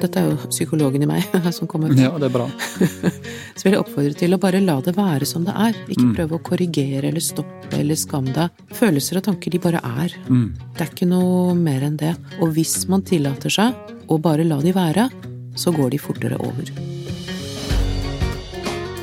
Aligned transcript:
Dette 0.00 0.16
er 0.16 0.30
jo 0.30 0.48
psykologen 0.48 1.02
i 1.04 1.08
meg 1.08 1.26
som 1.56 1.68
kommer. 1.68 1.92
Ja, 1.98 2.14
det 2.18 2.30
er 2.30 2.32
bra. 2.32 2.46
Så 3.58 3.66
vil 3.66 3.74
jeg 3.76 3.82
oppfordre 3.82 4.14
til 4.16 4.32
å 4.32 4.38
bare 4.40 4.60
la 4.64 4.78
det 4.84 4.94
være 4.96 5.26
som 5.28 5.44
det 5.44 5.52
er. 5.52 5.76
Ikke 5.92 6.06
Mm. 6.06 6.14
prøve 6.16 6.38
å 6.38 6.42
korrigere 6.42 7.10
eller 7.10 7.20
stoppe 7.20 7.76
eller 7.76 7.98
skamme 8.00 8.32
deg. 8.32 8.62
Følelser 8.72 9.18
og 9.20 9.26
tanker, 9.28 9.52
de 9.52 9.58
bare 9.60 9.82
er. 9.84 10.14
Mm. 10.32 10.46
Det 10.76 10.86
er 10.86 10.92
ikke 10.94 11.08
noe 11.10 11.52
mer 11.54 11.84
enn 11.84 11.98
det. 12.00 12.14
Og 12.40 12.54
hvis 12.56 12.86
man 12.88 13.02
tillater 13.04 13.52
seg 13.52 13.76
å 14.08 14.16
bare 14.18 14.46
la 14.48 14.56
de 14.64 14.72
være, 14.72 15.10
så 15.54 15.74
går 15.76 15.90
de 15.92 15.98
fortere 16.00 16.38
over. 16.40 16.70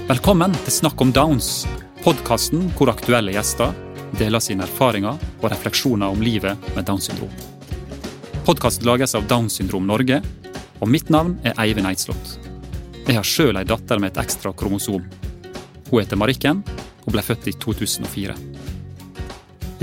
Velkommen 0.09 0.55
til 0.63 0.73
Snakk 0.73 1.01
om 1.03 1.11
Downs, 1.13 1.67
podkasten 2.01 2.71
hvor 2.79 2.89
aktuelle 2.89 3.35
gjester 3.35 3.75
deler 4.17 4.39
sine 4.41 4.63
erfaringer 4.65 5.19
og 5.43 5.49
refleksjoner 5.51 6.09
om 6.09 6.21
livet 6.25 6.57
med 6.73 6.87
Downs 6.87 7.11
syndrom. 7.11 7.29
Podkasten 8.47 8.85
lages 8.85 9.15
av 9.15 9.25
Downs 9.27 9.57
syndrom 9.59 9.83
Norge, 9.87 10.21
og 10.79 10.87
mitt 10.87 11.09
navn 11.11 11.33
er 11.43 11.57
Eivind 11.59 11.89
Eidslott. 11.89 12.37
Jeg 13.03 13.17
har 13.17 13.25
sjøl 13.27 13.57
ei 13.59 13.65
datter 13.67 13.99
med 13.99 14.13
et 14.13 14.19
ekstra 14.21 14.53
kromosom. 14.55 15.01
Hun 15.89 15.99
heter 15.99 16.15
Marikken 16.15 16.61
og 17.03 17.09
ble 17.11 17.25
født 17.27 17.49
i 17.51 17.53
2004. 17.59 18.35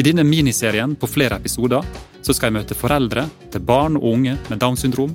I 0.00 0.06
denne 0.06 0.24
miniserien 0.24 0.94
på 0.96 1.10
flere 1.12 1.36
episoder 1.36 1.84
så 2.24 2.32
skal 2.32 2.48
jeg 2.48 2.54
møte 2.56 2.76
foreldre 2.78 3.26
til 3.52 3.60
barn 3.68 3.98
og 3.98 4.06
unge 4.14 4.38
med 4.48 4.62
Downs 4.62 4.80
syndrom, 4.86 5.12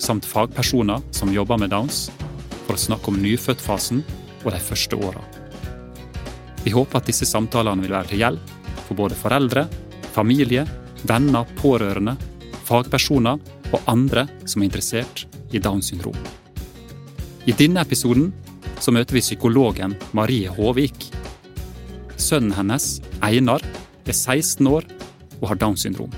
samt 0.00 0.24
fagpersoner 0.24 1.04
som 1.18 1.34
jobber 1.34 1.60
med 1.60 1.74
Downs, 1.74 2.06
for 2.62 2.78
å 2.78 2.84
snakke 2.86 3.12
om 3.12 3.18
nyfødtfasen 3.20 4.00
og 4.38 4.48
de 4.54 4.62
første 4.70 4.96
åra. 4.96 5.20
Vi 6.64 6.72
håper 6.72 7.02
at 7.02 7.12
disse 7.12 7.28
samtalene 7.28 7.84
vil 7.84 7.92
være 7.92 8.14
til 8.14 8.24
hjelp 8.24 8.56
for 8.86 8.96
både 9.02 9.20
foreldre, 9.20 9.66
familie, 10.16 10.64
venner, 11.04 11.44
pårørende, 11.60 12.16
fagpersoner 12.66 13.40
og 13.72 13.90
andre 13.90 14.26
som 14.44 14.62
er 14.62 14.68
interessert 14.68 15.24
i 15.54 15.62
Downs 15.62 15.92
syndrom. 15.92 16.16
I 17.46 17.54
denne 17.54 17.82
episoden 17.82 18.32
så 18.82 18.92
møter 18.92 19.16
vi 19.16 19.24
psykologen 19.24 19.94
Marie 20.16 20.50
Håvik. 20.50 21.08
Sønnen 22.18 22.54
hennes, 22.56 22.96
Einar, 23.24 23.62
er 24.06 24.14
16 24.14 24.66
år 24.66 24.86
og 25.40 25.50
har 25.52 25.60
Downs 25.60 25.86
syndrom. 25.86 26.12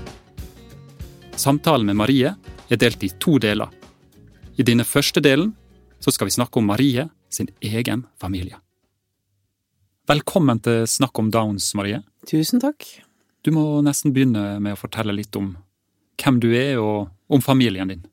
Samtalen 1.39 1.87
med 1.87 1.99
Marie 1.99 2.33
er 2.69 2.81
delt 2.81 3.03
i 3.05 3.11
to 3.21 3.37
deler. 3.39 3.69
I 4.59 4.65
denne 4.65 4.83
første 4.83 5.21
delen 5.23 5.53
så 6.03 6.11
skal 6.11 6.27
vi 6.27 6.35
snakke 6.35 6.59
om 6.59 6.67
Marie 6.67 7.07
sin 7.29 7.47
egen 7.61 8.05
familie. 8.19 8.57
Velkommen 10.09 10.59
til 10.65 10.87
Snakk 10.89 11.19
om 11.21 11.29
Downs, 11.31 11.69
Marie. 11.77 12.01
Tusen 12.27 12.61
takk. 12.63 12.83
Du 13.45 13.53
må 13.55 13.79
nesten 13.85 14.11
begynne 14.15 14.57
med 14.59 14.73
å 14.73 14.79
fortelle 14.79 15.13
litt 15.15 15.35
om 15.37 15.53
hvem 16.19 16.39
du 16.43 16.49
er, 16.53 16.77
og 16.81 17.09
om 17.29 17.41
familien 17.43 17.91
din. 17.91 18.05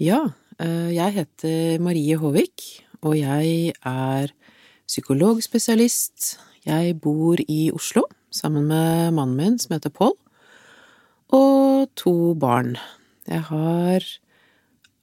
Ja, 0.00 0.24
eh, 0.60 0.92
jeg 0.94 1.14
heter 1.20 1.80
Marie 1.82 2.16
Håvik, 2.20 2.84
og 3.02 3.16
jeg 3.18 3.72
er 3.84 4.32
psykologspesialist. 4.86 6.36
Jeg 6.66 6.98
bor 7.00 7.40
i 7.48 7.70
Oslo 7.74 8.04
sammen 8.30 8.66
med 8.68 9.14
mannen 9.16 9.36
min, 9.38 9.58
som 9.58 9.76
heter 9.76 9.92
Pål, 9.94 10.14
og 11.34 11.88
to 11.98 12.34
barn. 12.38 12.76
Jeg 13.26 13.42
har 13.48 14.04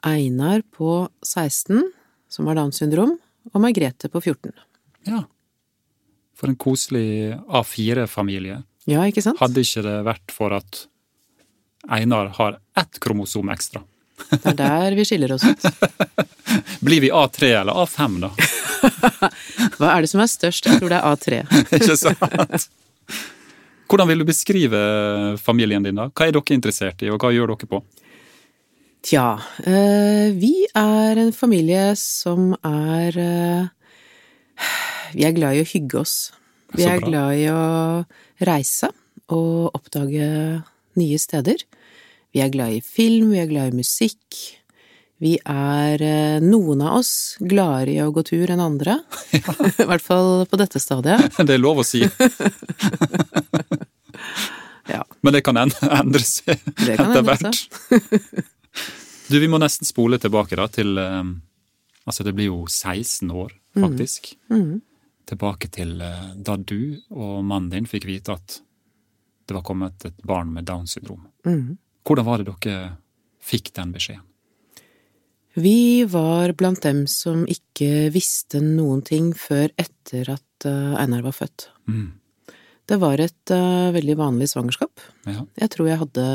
Einar 0.03 0.64
på 0.72 1.08
16, 1.23 1.81
som 2.30 2.47
har 2.47 2.59
Downs 2.59 2.80
syndrom, 2.80 3.18
og 3.52 3.64
Margrethe 3.64 4.09
på 4.12 4.22
14. 4.22 4.53
Ja. 5.08 5.23
For 6.36 6.52
en 6.52 6.59
koselig 6.59 7.36
A4-familie. 7.47 8.64
Ja, 8.90 9.03
ikke 9.08 9.23
sant? 9.23 9.40
Hadde 9.40 9.64
ikke 9.64 9.84
det 9.86 10.00
vært 10.08 10.34
for 10.34 10.56
at 10.56 10.86
Einar 11.89 12.26
har 12.26 12.59
ett 12.78 13.00
kromosom 13.00 13.50
ekstra. 13.50 13.81
Det 14.30 14.53
er 14.53 14.59
der 14.59 14.95
vi 14.95 15.06
skiller 15.06 15.34
oss 15.36 15.44
ut. 15.44 15.66
Blir 16.86 17.02
vi 17.02 17.12
A3 17.12 17.50
eller 17.62 17.73
A5, 17.84 18.20
da? 18.23 18.30
Hva 19.78 19.90
er 19.95 20.06
det 20.06 20.12
som 20.12 20.23
er 20.23 20.31
størst? 20.31 20.67
Jeg 20.70 20.80
tror 20.80 20.94
det 20.94 21.00
er 21.00 21.09
A3. 21.09 21.41
Ikke 21.80 21.97
sant? 22.00 22.69
Hvordan 23.90 24.09
vil 24.09 24.24
du 24.24 24.28
beskrive 24.28 24.80
familien 25.41 25.84
din, 25.85 26.00
da? 26.00 26.07
Hva 26.09 26.30
er 26.30 26.38
dere 26.38 26.56
interessert 26.56 27.03
i, 27.03 27.12
og 27.13 27.22
hva 27.22 27.34
gjør 27.34 27.53
dere 27.53 27.69
på? 27.69 27.81
Tja, 29.03 29.28
eh, 29.68 30.31
vi 30.31 30.63
er 30.80 31.19
en 31.19 31.34
familie 31.36 31.91
som 32.00 32.53
er 32.63 33.18
eh, 33.19 33.66
Vi 35.13 35.25
er 35.28 35.36
glad 35.36 35.57
i 35.57 35.63
å 35.66 35.68
hygge 35.68 36.00
oss. 36.00 36.16
Vi 36.74 36.88
er 36.88 37.03
glad 37.03 37.36
i 37.38 37.50
å 37.52 38.06
reise 38.47 38.90
og 39.34 39.75
oppdage 39.75 40.30
nye 40.97 41.19
steder. 41.19 41.62
Vi 42.33 42.41
er 42.41 42.49
glad 42.53 42.73
i 42.73 42.81
film, 42.81 43.31
vi 43.33 43.39
er 43.44 43.49
glad 43.51 43.73
i 43.73 43.77
musikk. 43.77 44.39
Vi 45.23 45.35
er, 45.47 46.01
eh, 46.03 46.39
noen 46.44 46.81
av 46.83 46.97
oss, 46.99 47.38
gladere 47.39 47.94
i 47.94 47.99
å 48.03 48.09
gå 48.11 48.23
tur 48.27 48.49
enn 48.51 48.59
andre. 48.59 48.97
I 49.38 49.85
hvert 49.88 50.01
fall 50.03 50.45
på 50.49 50.57
dette 50.59 50.81
stadiet. 50.83 51.29
Det 51.47 51.53
er 51.55 51.61
lov 51.61 51.83
å 51.83 51.88
si. 51.88 52.03
Ja. 54.91 55.05
Men 55.21 55.33
det 55.33 55.41
kan 55.47 55.55
en- 55.57 55.71
endre 55.95 56.19
seg 56.27 56.59
etter 56.75 57.21
hvert. 57.23 57.55
Du, 59.29 59.38
vi 59.39 59.47
må 59.47 59.55
nesten 59.63 59.88
spole 59.88 60.17
tilbake 60.19 60.57
da 60.59 60.65
til 60.67 60.97
eh, 61.00 61.23
Altså, 62.03 62.25
det 62.27 62.33
blir 62.35 62.50
jo 62.50 62.65
16 62.67 63.29
år, 63.31 63.53
faktisk. 63.79 64.33
Mhm. 64.51 64.81
Tilbake 65.31 65.69
til 65.71 66.01
eh, 66.03 66.33
da 66.35 66.57
du 66.59 67.00
og 67.15 67.45
mannen 67.47 67.69
din 67.71 67.88
fikk 67.88 68.09
vite 68.09 68.35
at 68.35 68.57
det 69.47 69.55
var 69.55 69.63
kommet 69.63 70.03
et 70.09 70.19
barn 70.27 70.51
med 70.51 70.67
Downs 70.67 70.97
syndrom. 70.97 71.23
Mhm. 71.47 71.77
Hvordan 72.03 72.28
var 72.28 72.41
det 72.41 72.52
dere 72.52 72.78
fikk 73.44 73.74
den 73.75 73.94
beskjeden? 73.96 74.25
Vi 75.53 76.03
var 76.09 76.56
blant 76.58 76.81
dem 76.81 77.03
som 77.06 77.44
ikke 77.46 78.09
visste 78.14 78.58
noen 78.64 79.03
ting 79.06 79.31
før 79.38 79.69
etter 79.78 80.31
at 80.34 80.66
eh, 80.66 80.96
Einar 80.97 81.22
var 81.28 81.36
født. 81.38 81.68
Mm. 81.86 82.09
Det 82.90 82.97
var 83.00 83.22
et 83.22 83.53
uh, 83.53 83.94
veldig 83.96 84.16
vanlig 84.19 84.50
svangerskap. 84.52 85.03
Ja. 85.30 85.46
Jeg 85.62 85.72
tror 85.72 85.88
jeg 85.88 86.02
hadde 86.02 86.25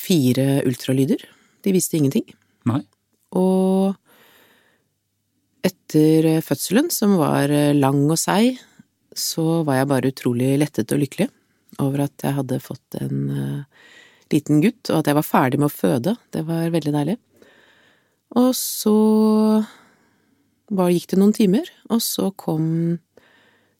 fire 0.00 0.46
ultralyder. 0.64 1.26
De 1.66 1.74
visste 1.74 1.98
ingenting. 1.98 2.30
Nei? 2.70 2.80
Og 3.36 3.98
etter 5.64 6.40
fødselen, 6.44 6.90
som 6.92 7.16
var 7.20 7.52
eh, 7.52 7.74
lang 7.76 8.02
og 8.06 8.18
seig, 8.20 8.58
så 9.14 9.62
var 9.64 9.80
jeg 9.80 9.90
bare 9.92 10.10
utrolig 10.12 10.54
lettet 10.60 10.92
og 10.92 11.00
lykkelig 11.04 11.28
over 11.82 12.04
at 12.06 12.24
jeg 12.24 12.36
hadde 12.36 12.62
fått 12.62 12.98
en 13.00 13.20
eh, 13.30 13.84
liten 14.32 14.62
gutt, 14.64 14.90
og 14.90 15.00
at 15.02 15.10
jeg 15.10 15.18
var 15.18 15.26
ferdig 15.26 15.60
med 15.60 15.68
å 15.68 15.74
føde. 15.74 16.16
Det 16.32 16.44
var 16.48 16.72
veldig 16.74 16.92
deilig. 16.94 17.16
Og 18.40 18.50
så 18.58 18.94
bare 20.74 20.94
gikk 20.94 21.10
det 21.12 21.20
noen 21.20 21.34
timer, 21.36 21.68
og 21.92 22.00
så 22.02 22.30
kom 22.40 22.66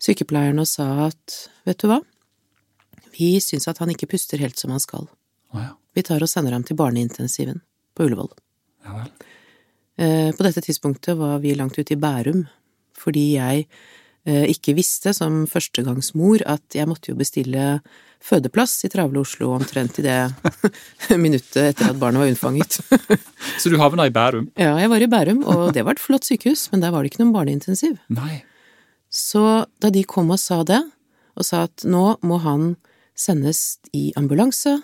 sykepleieren 0.04 0.60
og 0.60 0.68
sa 0.68 0.88
at 1.08 1.38
vet 1.64 1.80
du 1.80 1.88
hva, 1.90 2.00
vi 3.14 3.36
syns 3.42 3.68
at 3.70 3.80
han 3.82 3.92
ikke 3.94 4.10
puster 4.10 4.42
helt 4.42 4.58
som 4.60 4.72
han 4.74 4.82
skal. 4.82 5.06
Oh, 5.54 5.62
ja. 5.62 5.72
Vi 5.94 6.02
tar 6.06 6.22
og 6.24 6.30
sender 6.30 6.54
ham 6.56 6.64
til 6.66 6.76
barneintensiven 6.78 7.62
på 7.94 8.08
Ullevål. 8.08 8.32
Ja 8.84 8.96
vel. 8.98 9.10
Eh, 9.96 10.30
På 10.34 10.42
dette 10.42 10.62
tidspunktet 10.64 11.16
var 11.16 11.38
vi 11.38 11.54
langt 11.54 11.78
ute 11.78 11.94
i 11.94 12.00
Bærum, 12.00 12.44
fordi 12.98 13.36
jeg 13.36 13.68
ikke 14.24 14.72
visste 14.72 15.12
som 15.12 15.42
førstegangsmor 15.50 16.46
at 16.48 16.72
jeg 16.72 16.88
måtte 16.88 17.10
jo 17.10 17.18
bestille 17.18 17.64
fødeplass 18.24 18.86
i 18.86 18.90
travle 18.92 19.20
Oslo 19.20 19.50
omtrent 19.52 19.98
i 20.00 20.04
det 20.06 20.16
minuttet 21.24 21.74
etter 21.74 21.90
at 21.90 22.00
barnet 22.00 22.22
var 22.22 22.30
unnfanget. 22.32 22.78
Så 23.60 23.72
du 23.72 23.76
havna 23.80 24.06
i 24.08 24.14
Bærum? 24.14 24.48
Ja, 24.56 24.74
jeg 24.80 24.90
var 24.92 25.04
i 25.04 25.10
Bærum, 25.12 25.44
og 25.44 25.74
det 25.76 25.84
var 25.84 25.98
et 25.98 26.02
flott 26.02 26.24
sykehus, 26.28 26.70
men 26.72 26.84
der 26.84 26.94
var 26.94 27.04
det 27.04 27.12
ikke 27.12 27.20
noen 27.24 27.34
barneintensiv. 27.36 27.98
Nei. 28.16 28.40
Så 29.12 29.44
da 29.82 29.92
de 29.94 30.06
kom 30.08 30.32
og 30.34 30.40
sa 30.40 30.62
det, 30.66 30.80
og 31.34 31.46
sa 31.46 31.66
at 31.68 31.84
nå 31.86 32.16
må 32.24 32.40
han 32.42 32.74
sendes 33.14 33.78
i 33.94 34.08
ambulanse, 34.18 34.78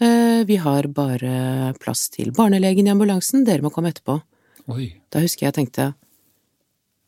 eh, 0.00 0.42
vi 0.48 0.58
har 0.62 0.88
bare 0.94 1.74
plass 1.82 2.08
til 2.16 2.32
barnelegen 2.34 2.88
i 2.88 2.94
ambulansen, 2.94 3.44
dere 3.46 3.62
må 3.66 3.70
komme 3.74 3.92
etterpå. 3.92 4.18
Oi. 4.72 4.92
Da 5.12 5.22
husker 5.22 5.46
jeg 5.46 5.52
jeg 5.52 5.58
tenkte 5.60 5.92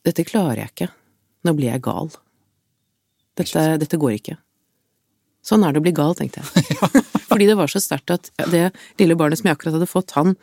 dette 0.02 0.24
klarer 0.26 0.64
jeg 0.64 0.72
ikke, 0.72 0.88
nå 1.46 1.54
blir 1.58 1.72
jeg 1.72 1.84
gal. 1.84 2.10
Dette, 3.38 3.64
dette 3.80 3.98
går 4.00 4.16
ikke. 4.18 4.36
Sånn 5.42 5.64
er 5.66 5.74
det 5.74 5.82
å 5.82 5.84
bli 5.84 5.94
gal, 5.96 6.14
tenkte 6.18 6.42
jeg. 6.42 6.66
Fordi 7.30 7.48
det 7.48 7.58
var 7.58 7.70
så 7.70 7.82
sterkt 7.82 8.14
at 8.14 8.30
det 8.52 8.68
lille 9.00 9.18
barnet 9.18 9.40
som 9.40 9.48
jeg 9.48 9.58
akkurat 9.58 9.78
hadde 9.78 9.90
fått, 9.90 10.14
han 10.18 10.36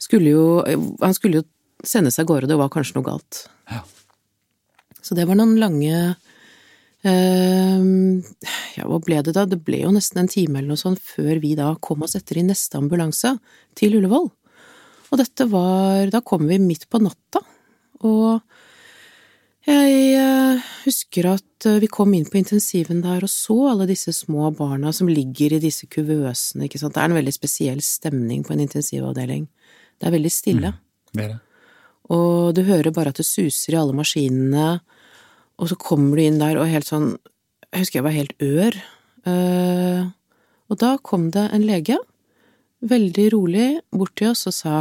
skulle 0.00 0.32
jo, 0.32 0.44
han 1.02 1.16
skulle 1.16 1.42
jo 1.42 1.48
sendes 1.84 2.18
av 2.20 2.28
gårde, 2.28 2.48
det 2.50 2.58
var 2.60 2.72
kanskje 2.72 2.98
noe 2.98 3.08
galt. 3.08 3.44
Ja. 3.70 3.82
Så 5.00 5.16
det 5.16 5.26
var 5.28 5.38
noen 5.38 5.56
lange 5.60 5.94
eh, 7.08 7.84
Ja, 8.76 8.84
hva 8.84 8.98
ble 9.00 9.22
det 9.24 9.32
da? 9.36 9.46
Det 9.48 9.62
ble 9.64 9.80
jo 9.82 9.92
nesten 9.94 10.20
en 10.22 10.28
time 10.30 10.60
eller 10.60 10.74
noe 10.74 10.80
sånt 10.80 11.00
før 11.00 11.40
vi 11.42 11.54
da 11.58 11.72
kom 11.80 12.04
oss 12.04 12.18
etter 12.18 12.40
i 12.40 12.44
neste 12.44 12.76
ambulanse 12.80 13.32
til 13.78 13.96
Ullevål. 13.96 14.28
Og 15.10 15.18
dette 15.18 15.46
var 15.50 16.12
Da 16.12 16.20
kom 16.22 16.46
vi 16.46 16.60
midt 16.62 16.86
på 16.90 17.00
natta, 17.02 17.42
og 18.06 18.40
Jeg 19.68 19.96
eh, 20.16 20.68
husker 20.86 21.26
at 21.34 21.66
eh, 21.68 21.80
vi 21.82 21.88
kom 21.92 22.14
inn 22.16 22.24
på 22.24 22.38
intensiven 22.40 23.02
der 23.04 23.26
og 23.26 23.32
så 23.32 23.56
alle 23.74 23.86
disse 23.90 24.14
små 24.16 24.48
barna 24.56 24.92
som 24.96 25.10
ligger 25.10 25.56
i 25.56 25.60
disse 25.60 25.88
kuvøsene, 25.90 26.64
ikke 26.64 26.80
sant. 26.80 26.94
Det 26.96 27.02
er 27.02 27.10
en 27.10 27.18
veldig 27.18 27.34
spesiell 27.34 27.82
stemning 27.84 28.44
på 28.46 28.54
en 28.54 28.62
intensivavdeling. 28.64 29.44
Det 30.00 30.08
er 30.08 30.14
veldig 30.16 30.32
stille. 30.32 30.72
Det 31.12 31.26
er 31.26 31.34
det. 31.34 31.40
Og 32.10 32.54
du 32.56 32.62
hører 32.66 32.90
bare 32.94 33.12
at 33.12 33.20
det 33.20 33.28
suser 33.28 33.76
i 33.76 33.78
alle 33.78 33.94
maskinene, 33.94 34.80
og 35.60 35.68
så 35.70 35.76
kommer 35.78 36.16
du 36.16 36.24
inn 36.24 36.40
der 36.40 36.56
og 36.58 36.70
helt 36.70 36.88
sånn 36.88 37.12
Jeg 37.70 37.84
husker 37.84 38.00
jeg 38.00 38.06
var 38.06 38.16
helt 38.16 38.40
ør. 38.42 38.78
Eh, 39.28 40.08
og 40.72 40.78
da 40.80 40.94
kom 41.04 41.28
det 41.34 41.50
en 41.52 41.66
lege, 41.68 41.98
veldig 42.80 43.26
rolig, 43.34 43.68
bort 43.92 44.16
til 44.16 44.32
oss 44.32 44.46
og 44.48 44.56
sa 44.56 44.76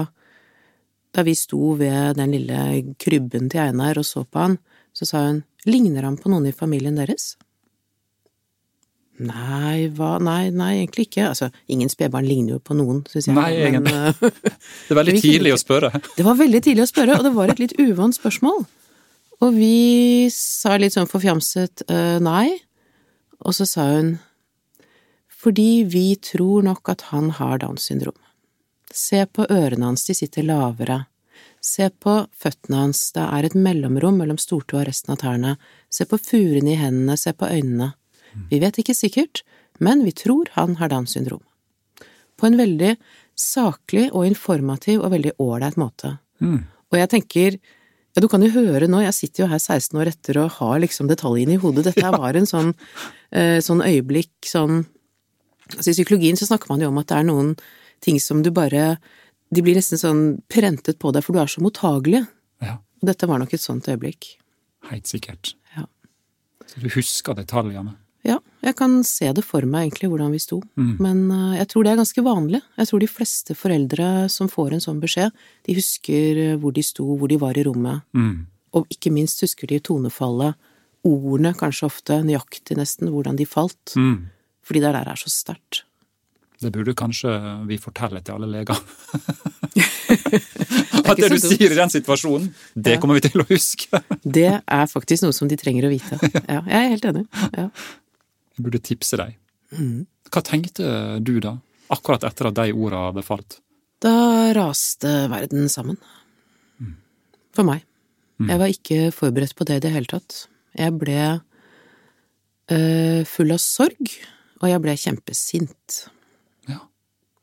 Da 1.11 1.25
vi 1.25 1.33
sto 1.35 1.73
ved 1.75 2.15
den 2.15 2.31
lille 2.31 2.95
krybben 3.01 3.49
til 3.51 3.59
Einar 3.65 3.99
og 3.99 4.05
så 4.07 4.23
på 4.23 4.39
han, 4.39 4.57
så 4.99 5.07
sa 5.07 5.27
hun 5.29 5.43
Ligner 5.67 6.05
han 6.07 6.17
på 6.19 6.31
noen 6.31 6.47
i 6.49 6.55
familien 6.55 6.95
deres? 6.99 7.33
Nei, 9.19 9.89
hva 9.91 10.13
Nei, 10.23 10.47
nei, 10.55 10.69
egentlig 10.79 11.09
ikke. 11.09 11.25
Altså, 11.33 11.49
ingen 11.71 11.91
spedbarn 11.91 12.27
ligner 12.27 12.55
jo 12.55 12.61
på 12.63 12.77
noen, 12.79 13.01
syns 13.11 13.27
jeg. 13.27 13.35
Nei, 13.35 13.49
men, 13.57 13.89
egentlig. 13.89 14.29
eh, 14.29 14.53
Det 14.87 14.95
er 14.95 14.99
veldig 15.01 15.15
tidlig 15.19 15.53
å 15.55 15.59
spørre. 15.59 15.91
det 16.15 16.25
var 16.27 16.39
veldig 16.39 16.61
tidlig 16.63 16.85
å 16.85 16.91
spørre, 16.91 17.17
og 17.19 17.27
det 17.27 17.33
var 17.35 17.51
et 17.51 17.59
litt 17.59 17.75
uvant 17.81 18.15
spørsmål. 18.15 18.63
Og 19.43 19.53
vi 19.55 20.29
sa 20.35 20.77
litt 20.79 20.95
sånn 20.95 21.11
forfjamset 21.11 21.83
uh, 21.91 22.17
nei, 22.23 22.55
og 23.43 23.55
så 23.55 23.67
sa 23.67 23.85
hun 23.91 24.17
fordi 25.39 25.85
vi 25.87 26.17
tror 26.19 26.65
nok 26.67 26.89
at 26.91 27.05
han 27.13 27.29
har 27.37 27.61
Downs 27.61 27.85
syndrom. 27.87 28.17
Se 28.91 29.21
på 29.23 29.45
ørene 29.47 29.87
hans, 29.87 30.03
de 30.03 30.15
sitter 30.17 30.43
lavere. 30.43 31.05
Se 31.61 31.89
på 31.89 32.15
føttene 32.39 32.85
hans, 32.85 33.01
det 33.15 33.23
er 33.25 33.47
et 33.47 33.55
mellomrom 33.57 34.19
mellom 34.21 34.39
stortå 34.39 34.79
og 34.79 34.87
resten 34.87 35.13
av 35.15 35.21
tærne. 35.23 35.55
Se 35.91 36.07
på 36.07 36.19
furene 36.21 36.73
i 36.73 36.79
hendene, 36.79 37.17
se 37.19 37.33
på 37.35 37.49
øynene. 37.49 37.93
Vi 38.49 38.59
vet 38.61 38.77
ikke 38.79 38.95
sikkert, 38.95 39.43
men 39.79 40.03
vi 40.05 40.13
tror 40.15 40.51
han 40.55 40.77
har 40.79 40.91
Downs 40.91 41.15
syndrom. 41.17 41.43
På 42.39 42.47
en 42.47 42.59
veldig 42.59 42.93
saklig 43.39 44.09
og 44.13 44.27
informativ 44.27 45.03
og 45.03 45.11
veldig 45.15 45.35
ålreit 45.41 45.79
måte. 45.79 46.17
Mm. 46.39 46.63
Og 46.91 46.99
jeg 46.99 47.11
tenker, 47.11 47.57
ja, 47.59 48.21
du 48.23 48.29
kan 48.31 48.43
jo 48.43 48.51
høre 48.53 48.87
nå, 48.89 49.01
jeg 49.03 49.17
sitter 49.17 49.43
jo 49.43 49.49
her 49.51 49.59
16 49.59 49.99
år 49.99 50.11
etter 50.13 50.39
og 50.43 50.55
har 50.59 50.79
liksom 50.83 51.09
detaljene 51.11 51.57
i 51.57 51.61
hodet. 51.61 51.89
Dette 51.89 52.05
ja. 52.05 52.13
var 52.15 52.39
en 52.39 52.47
sånn, 52.49 52.73
eh, 53.35 53.59
sånn 53.63 53.83
øyeblikk, 53.85 54.35
sånn 54.47 54.85
Altså 55.69 55.91
i 55.91 55.93
psykologien 55.99 56.33
så 56.33 56.47
snakker 56.47 56.65
man 56.71 56.81
jo 56.81 56.87
om 56.89 56.95
at 56.97 57.11
det 57.11 57.17
er 57.19 57.25
noen 57.27 57.51
ting 58.01 58.15
som 58.17 58.39
du 58.41 58.47
bare 58.49 58.95
De 59.49 59.63
blir 59.65 59.77
nesten 59.79 59.97
sånn 60.01 60.23
prentet 60.51 60.99
på 61.01 61.11
deg, 61.15 61.23
for 61.25 61.33
du 61.33 61.41
er 61.41 61.49
så 61.49 61.63
mottagelig. 61.63 62.25
Ja, 62.61 62.77
Og 63.01 63.07
dette 63.07 63.27
var 63.27 63.39
nok 63.39 63.53
et 63.53 63.63
sånt 63.63 63.87
øyeblikk. 63.87 64.35
helt 64.89 65.07
sikkert. 65.07 65.55
Ja. 65.75 65.85
Så 66.67 66.81
du 66.81 66.89
husker 66.89 67.33
detaljene. 67.35 67.95
Ja, 68.23 68.39
jeg 68.61 68.75
kan 68.75 69.03
se 69.07 69.31
det 69.31 69.45
for 69.47 69.63
meg 69.63 69.87
egentlig, 69.87 70.09
hvordan 70.11 70.31
vi 70.31 70.39
sto. 70.43 70.61
Mm. 70.75 70.95
Men 70.99 71.31
uh, 71.31 71.55
jeg 71.55 71.67
tror 71.71 71.83
det 71.83 71.91
er 71.93 72.01
ganske 72.01 72.23
vanlig. 72.25 72.61
Jeg 72.77 72.89
tror 72.89 72.99
de 72.99 73.07
fleste 73.07 73.55
foreldre 73.55 74.07
som 74.29 74.49
får 74.51 74.73
en 74.75 74.83
sånn 74.83 74.99
beskjed, 74.99 75.31
de 75.65 75.75
husker 75.77 76.41
eh, 76.43 76.55
hvor 76.59 76.75
de 76.75 76.83
sto, 76.83 77.05
hvor 77.15 77.31
de 77.31 77.37
var 77.39 77.57
i 77.57 77.63
rommet. 77.63 78.03
Mm. 78.13 78.47
Og 78.75 78.91
ikke 78.91 79.11
minst 79.15 79.39
husker 79.41 79.67
de 79.71 79.79
tonefallet, 79.79 80.57
ordene 81.07 81.53
kanskje 81.55 81.87
ofte, 81.87 82.19
nøyaktig 82.27 82.75
nesten, 82.77 83.07
hvordan 83.13 83.39
de 83.39 83.47
falt. 83.47 83.95
Mm. 83.95 84.27
Fordi 84.67 84.83
det 84.83 84.91
der 84.93 85.07
er 85.09 85.15
så 85.17 85.31
sterkt. 85.31 85.85
Det 86.59 86.71
burde 86.75 86.91
kanskje 86.97 87.31
vi 87.69 87.77
fortelle 87.79 88.19
til 88.25 88.35
alle 88.35 88.49
leger. 88.51 88.75
At 91.09 91.15
det 91.17 91.29
du 91.31 91.35
dumt. 91.37 91.45
sier 91.45 91.71
i 91.71 91.77
den 91.77 91.91
situasjonen, 91.93 92.49
det 92.75 92.95
Ja. 92.97 92.99
kommer 92.99 93.15
vi 93.19 93.23
til 93.29 93.41
å 93.41 93.45
huske. 93.47 94.01
Det 94.37 94.61
er 94.67 94.85
faktisk 94.91 95.23
noe 95.23 95.33
som 95.33 95.47
de 95.47 95.55
trenger 95.57 95.87
å 95.87 95.91
vite. 95.93 96.19
Ja, 96.49 96.59
jeg 96.67 96.75
er 96.83 96.89
helt 96.93 97.05
enig. 97.05 97.25
Ja. 97.55 97.69
Jeg 98.57 98.65
burde 98.65 98.81
tipse 98.83 99.17
deg. 99.17 99.37
Mm. 99.71 100.05
Hva 100.29 100.41
tenkte 100.45 100.91
du 101.23 101.39
da, 101.39 101.55
akkurat 101.89 102.23
etter 102.27 102.49
at 102.51 102.57
de 102.59 102.73
orda 102.75 103.05
hadde 103.09 103.23
falt? 103.25 103.59
Da 104.03 104.51
raste 104.55 105.13
verden 105.31 105.69
sammen. 105.71 105.97
For 107.55 107.63
meg. 107.67 107.85
Jeg 108.39 108.59
var 108.61 108.69
ikke 108.71 108.99
forberedt 109.11 109.55
på 109.57 109.65
det 109.67 109.79
i 109.79 109.83
det 109.87 109.91
hele 109.91 110.07
tatt. 110.07 110.45
Jeg 110.77 110.93
ble 111.01 111.17
øh, 112.71 113.23
full 113.27 113.51
av 113.51 113.59
sorg, 113.59 114.13
og 114.61 114.69
jeg 114.69 114.79
ble 114.83 114.93
kjempesint. 114.95 115.97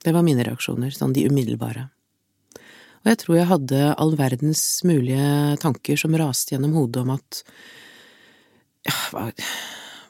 Det 0.06 0.14
var 0.14 0.22
mine 0.22 0.44
reaksjoner, 0.46 0.92
sånn 0.94 1.14
de 1.16 1.26
umiddelbare. 1.26 1.88
Og 3.02 3.10
jeg 3.10 3.18
tror 3.22 3.36
jeg 3.38 3.50
hadde 3.50 3.80
all 4.02 4.12
verdens 4.18 4.62
mulige 4.86 5.56
tanker 5.62 5.98
som 5.98 6.14
raste 6.18 6.54
gjennom 6.54 6.76
hodet 6.78 7.02
om 7.02 7.12
at 7.14 7.40
ja, 8.86 8.94
hva, 9.10 9.24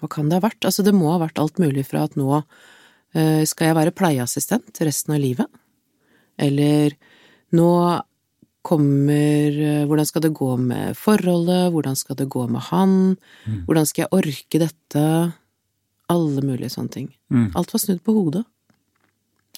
hva 0.00 0.10
kan 0.12 0.28
det 0.28 0.38
ha 0.38 0.44
vært? 0.44 0.64
Altså, 0.68 0.84
det 0.84 0.92
må 0.96 1.10
ha 1.14 1.20
vært 1.22 1.40
alt 1.40 1.60
mulig 1.62 1.86
fra 1.88 2.04
at 2.08 2.16
nå 2.20 2.28
eh, 2.36 3.44
skal 3.48 3.70
jeg 3.70 3.78
være 3.78 3.94
pleieassistent 3.96 4.80
resten 4.84 5.16
av 5.16 5.22
livet, 5.22 5.62
eller 6.40 6.96
nå 7.56 7.70
kommer 8.66 9.60
eh, 9.62 9.84
Hvordan 9.86 10.08
skal 10.08 10.24
det 10.24 10.32
gå 10.34 10.48
med 10.58 10.96
forholdet? 10.98 11.70
Hvordan 11.70 11.96
skal 11.96 12.16
det 12.18 12.26
gå 12.32 12.48
med 12.50 12.64
han? 12.72 12.96
Hvordan 13.68 13.86
skal 13.86 14.04
jeg 14.04 14.14
orke 14.16 14.60
dette? 14.64 15.04
Alle 16.10 16.42
mulige 16.42 16.72
sånne 16.74 16.92
ting. 16.96 17.06
Mm. 17.30 17.52
Alt 17.58 17.72
var 17.74 17.82
snudd 17.82 18.02
på 18.02 18.16
hodet. 18.16 18.42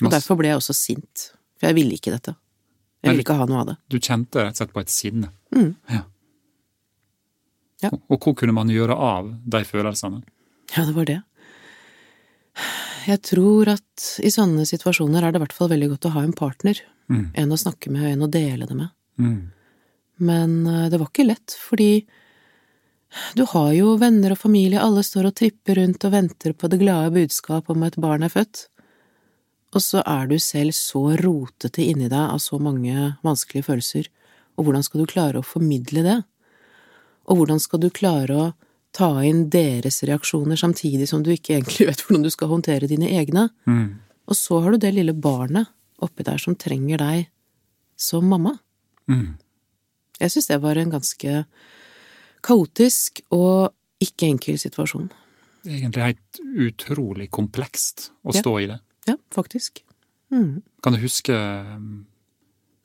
Og 0.02 0.12
derfor 0.12 0.38
ble 0.38 0.52
jeg 0.52 0.60
også 0.60 0.76
sint. 0.76 1.30
For 1.58 1.70
jeg 1.70 1.78
ville 1.78 1.96
ikke 1.98 2.14
dette. 2.14 2.34
Jeg 3.02 3.12
ville 3.12 3.24
ikke 3.24 3.38
ha 3.38 3.46
noe 3.48 3.62
av 3.62 3.68
det. 3.70 3.76
Du 3.90 3.98
kjente 3.98 4.42
rett 4.42 4.56
og 4.56 4.60
slett 4.60 4.74
på 4.74 4.82
et 4.82 4.92
sinne. 4.92 5.32
Mm. 5.54 5.72
Ja. 5.90 6.04
Ja. 7.84 7.92
Og, 7.92 8.00
og 8.10 8.24
hva 8.24 8.34
kunne 8.40 8.54
man 8.56 8.70
gjøre 8.72 8.94
av 8.94 9.30
de 9.46 9.62
følelsene? 9.66 10.22
Ja, 10.74 10.84
det 10.84 10.94
var 10.96 11.08
det. 11.08 11.20
Jeg 13.08 13.22
tror 13.24 13.70
at 13.72 14.06
i 14.26 14.30
sånne 14.34 14.66
situasjoner 14.68 15.22
er 15.22 15.32
det 15.32 15.40
i 15.40 15.44
hvert 15.46 15.54
fall 15.54 15.70
veldig 15.70 15.92
godt 15.94 16.08
å 16.10 16.14
ha 16.16 16.24
en 16.26 16.34
partner. 16.36 16.80
Mm. 17.08 17.28
En 17.40 17.54
å 17.54 17.60
snakke 17.60 17.92
med, 17.94 18.08
en 18.10 18.26
å 18.26 18.30
dele 18.30 18.66
det 18.68 18.76
med. 18.76 18.90
Mm. 19.22 19.38
Men 20.28 20.56
eh, 20.66 20.88
det 20.92 20.98
var 20.98 21.08
ikke 21.08 21.28
lett, 21.28 21.54
fordi 21.54 21.92
du 23.38 23.46
har 23.54 23.70
jo 23.72 23.94
venner 24.00 24.34
og 24.34 24.40
familie, 24.42 24.82
alle 24.82 25.04
står 25.06 25.30
og 25.30 25.38
tripper 25.38 25.78
rundt 25.80 26.04
og 26.04 26.12
venter 26.12 26.52
på 26.52 26.68
det 26.68 26.80
glade 26.82 27.14
budskap 27.14 27.70
om 27.72 27.86
at 27.86 27.96
barn 28.00 28.26
er 28.26 28.34
født. 28.34 28.66
Og 29.76 29.82
så 29.84 30.00
er 30.06 30.28
du 30.30 30.38
selv 30.40 30.72
så 30.76 31.02
rotete 31.20 31.84
inni 31.84 32.08
deg 32.08 32.32
av 32.32 32.40
så 32.40 32.58
mange 32.62 33.16
vanskelige 33.26 33.66
følelser, 33.68 34.08
og 34.58 34.64
hvordan 34.66 34.82
skal 34.86 35.02
du 35.02 35.10
klare 35.10 35.38
å 35.42 35.46
formidle 35.46 36.02
det? 36.06 36.16
Og 37.28 37.36
hvordan 37.42 37.60
skal 37.60 37.82
du 37.82 37.90
klare 37.94 38.34
å 38.34 38.46
ta 38.96 39.10
inn 39.28 39.44
deres 39.52 40.00
reaksjoner 40.08 40.56
samtidig 40.58 41.06
som 41.10 41.22
du 41.22 41.30
ikke 41.34 41.58
egentlig 41.58 41.86
vet 41.90 42.00
hvordan 42.06 42.24
du 42.24 42.30
skal 42.32 42.50
håndtere 42.54 42.88
dine 42.90 43.10
egne? 43.12 43.50
Mm. 43.68 44.00
Og 44.28 44.36
så 44.36 44.62
har 44.64 44.74
du 44.74 44.80
det 44.82 44.94
lille 44.96 45.14
barnet 45.14 45.68
oppi 46.02 46.24
der 46.26 46.40
som 46.40 46.56
trenger 46.58 46.98
deg 47.02 47.28
som 47.98 48.26
mamma. 48.30 48.56
Mm. 49.10 49.36
Jeg 50.18 50.32
syns 50.34 50.48
det 50.50 50.60
var 50.62 50.78
en 50.80 50.90
ganske 50.96 51.44
kaotisk 52.46 53.20
og 53.34 53.74
ikke 54.02 54.28
enkel 54.32 54.58
situasjon. 54.60 55.08
Egentlig 55.68 56.04
helt 56.04 56.40
utrolig 56.68 57.28
komplekst 57.34 58.10
å 58.24 58.32
Ja. 58.34 58.40
stå 58.40 58.52
i 58.62 58.66
det. 58.70 58.80
Ja, 59.08 59.16
faktisk. 59.34 59.82
Mm. 60.34 60.60
Kan 60.84 60.94
du 60.94 61.00
huske 61.02 61.34
um, 61.34 62.06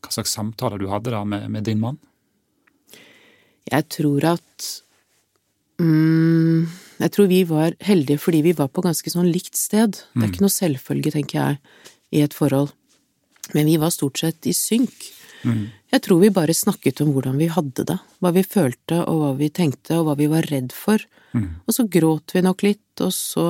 hva 0.03 0.12
slags 0.15 0.36
samtaler 0.36 0.82
du 0.82 0.89
hadde 0.92 1.13
da 1.13 1.24
med, 1.27 1.50
med 1.51 1.68
din 1.68 1.82
mann? 1.84 2.00
Jeg 3.72 3.88
tror 3.96 4.25
at 4.34 4.70
mm, 5.80 6.68
Jeg 7.00 7.12
tror 7.15 7.27
vi 7.32 7.42
var 7.48 7.75
heldige 7.84 8.20
fordi 8.22 8.44
vi 8.46 8.56
var 8.56 8.70
på 8.72 8.84
ganske 8.84 9.12
sånn 9.12 9.32
likt 9.32 9.58
sted. 9.60 9.98
Det 10.13 10.24
er 10.24 10.32
ikke 10.32 10.46
noe 10.46 10.53
selvfølge, 10.53 11.13
tenker 11.15 11.39
jeg, 11.39 11.60
i 12.15 12.24
et 12.24 12.36
forhold. 12.36 12.72
Men 13.51 13.68
vi 13.68 13.80
var 13.82 13.92
stort 13.92 14.22
sett 14.22 14.48
i 14.48 14.53
synk. 14.56 15.10
Mm. 15.44 15.65
Jeg 15.92 16.03
tror 16.06 16.22
vi 16.22 16.32
bare 16.32 16.56
snakket 16.56 17.01
om 17.03 17.12
hvordan 17.15 17.36
vi 17.39 17.50
hadde 17.51 17.84
det, 17.89 17.98
hva 18.24 18.32
vi 18.36 18.46
følte 18.48 19.01
og 19.03 19.20
hva 19.20 19.32
vi 19.39 19.50
tenkte 19.51 20.00
og 20.00 20.08
hva 20.08 20.15
vi 20.20 20.30
var 20.32 20.48
redd 20.51 20.72
for. 20.75 21.03
Mm. 21.36 21.50
Og 21.68 21.75
så 21.75 21.88
gråt 21.92 22.36
vi 22.36 22.44
nok 22.46 22.63
litt, 22.63 22.92
og 23.03 23.12
så 23.15 23.48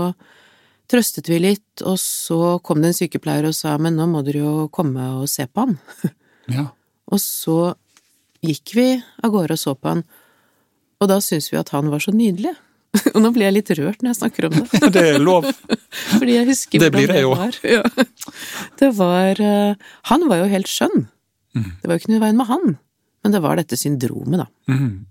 trøstet 0.92 1.30
vi 1.32 1.38
litt, 1.40 1.82
og 1.88 1.96
så 2.02 2.58
kom 2.64 2.82
det 2.84 2.92
en 2.92 2.98
sykepleier 2.98 3.46
og 3.48 3.56
sa 3.56 3.78
men 3.82 3.96
nå 3.98 4.06
må 4.12 4.22
dere 4.26 4.42
jo 4.44 4.68
komme 4.74 5.06
og 5.22 5.30
se 5.32 5.48
på 5.48 5.68
han. 5.68 5.78
Ja. 6.52 6.66
Og 7.08 7.22
så 7.24 7.74
gikk 8.44 8.74
vi 8.76 8.86
av 9.24 9.32
gårde 9.32 9.56
og 9.56 9.60
så 9.62 9.72
på 9.80 9.88
han, 9.94 10.02
og 11.00 11.08
da 11.08 11.22
syntes 11.24 11.48
vi 11.54 11.60
at 11.62 11.70
han 11.72 11.88
var 11.92 12.04
så 12.04 12.12
nydelig. 12.12 12.52
Og 13.16 13.22
nå 13.24 13.32
blir 13.34 13.48
jeg 13.48 13.56
litt 13.56 13.72
rørt 13.80 14.04
når 14.04 14.12
jeg 14.12 14.18
snakker 14.20 14.46
om 14.50 14.54
det, 14.58 14.82
Det 14.96 15.04
er 15.16 15.24
lov. 15.24 15.48
fordi 16.20 16.36
jeg 16.36 16.46
husker 16.52 16.84
Det 16.84 16.90
hvordan 16.94 17.22
jo. 17.24 17.32
var. 17.40 17.56
Ja. 17.66 17.82
Det 18.84 18.90
var 19.00 19.40
eh, 19.42 19.80
Han 20.12 20.28
var 20.30 20.44
jo 20.44 20.50
helt 20.52 20.70
skjønn. 20.70 21.08
Mm. 21.58 21.72
Det 21.82 21.88
var 21.90 21.96
jo 21.96 22.02
ikke 22.04 22.12
noe 22.14 22.20
i 22.20 22.24
veien 22.28 22.38
med 22.44 22.50
han, 22.52 22.76
men 23.24 23.34
det 23.34 23.42
var 23.48 23.58
dette 23.58 23.80
syndromet, 23.80 24.44
da, 24.44 24.48
Mm. 24.70 25.06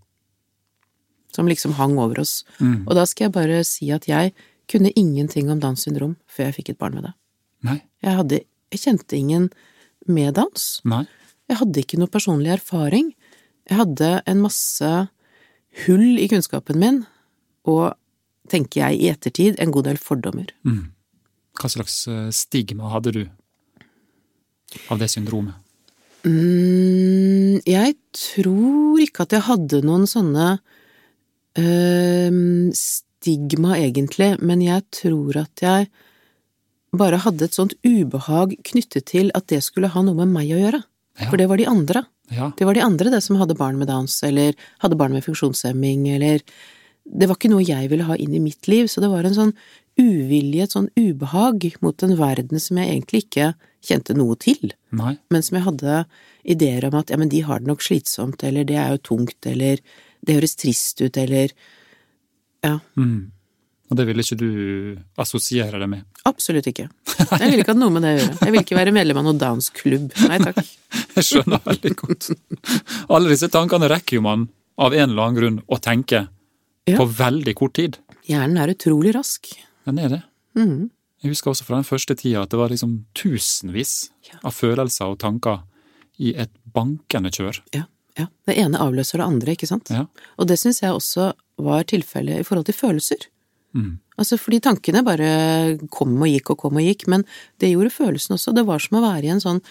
som 1.35 1.49
liksom 1.49 1.73
hang 1.81 1.97
over 1.99 2.21
oss. 2.21 2.45
Mm. 2.61 2.85
Og 2.87 2.95
da 3.01 3.05
skal 3.09 3.27
jeg 3.31 3.35
bare 3.41 3.63
si 3.65 3.89
at 3.91 4.05
jeg 4.11 4.35
kunne 4.73 4.93
ingenting 4.99 5.51
om 5.53 5.61
Downs 5.63 5.85
syndrom 5.87 6.17
før 6.31 6.49
jeg 6.49 6.59
fikk 6.61 6.73
et 6.73 6.81
barn 6.81 6.97
med 6.99 7.09
det. 7.09 7.15
Nei. 7.69 7.79
Jeg 8.03 8.19
hadde 8.21 8.45
Jeg 8.73 8.81
kjente 8.81 9.17
ingen 9.19 9.51
med 10.09 10.33
Downs. 10.39 10.81
Nei. 10.89 11.05
Jeg 11.51 11.59
hadde 11.61 11.83
ikke 11.83 11.99
noe 12.01 12.09
personlig 12.09 12.55
erfaring. 12.55 13.11
Jeg 13.69 13.77
hadde 13.83 14.09
en 14.27 14.41
masse 14.41 14.93
hull 15.85 16.17
i 16.21 16.29
kunnskapen 16.33 16.81
min, 16.81 17.03
og 17.69 17.93
tenker 18.49 18.87
jeg 18.87 19.01
i 19.01 19.11
ettertid, 19.13 19.61
en 19.61 19.73
god 19.75 19.91
del 19.91 20.01
fordommer. 20.01 20.49
Mm. 20.65 20.95
Hva 21.61 21.69
slags 21.69 21.99
eh, 22.09 22.31
stigma 22.33 22.91
hadde 22.95 23.13
du 23.13 23.23
av 24.89 25.03
det 25.03 25.11
syndromet? 25.13 25.59
Mm, 26.25 27.61
jeg 27.67 27.97
tror 28.15 29.01
ikke 29.03 29.27
at 29.27 29.35
jeg 29.37 29.47
hadde 29.49 29.81
noen 29.85 30.07
sånne 30.09 30.49
øhm, 31.59 32.71
stigma, 33.23 33.77
egentlig, 33.79 34.35
men 34.43 34.63
jeg 34.65 34.83
tror 34.91 35.45
at 35.45 35.63
jeg 35.63 35.89
bare 36.93 37.23
hadde 37.25 37.47
et 37.47 37.57
sånt 37.57 37.75
ubehag 37.87 38.57
knyttet 38.69 39.07
til 39.13 39.31
at 39.39 39.47
det 39.49 39.63
skulle 39.65 39.91
ha 39.93 40.03
noe 40.05 40.19
med 40.19 40.35
meg 40.35 40.53
å 40.53 40.61
gjøre. 40.61 40.83
Ja. 41.21 41.29
For 41.29 41.41
det 41.41 41.49
var 41.49 41.61
de 41.61 41.69
andre. 41.69 42.05
Ja. 42.33 42.51
Det 42.57 42.67
var 42.69 42.77
de 42.77 42.85
andre, 42.85 43.13
det 43.13 43.23
som 43.25 43.39
hadde 43.41 43.57
barn 43.59 43.79
med 43.81 43.89
Downs, 43.89 44.19
eller 44.27 44.57
hadde 44.85 44.99
barn 44.99 45.15
med 45.15 45.25
funksjonshemming, 45.25 46.09
eller 46.17 46.45
Det 47.03 47.27
var 47.27 47.35
ikke 47.35 47.49
noe 47.51 47.65
jeg 47.67 47.89
ville 47.91 48.05
ha 48.07 48.15
inn 48.15 48.31
i 48.31 48.39
mitt 48.39 48.69
liv, 48.71 48.87
så 48.87 49.01
det 49.03 49.09
var 49.11 49.27
en 49.27 49.35
sånn 49.35 49.49
uvilje, 49.99 50.63
et 50.63 50.71
sånn 50.71 50.87
ubehag 50.95 51.65
mot 51.83 51.99
en 52.07 52.15
verden 52.15 52.63
som 52.63 52.79
jeg 52.79 52.93
egentlig 52.93 53.25
ikke 53.25 53.49
kjente 53.83 54.15
noe 54.15 54.37
til, 54.39 54.71
Nei? 54.95 55.17
men 55.27 55.43
som 55.43 55.59
jeg 55.59 55.67
hadde 55.67 55.97
ideer 56.55 56.87
om 56.87 56.95
at 57.01 57.11
ja, 57.11 57.19
men 57.19 57.33
de 57.33 57.41
har 57.43 57.59
det 57.59 57.67
nok 57.67 57.83
slitsomt, 57.83 58.45
eller 58.47 58.63
det 58.63 58.79
er 58.79 58.95
jo 58.95 59.03
tungt, 59.11 59.41
eller 59.51 59.83
det 60.23 60.37
høres 60.39 60.55
trist 60.63 61.03
ut, 61.03 61.19
eller 61.19 61.51
Ja, 62.65 62.79
Mm. 62.97 63.31
Og 63.93 63.97
det 63.99 64.07
vil 64.09 64.17
ikke 64.23 64.37
du 64.41 64.99
assosiere 65.21 65.79
det 65.79 65.89
med? 65.91 66.05
absolutt 66.25 66.65
ikke. 66.71 66.87
Jeg 67.19 67.51
vil 67.51 67.61
ikke 67.61 67.75
ha 67.75 67.79
noe 67.79 67.91
med 67.93 68.03
det 68.07 68.13
å 68.15 68.19
gjøre. 68.23 68.37
Jeg 68.47 68.53
vil 68.55 68.61
ikke 68.63 68.77
være 68.79 68.93
medlem 68.97 69.19
av 69.21 69.25
noen 69.27 69.39
Downs-klubb. 69.43 70.15
Nei 70.31 70.39
takk. 70.41 70.63
Jeg 71.19 71.25
skjønner 71.29 71.61
veldig 71.67 71.93
godt. 72.01 72.31
Alle 73.13 73.29
disse 73.35 73.51
tankene 73.53 73.91
rekker 73.93 74.17
jo 74.17 74.23
man 74.25 74.47
av 74.81 74.95
en 74.97 75.11
eller 75.11 75.23
annen 75.27 75.37
grunn 75.37 75.59
å 75.69 75.77
tenke 75.85 76.23
Ja. 76.89 76.97
på 76.97 77.05
veldig 77.07 77.55
kort 77.55 77.75
tid. 77.77 77.99
Hjernen 78.27 78.57
er 78.63 78.73
utrolig 78.73 79.13
rask. 79.15 79.47
Den 79.85 79.99
er 80.01 80.09
det. 80.09 80.23
Mm. 80.57 80.89
Jeg 81.23 81.31
husker 81.35 81.53
også 81.53 81.65
fra 81.69 81.77
den 81.77 81.85
første 81.87 82.17
tida 82.17 82.43
at 82.47 82.51
det 82.51 82.59
var 82.59 82.73
liksom 82.73 83.05
tusenvis 83.15 84.09
Ja. 84.33 84.39
av 84.43 84.53
følelser 84.57 85.05
og 85.13 85.19
tanker 85.21 85.61
i 86.19 86.33
et 86.35 86.51
bankende 86.73 87.31
kjør. 87.31 87.61
Ja, 87.77 87.85
ja. 88.19 88.27
Det 88.47 88.57
ene 88.57 88.79
avløser 88.81 89.19
det 89.21 89.27
andre, 89.29 89.53
ikke 89.55 89.69
sant? 89.69 89.91
Ja. 89.93 90.07
Og 90.39 90.49
det 90.49 90.57
syns 90.59 90.81
jeg 90.81 90.91
også 90.97 91.35
var 91.59 91.85
tilfellet 91.91 92.41
i 92.41 92.47
forhold 92.47 92.67
til 92.69 92.75
følelser. 92.79 93.27
Mm. 93.75 93.99
Altså 94.21 94.37
fordi 94.41 94.61
tankene 94.61 95.03
bare 95.05 95.29
kom 95.93 96.15
og 96.21 96.29
gikk 96.29 96.53
og 96.53 96.59
kom 96.65 96.77
og 96.77 96.85
gikk, 96.85 97.07
men 97.09 97.25
det 97.61 97.73
gjorde 97.73 97.95
følelsen 97.95 98.37
også. 98.37 98.55
Det 98.55 98.67
var 98.69 98.79
som 98.85 98.99
å 98.99 99.05
være 99.05 99.25
i 99.29 99.33
en 99.33 99.41
sånn 99.43 99.63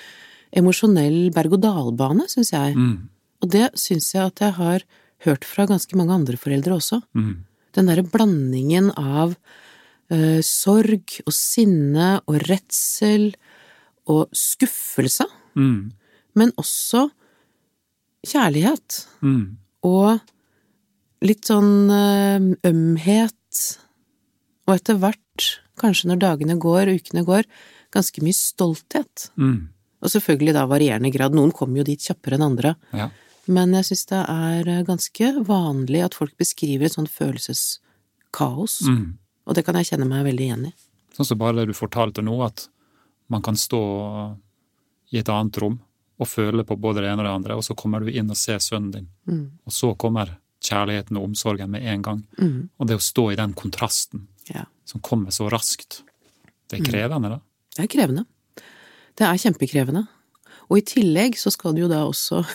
emosjonell 0.57 1.31
berg-og-dal-bane, 1.35 2.25
syns 2.31 2.51
jeg. 2.51 2.75
Mm. 2.75 3.09
Og 3.41 3.49
det 3.53 3.69
syns 3.79 4.09
jeg 4.13 4.25
at 4.25 4.41
jeg 4.43 4.55
har 4.57 4.83
hørt 5.25 5.45
fra 5.45 5.67
ganske 5.69 5.95
mange 5.97 6.13
andre 6.17 6.37
foreldre 6.41 6.75
også. 6.79 7.01
Mm. 7.17 7.45
Den 7.77 7.87
derre 7.87 8.03
blandingen 8.03 8.89
av 8.99 9.35
uh, 10.11 10.41
sorg 10.43 11.21
og 11.23 11.33
sinne 11.35 12.17
og 12.25 12.41
redsel 12.49 13.31
og 14.09 14.29
skuffelse, 14.35 15.27
Mm. 15.55 15.91
men 16.35 16.51
også 16.55 17.09
kjærlighet. 18.27 19.05
Mm. 19.21 19.57
Og 19.83 20.19
litt 21.21 21.45
sånn 21.45 21.89
eh, 21.93 22.39
ømhet, 22.69 23.59
og 24.67 24.75
etter 24.75 24.97
hvert, 25.01 25.47
kanskje 25.81 26.09
når 26.11 26.19
dagene 26.21 26.55
går, 26.61 26.91
ukene 26.97 27.23
går, 27.25 27.43
ganske 27.93 28.21
mye 28.23 28.33
stolthet. 28.37 29.29
Mm. 29.37 29.69
Og 30.01 30.09
selvfølgelig 30.09 30.53
da 30.55 30.65
varierende 30.69 31.11
grad, 31.13 31.33
noen 31.37 31.51
kommer 31.53 31.81
jo 31.81 31.83
dit 31.91 31.99
kjappere 32.01 32.37
enn 32.39 32.45
andre, 32.45 32.75
Ja. 32.93 33.09
men 33.47 33.73
jeg 33.73 33.85
syns 33.89 34.05
det 34.07 34.21
er 34.29 34.67
eh, 34.69 34.83
ganske 34.87 35.31
vanlig 35.45 36.03
at 36.05 36.13
folk 36.17 36.35
beskriver 36.37 36.85
et 36.85 36.93
sånt 36.93 37.09
følelseskaos, 37.11 38.81
Mm. 38.87 39.17
og 39.47 39.55
det 39.55 39.65
kan 39.65 39.75
jeg 39.75 39.85
kjenne 39.91 40.07
meg 40.07 40.25
veldig 40.25 40.45
igjen 40.47 40.67
i. 40.67 40.73
Sånn 41.15 41.25
som 41.25 41.37
bare 41.37 41.55
det 41.57 41.67
du 41.67 41.73
fortalte 41.73 42.21
nå, 42.23 42.43
at 42.45 42.67
man 43.29 43.41
kan 43.41 43.55
stå 43.55 44.37
i 45.11 45.17
et 45.19 45.27
annet 45.29 45.57
rom 45.61 45.79
og 46.19 46.27
føle 46.27 46.63
på 46.63 46.77
både 46.79 47.01
det 47.01 47.09
ene 47.11 47.21
og 47.21 47.25
det 47.25 47.35
andre, 47.35 47.55
og 47.57 47.63
så 47.63 47.75
kommer 47.75 47.99
du 47.99 48.11
inn 48.11 48.29
og 48.29 48.37
ser 48.37 48.57
sønnen 48.59 48.91
din, 48.91 49.07
Mm. 49.27 49.51
og 49.65 49.71
så 49.73 49.95
kommer 49.97 50.37
kjærligheten 50.61 51.17
og 51.17 51.29
omsorgen 51.31 51.71
med 51.73 51.85
en 51.89 52.05
gang. 52.05 52.23
Mm. 52.37 52.69
Og 52.79 52.87
det 52.89 52.97
å 52.99 53.03
stå 53.03 53.31
i 53.31 53.39
den 53.39 53.53
kontrasten 53.57 54.27
Ja. 54.51 54.65
som 54.85 55.01
kommer 55.01 55.31
så 55.31 55.49
raskt, 55.51 56.01
det 56.69 56.79
er 56.79 56.85
krevende, 56.87 57.29
da. 57.29 57.39
Det 57.75 57.83
er 57.85 57.91
krevende. 57.91 58.25
Det 59.17 59.27
er 59.27 59.37
kjempekrevende. 59.41 60.07
Og 60.71 60.77
i 60.79 60.85
tillegg 60.87 61.35
så 61.35 61.51
skal 61.51 61.73
du 61.75 61.81
jo 61.81 61.87
da 61.91 62.05
også, 62.07 62.45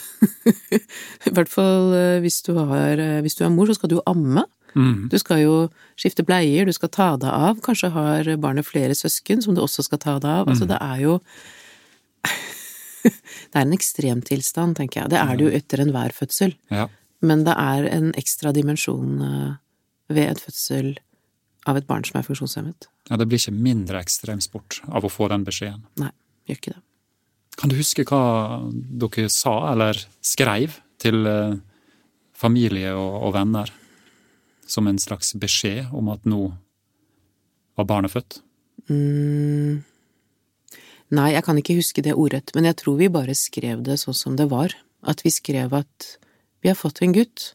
i 1.28 1.32
hvert 1.36 1.50
fall 1.52 1.92
eh, 1.92 2.20
hvis 2.24 2.40
du, 2.46 2.54
har, 2.56 2.96
eh, 2.96 3.20
hvis 3.20 3.36
du 3.36 3.44
er 3.44 3.52
mor, 3.52 3.68
så 3.68 3.76
skal 3.76 3.92
du 3.92 3.98
jo 3.98 4.04
amme. 4.08 4.46
Mm. 4.76 5.08
Du 5.12 5.18
skal 5.20 5.42
jo 5.42 5.56
skifte 6.00 6.24
bleier, 6.24 6.64
du 6.68 6.72
skal 6.76 6.90
ta 6.92 7.10
deg 7.20 7.28
av, 7.32 7.60
kanskje 7.64 7.90
har 7.92 8.28
barnet 8.40 8.66
flere 8.68 8.96
søsken 8.96 9.40
som 9.44 9.56
du 9.56 9.62
også 9.64 9.84
skal 9.84 10.00
ta 10.00 10.16
deg 10.20 10.30
av. 10.42 10.50
Altså 10.52 10.68
det 10.68 10.80
er 10.80 11.00
jo 11.04 11.18
Det 13.06 13.54
er 13.54 13.62
en 13.62 13.76
ekstremtilstand, 13.76 14.76
tenker 14.80 15.02
jeg. 15.04 15.12
Det 15.12 15.18
er 15.20 15.36
det 15.38 15.44
jo 15.46 15.52
etter 15.54 15.82
enhver 15.84 16.12
fødsel. 16.16 16.56
Ja. 16.74 16.88
Men 17.26 17.44
det 17.46 17.56
er 17.58 17.88
en 17.90 18.12
ekstra 18.18 18.52
dimensjon 18.56 19.22
eh, 19.26 19.52
ved 20.12 20.32
en 20.32 20.40
fødsel 20.40 20.90
av 21.66 21.78
et 21.78 21.86
barn 21.88 22.04
som 22.06 22.20
er 22.20 22.26
funksjonshemmet. 22.26 22.88
ja, 23.10 23.16
det 23.18 23.26
blir 23.26 23.40
ikke 23.40 23.54
mindre 23.54 24.02
ekstremsport 24.02 24.82
av 24.86 25.06
å 25.06 25.10
få 25.10 25.28
den 25.32 25.46
beskjeden. 25.46 25.82
Nei, 25.98 26.12
gjør 26.46 26.60
ikke 26.60 26.74
det. 26.76 26.82
Kan 27.56 27.72
du 27.72 27.78
huske 27.78 28.04
hva 28.04 28.22
dere 28.70 29.30
sa 29.32 29.54
eller 29.72 29.98
skreiv 30.20 30.76
til 31.02 31.26
eh, 31.26 31.56
familie 32.36 32.92
og, 32.94 33.22
og 33.26 33.34
venner 33.36 33.72
som 34.66 34.86
en 34.90 34.98
slags 35.00 35.32
beskjed 35.40 35.92
om 35.96 36.10
at 36.12 36.26
nå 36.28 36.50
var 37.76 37.88
barnet 37.88 38.12
født? 38.12 38.40
Mm. 38.90 39.82
Nei, 41.16 41.30
jeg 41.32 41.44
kan 41.46 41.58
ikke 41.60 41.78
huske 41.78 42.02
det 42.02 42.16
ordrett, 42.18 42.50
men 42.56 42.66
jeg 42.66 42.78
tror 42.82 42.98
vi 42.98 43.08
bare 43.12 43.34
skrev 43.38 43.84
det 43.86 43.98
sånn 44.02 44.16
som 44.16 44.38
det 44.38 44.48
var. 44.50 44.74
At 45.06 45.22
vi 45.22 45.30
skrev 45.30 45.74
at 45.76 46.16
vi 46.66 46.70
har 46.72 46.78
fått 46.78 46.98
en 47.04 47.12
gutt, 47.14 47.52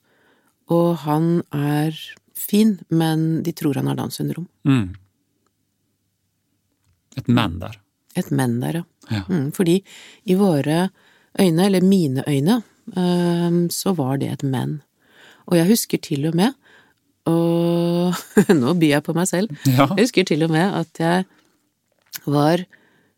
og 0.72 1.02
han 1.04 1.42
er 1.52 1.98
fin, 2.38 2.78
men 2.88 3.42
de 3.44 3.52
tror 3.52 3.76
han 3.76 3.90
har 3.92 3.98
Downs 4.00 4.16
syndrom. 4.22 4.46
Mm. 4.64 4.94
Et 7.20 7.28
men 7.28 7.58
der. 7.60 7.76
Et 8.16 8.30
men 8.32 8.54
der, 8.64 8.80
ja. 8.80 8.86
Ja. 9.12 9.26
Mm, 9.28 9.50
fordi 9.52 9.82
i 10.32 10.38
våre 10.40 10.86
øyne, 11.36 11.66
eller 11.66 11.84
mine 11.84 12.24
øyne, 12.24 12.62
så 13.76 13.92
var 14.00 14.18
det 14.24 14.32
et 14.32 14.48
men. 14.48 14.78
Og 15.52 15.58
jeg 15.60 15.68
husker 15.74 16.00
til 16.08 16.30
og 16.32 16.40
med, 16.40 16.56
og 17.28 18.16
nå 18.64 18.74
byr 18.80 18.96
jeg 18.96 19.08
på 19.12 19.16
meg 19.20 19.28
selv, 19.28 19.52
Ja. 19.68 19.90
Jeg 19.98 20.08
husker 20.08 20.32
til 20.32 20.48
og 20.48 20.56
med 20.56 20.72
at 20.86 21.04
jeg 21.04 21.28
var 22.32 22.64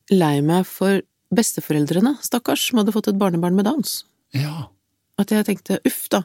lei 0.09 0.35
meg 0.41 0.65
for 0.65 1.05
besteforeldrene, 1.33 2.17
stakkars, 2.25 2.65
som 2.71 2.81
hadde 2.81 2.97
fått 2.97 3.13
et 3.13 3.21
barnebarn 3.21 3.61
med 3.61 3.69
Downs. 3.69 4.01
ja. 4.33 4.71
At 5.21 5.31
jeg 5.33 5.45
tenkte 5.47 5.79
uff 5.85 6.07
da, 6.13 6.23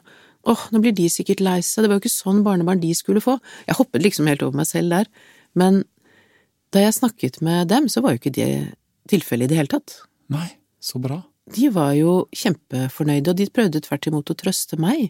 åh, 0.49 0.65
nå 0.73 0.81
blir 0.81 0.95
de 0.95 1.07
sikkert 1.11 1.43
lei 1.43 1.59
seg, 1.65 1.83
det 1.83 1.91
var 1.91 1.99
jo 1.99 2.03
ikke 2.05 2.13
sånn 2.13 2.43
barnebarn 2.45 2.81
de 2.81 2.91
skulle 2.97 3.23
få. 3.23 3.37
Jeg 3.67 3.77
hoppet 3.77 4.05
liksom 4.05 4.29
helt 4.31 4.43
over 4.45 4.61
meg 4.61 4.69
selv 4.69 4.95
der, 4.95 5.09
men 5.59 5.83
da 6.73 6.83
jeg 6.83 6.97
snakket 6.99 7.41
med 7.45 7.69
dem, 7.71 7.89
så 7.89 8.01
var 8.05 8.13
jo 8.13 8.21
ikke 8.21 8.35
det 8.35 8.51
tilfellet 9.09 9.49
i 9.49 9.51
det 9.51 9.59
hele 9.59 9.73
tatt. 9.73 9.99
Nei, 10.33 10.47
så 10.81 11.01
bra. 11.01 11.21
De 11.49 11.69
var 11.73 11.95
jo 11.97 12.27
kjempefornøyde, 12.35 13.33
og 13.33 13.39
de 13.39 13.49
prøvde 13.53 13.81
tvert 13.85 14.09
imot 14.09 14.29
å 14.29 14.37
trøste 14.37 14.77
meg 14.81 15.09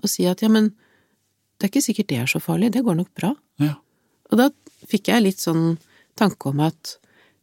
og 0.00 0.08
si 0.08 0.24
at 0.30 0.40
ja, 0.40 0.48
men 0.48 0.70
det 1.60 1.66
er 1.66 1.72
ikke 1.74 1.84
sikkert 1.84 2.08
det 2.08 2.18
er 2.22 2.30
så 2.30 2.40
farlig, 2.40 2.70
det 2.72 2.84
går 2.86 2.96
nok 2.96 3.10
bra. 3.18 3.34
Ja. 3.60 3.74
Og 4.30 4.38
da 4.40 4.48
fikk 4.88 5.10
jeg 5.10 5.26
litt 5.26 5.42
sånn 5.42 5.74
tanke 6.16 6.48
om 6.48 6.62
at 6.64 6.94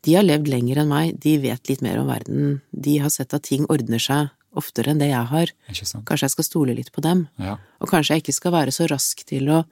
de 0.07 0.15
har 0.15 0.25
levd 0.25 0.49
lenger 0.49 0.81
enn 0.81 0.89
meg, 0.89 1.19
de 1.21 1.35
vet 1.43 1.69
litt 1.69 1.83
mer 1.85 1.99
om 2.01 2.09
verden, 2.09 2.61
de 2.71 2.95
har 3.03 3.11
sett 3.13 3.35
at 3.35 3.45
ting 3.45 3.67
ordner 3.69 4.01
seg 4.01 4.31
oftere 4.55 4.91
enn 4.93 4.99
det 5.01 5.09
jeg 5.11 5.25
har, 5.31 5.51
kanskje 6.07 6.23
jeg 6.25 6.31
skal 6.33 6.43
stole 6.47 6.73
litt 6.77 6.91
på 6.95 7.01
dem, 7.03 7.27
Ja. 7.37 7.57
og 7.81 7.89
kanskje 7.91 8.15
jeg 8.15 8.23
ikke 8.23 8.33
skal 8.37 8.51
være 8.55 8.71
så 8.73 8.87
rask 8.89 9.25
til 9.27 9.49
å 9.49 9.63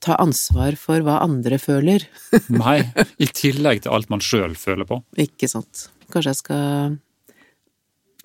ta 0.00 0.14
ansvar 0.22 0.76
for 0.78 1.00
hva 1.02 1.20
andre 1.24 1.58
føler, 1.58 2.04
Nei, 2.48 2.82
i 3.18 3.26
tillegg 3.26 3.82
til 3.82 3.92
alt 3.92 4.10
man 4.10 4.20
sjøl 4.22 4.54
føler 4.54 4.84
på. 4.86 5.00
ikke 5.18 5.48
sant? 5.50 5.88
Kanskje 6.12 6.30
jeg 6.30 6.40
skal 6.44 6.98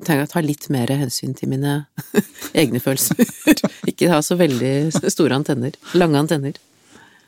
tenke 0.03 0.25
å 0.27 0.29
ta 0.31 0.41
litt 0.43 0.67
mer 0.73 0.91
hensyn 0.91 1.33
til 1.37 1.49
mine 1.53 1.85
egne 2.61 2.81
følelser, 2.83 3.23
ikke 3.89 4.11
ha 4.11 4.21
så 4.25 4.37
veldig 4.39 4.91
store 5.09 5.37
antenner, 5.39 5.73
lange 5.97 6.19
antenner. 6.19 6.59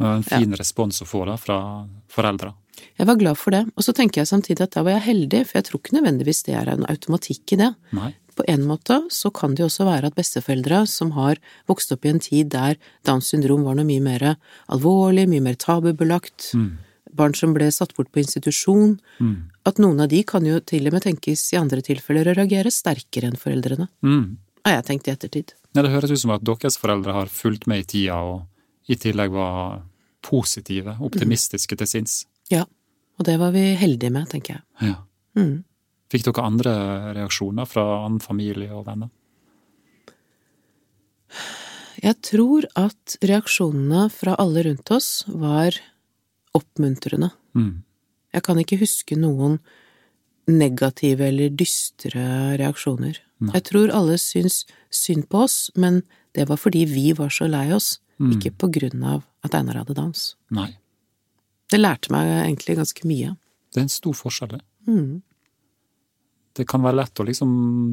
En 0.04 0.24
fin 0.28 0.52
respons 0.60 1.02
å 1.02 1.08
få 1.08 1.24
da 1.30 1.38
fra 1.40 1.58
foreldra. 2.12 2.52
Jeg 2.98 3.08
var 3.08 3.16
glad 3.20 3.38
for 3.38 3.52
det, 3.52 3.64
og 3.76 3.84
så 3.84 3.94
tenker 3.94 4.22
jeg 4.22 4.28
samtidig 4.28 4.62
at 4.62 4.72
da 4.76 4.84
var 4.84 4.98
jeg 5.00 5.08
heldig, 5.10 5.42
for 5.48 5.60
jeg 5.60 5.66
tror 5.70 5.80
ikke 5.82 5.96
nødvendigvis 5.98 6.44
det 6.48 6.56
er 6.56 6.70
en 6.74 6.86
automatikk 6.90 7.54
i 7.54 7.60
det. 7.64 7.76
Nei. 7.96 8.14
På 8.36 8.44
en 8.52 8.66
måte 8.68 8.98
så 9.16 9.32
kan 9.32 9.56
det 9.56 9.64
jo 9.64 9.68
også 9.70 9.86
være 9.88 10.08
at 10.12 10.16
besteforeldre 10.16 10.82
som 10.92 11.12
har 11.16 11.38
vokst 11.70 11.92
opp 11.96 12.04
i 12.06 12.10
en 12.12 12.20
tid 12.20 12.50
der 12.52 12.76
Downs 13.08 13.30
syndrom 13.32 13.64
var 13.64 13.76
noe 13.80 13.88
mye 13.88 14.02
mer 14.04 14.36
alvorlig, 14.68 15.28
mye 15.32 15.42
mer 15.42 15.56
tabubelagt, 15.56 16.52
Mm. 16.54 16.78
barn 17.16 17.34
som 17.34 17.54
ble 17.54 17.72
satt 17.72 17.96
bort 17.96 18.12
på 18.12 18.20
institusjon, 18.20 19.00
Mm. 19.22 19.50
at 19.66 19.78
noen 19.80 20.02
av 20.02 20.10
de 20.10 20.22
kan 20.24 20.44
jo 20.46 20.60
til 20.60 20.86
og 20.88 20.94
med 20.94 21.04
tenkes 21.04 21.54
i 21.54 21.58
andre 21.58 21.82
tilfeller 21.82 22.28
å 22.28 22.36
reagere 22.36 22.68
sterkere 22.72 23.24
enn 23.32 23.38
foreldrene. 23.40 23.88
Mm. 24.04 24.38
har 24.66 24.82
jeg 24.82 24.86
tenkt 24.86 25.08
i 25.08 25.12
ettertid. 25.12 25.54
Ja, 25.76 25.82
det 25.84 25.92
høres 25.92 26.10
ut 26.12 26.18
som 26.20 26.32
at 26.32 26.44
deres 26.44 26.76
foreldre 26.78 27.14
har 27.14 27.28
fulgt 27.28 27.68
med 27.68 27.80
i 27.80 27.84
tida, 27.84 28.16
og 28.16 28.48
i 28.90 28.96
tillegg 28.96 29.30
var 29.32 29.84
positive, 30.24 30.98
optimistiske 31.00 31.78
til 31.78 31.88
sinns. 31.88 32.26
Ja. 32.52 32.66
Og 33.20 33.26
det 33.26 33.38
var 33.40 33.52
vi 33.56 33.76
heldige 33.80 34.12
med, 34.12 34.28
tenker 34.30 34.58
jeg. 34.58 34.90
Ja. 34.92 34.96
Mm. 35.40 35.64
Fikk 36.12 36.26
dere 36.28 36.44
andre 36.46 36.74
reaksjoner 37.16 37.66
fra 37.68 37.84
annen 38.06 38.20
familie 38.24 38.70
og 38.76 38.86
venner? 38.88 39.10
Jeg 42.04 42.20
tror 42.28 42.68
at 42.78 43.16
reaksjonene 43.26 44.06
fra 44.14 44.36
alle 44.42 44.66
rundt 44.68 44.92
oss 44.94 45.24
var 45.28 45.76
oppmuntrende. 46.56 47.32
Mm. 47.58 47.82
Jeg 48.36 48.44
kan 48.46 48.60
ikke 48.62 48.80
huske 48.82 49.18
noen 49.20 49.58
negative 50.52 51.26
eller 51.32 51.50
dystre 51.58 52.26
reaksjoner. 52.60 53.18
Nei. 53.42 53.54
Jeg 53.58 53.66
tror 53.72 53.94
alle 53.96 54.20
syns 54.22 54.62
synd 54.94 55.26
på 55.32 55.42
oss, 55.48 55.72
men 55.76 56.04
det 56.38 56.46
var 56.52 56.60
fordi 56.62 56.84
vi 56.92 57.10
var 57.18 57.32
så 57.34 57.48
lei 57.50 57.70
oss, 57.76 58.00
Mm. 58.16 58.32
ikke 58.32 58.52
på 58.56 58.70
grunn 58.72 59.04
av 59.04 59.26
at 59.44 59.52
Einar 59.56 59.76
hadde 59.82 59.94
dans. 59.94 60.36
Nei. 60.50 60.78
Det 61.72 61.80
lærte 61.80 62.12
meg 62.14 62.28
egentlig 62.46 62.76
ganske 62.78 63.08
mye. 63.10 63.36
Det 63.74 63.80
er 63.82 63.86
en 63.88 63.90
stor 63.90 64.14
forskjell, 64.14 64.50
det. 64.58 64.62
Mm. 64.88 65.22
Det 66.56 66.68
kan 66.70 66.82
være 66.86 66.96
lett 67.02 67.20
å 67.20 67.26
liksom 67.28 67.50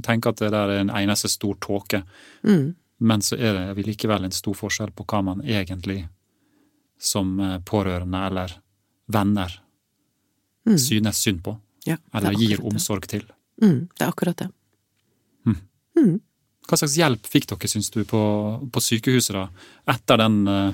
tenke 0.06 0.30
at 0.30 0.38
det 0.38 0.50
der 0.54 0.70
er 0.70 0.80
en 0.84 0.90
eneste 0.94 1.28
stor 1.32 1.56
tåke, 1.60 2.04
Mm. 2.44 2.74
men 3.00 3.20
så 3.20 3.36
er 3.38 3.74
det 3.74 3.86
likevel 3.86 4.24
en 4.24 4.30
stor 4.30 4.54
forskjell 4.54 4.92
på 4.94 5.04
hva 5.06 5.22
man 5.24 5.40
egentlig 5.42 6.08
som 6.98 7.38
eh, 7.40 7.58
pårørende 7.58 8.26
eller 8.26 8.58
venner 9.08 9.58
Mm. 10.64 10.78
synes 10.78 11.16
synd 11.18 11.42
på, 11.42 11.56
Ja, 11.86 11.96
er 12.14 12.20
eller 12.20 12.32
gir 12.38 12.60
omsorg 12.62 13.00
det. 13.00 13.08
til. 13.08 13.24
Mm, 13.60 13.88
det 13.98 14.00
er 14.06 14.12
akkurat 14.12 14.36
det. 14.36 14.50
Mm. 15.44 15.56
Mm. 15.98 16.20
Hva 16.68 16.76
slags 16.78 16.94
hjelp 16.96 17.26
fikk 17.26 17.46
dere, 17.48 17.68
syns 17.68 17.90
du, 17.90 18.04
på, 18.04 18.70
på 18.70 18.80
sykehuset 18.80 19.32
da, 19.34 19.48
etter 19.88 20.16
den 20.18 20.46
eh, 20.46 20.72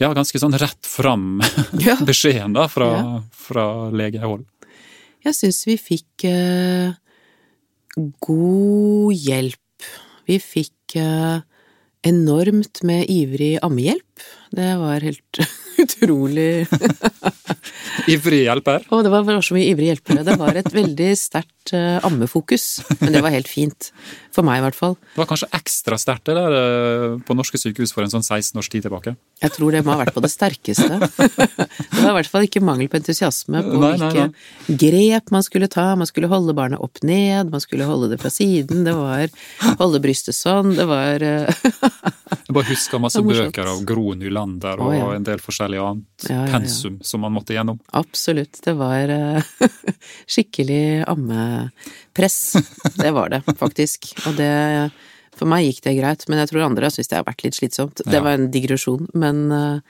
ja, 0.00 0.12
ganske 0.16 0.38
sånn 0.40 0.56
rett 0.58 0.86
fram 0.88 1.40
Ja. 1.86 1.96
beskjeden 2.00 2.54
da 2.56 2.68
fra, 2.68 2.88
Ja. 2.96 3.22
fra 3.32 3.66
legehold? 3.90 4.46
Jeg 5.24 5.34
syns 5.38 5.60
vi 5.68 5.76
fikk 5.78 6.24
eh, 6.26 6.94
god 8.26 9.12
hjelp. 9.14 9.86
Vi 10.26 10.38
fikk 10.42 10.96
eh, 10.98 11.40
enormt 12.06 12.82
med 12.86 13.06
ivrig 13.10 13.58
ammehjelp. 13.62 14.24
Det 14.50 14.72
var 14.80 15.00
helt 15.06 15.38
utrolig 15.84 16.66
Ivrig 18.10 18.44
hjelper? 18.46 18.86
Å, 18.88 19.00
det 19.04 19.10
var 19.12 19.44
så 19.44 19.54
mye 19.56 19.68
ivrige 19.70 19.92
hjelpere. 19.92 20.24
Det 20.26 20.36
var 20.40 20.56
et 20.58 20.70
veldig 20.74 21.10
sterkt 21.18 21.72
uh, 21.76 22.00
ammefokus. 22.06 22.82
Men 23.00 23.14
det 23.14 23.22
var 23.22 23.34
helt 23.34 23.50
fint. 23.50 23.90
For 24.32 24.44
meg, 24.46 24.62
i 24.62 24.64
hvert 24.64 24.78
fall. 24.78 24.94
Det 25.12 25.20
var 25.20 25.28
kanskje 25.28 25.50
ekstra 25.52 25.98
sterkt 26.00 26.30
det 26.30 26.34
der 26.38 26.54
eh, 26.56 27.16
på 27.26 27.34
norske 27.36 27.58
sykehus 27.60 27.92
for 27.92 28.00
en 28.00 28.12
sånn 28.14 28.24
16 28.24 28.56
års 28.62 28.70
tid 28.72 28.86
tilbake? 28.86 29.12
Jeg 29.42 29.52
tror 29.52 29.74
det 29.76 29.82
må 29.84 29.92
ha 29.92 29.98
vært 30.00 30.14
på 30.16 30.22
det 30.24 30.30
sterkeste. 30.32 30.88
Det 31.92 32.00
var 32.00 32.14
i 32.14 32.16
hvert 32.16 32.30
fall 32.32 32.46
ikke 32.46 32.62
mangel 32.64 32.88
på 32.90 32.96
entusiasme 32.98 33.60
på 33.66 33.76
Nei, 33.82 33.90
nei, 34.00 34.08
hvilke 34.08 34.78
grep 34.80 35.28
man 35.34 35.44
skulle 35.44 35.68
ta. 35.70 35.90
Man 36.00 36.08
skulle 36.08 36.30
holde 36.32 36.54
barnet 36.56 36.80
opp 36.82 37.02
ned, 37.04 37.52
man 37.52 37.62
skulle 37.62 37.86
holde 37.86 38.08
det 38.14 38.18
fra 38.22 38.32
siden, 38.32 38.86
det 38.88 38.94
var 38.96 39.28
holde 39.78 40.00
brystet 40.02 40.36
sånn, 40.36 40.72
det 40.78 40.88
var 40.88 41.22
eh, 41.26 41.62
Jeg 42.48 42.56
bare 42.56 42.68
husker 42.72 43.02
masse 43.02 43.20
bøker 43.22 43.68
av 43.68 43.84
Gro 43.86 44.16
Nylander 44.18 44.80
og 44.80 44.92
og 44.92 44.98
ja. 44.98 45.16
en 45.16 45.26
del 45.26 45.40
forskjellig 45.72 45.80
annet 45.82 46.28
Ja, 46.28 46.34
ja, 46.34 46.42
ja. 46.46 46.52
pensum 46.58 46.98
som 47.02 47.20
man 47.24 47.32
måtte 47.32 47.54
gjennom. 47.56 47.78
Absolutt. 47.92 48.60
Det 48.64 48.74
var 48.76 49.08
eh, 49.08 49.42
skikkelig 50.26 51.04
ammepress. 51.08 52.38
Det 52.98 53.10
var 53.16 53.28
det, 53.32 53.42
faktisk. 53.58 54.12
Og 54.26 54.36
det 54.36 54.90
For 55.32 55.48
meg 55.48 55.64
gikk 55.64 55.80
det 55.86 55.94
greit, 55.96 56.24
men 56.28 56.38
jeg 56.42 56.50
tror 56.50 56.66
andre 56.66 56.90
syns 56.92 57.08
det 57.08 57.16
har 57.16 57.24
vært 57.24 57.42
litt 57.46 57.56
slitsomt. 57.56 58.02
Det 58.04 58.12
Ja. 58.18 58.20
var 58.22 58.32
en 58.36 58.50
digresjon. 58.52 59.08
Men 59.14 59.50
eh, 59.50 59.80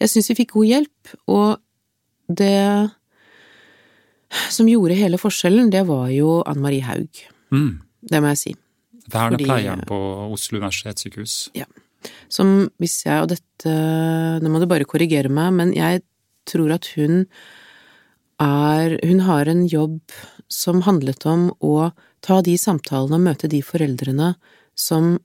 jeg 0.00 0.08
syns 0.12 0.28
vi 0.30 0.36
fikk 0.44 0.52
god 0.54 0.66
hjelp, 0.70 1.14
og 1.26 1.58
det 2.28 2.90
som 4.50 4.66
gjorde 4.70 4.94
hele 4.98 5.18
forskjellen, 5.20 5.70
det 5.70 5.84
var 5.86 6.08
jo 6.10 6.42
Ann 6.46 6.60
Marie 6.62 6.82
Haug. 6.82 7.08
Mm. 7.52 7.80
Det 8.02 8.20
må 8.22 8.30
jeg 8.34 8.38
si. 8.38 8.54
Vernepleieren 9.10 9.82
Fordi- 9.84 9.88
på 9.90 10.32
Oslo 10.32 10.58
universitetssykehus. 10.62 11.50
Som 12.32 12.70
hvis 12.82 13.02
jeg, 13.06 13.22
og 13.22 13.30
dette 13.32 13.74
Nå 14.42 14.50
må 14.50 14.60
du 14.60 14.66
bare 14.68 14.86
korrigere 14.88 15.30
meg, 15.32 15.52
men 15.56 15.74
jeg 15.76 16.02
tror 16.48 16.74
at 16.74 16.90
hun 16.98 17.24
er 18.42 18.98
Hun 19.06 19.20
har 19.28 19.48
en 19.48 19.62
jobb 19.70 20.00
som 20.50 20.82
handlet 20.84 21.24
om 21.26 21.48
å 21.64 21.92
ta 22.24 22.40
de 22.44 22.56
samtalene 22.60 23.16
og 23.16 23.24
møte 23.28 23.48
de 23.50 23.60
foreldrene 23.64 24.34
som 24.74 25.16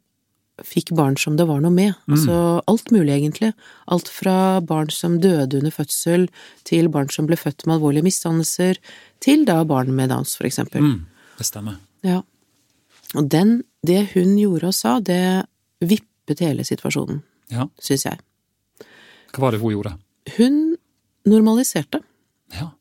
fikk 0.66 0.92
barn 0.96 1.18
som 1.20 1.38
det 1.40 1.46
var 1.48 1.62
noe 1.64 1.74
med. 1.74 1.94
Altså 2.12 2.62
alt 2.68 2.92
mulig, 2.92 3.14
egentlig. 3.16 3.52
Alt 3.88 4.10
fra 4.12 4.60
barn 4.62 4.90
som 4.94 5.20
døde 5.24 5.60
under 5.60 5.74
fødsel, 5.74 6.28
til 6.68 6.90
barn 6.92 7.12
som 7.14 7.30
ble 7.30 7.38
født 7.40 7.66
med 7.66 7.78
alvorlige 7.78 8.08
misdannelser, 8.08 8.80
til 9.24 9.46
da 9.48 9.62
barn 9.68 9.94
med 9.96 10.12
Downs, 10.14 10.36
for 10.40 10.50
eksempel. 10.50 10.84
Mm. 10.84 11.06
Det 11.40 11.48
stemmer. 11.48 11.80
Ja. 12.06 12.22
Og 13.16 13.30
den, 13.32 13.62
det 13.86 14.10
hun 14.14 14.36
gjorde 14.38 14.72
og 14.72 14.76
sa, 14.78 15.00
det 15.00 15.46
vippet 16.30 16.46
hele 16.46 16.64
situasjonen, 16.64 17.24
Ja. 17.50 17.68
syns 17.82 18.06
jeg. 18.06 18.20
Hva 19.34 19.40
var 19.42 19.52
det 19.52 19.60
hun 19.62 19.72
gjorde? 19.74 19.98
Hun 20.38 20.78
normaliserte. 21.26 22.02
Ja. 22.54 22.72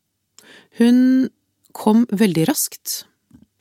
Hun 0.79 1.29
kom 1.73 2.07
veldig 2.11 2.47
raskt. 2.49 3.05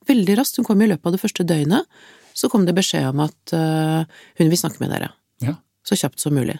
Veldig 0.08 0.38
raskt. 0.38 0.58
Hun 0.58 0.66
kom 0.66 0.82
i 0.82 0.88
løpet 0.88 1.06
av 1.06 1.12
det 1.14 1.22
første 1.22 1.44
døgnet. 1.46 1.86
Så 2.34 2.50
kom 2.50 2.66
det 2.66 2.76
beskjed 2.76 3.08
om 3.10 3.20
at 3.26 3.54
uh, 3.54 4.06
hun 4.38 4.50
vil 4.50 4.58
snakke 4.58 4.80
med 4.84 4.92
dere. 4.92 5.10
ja. 5.42 5.56
Så 5.84 5.96
kjapt 5.96 6.20
som 6.20 6.34
mulig. 6.36 6.58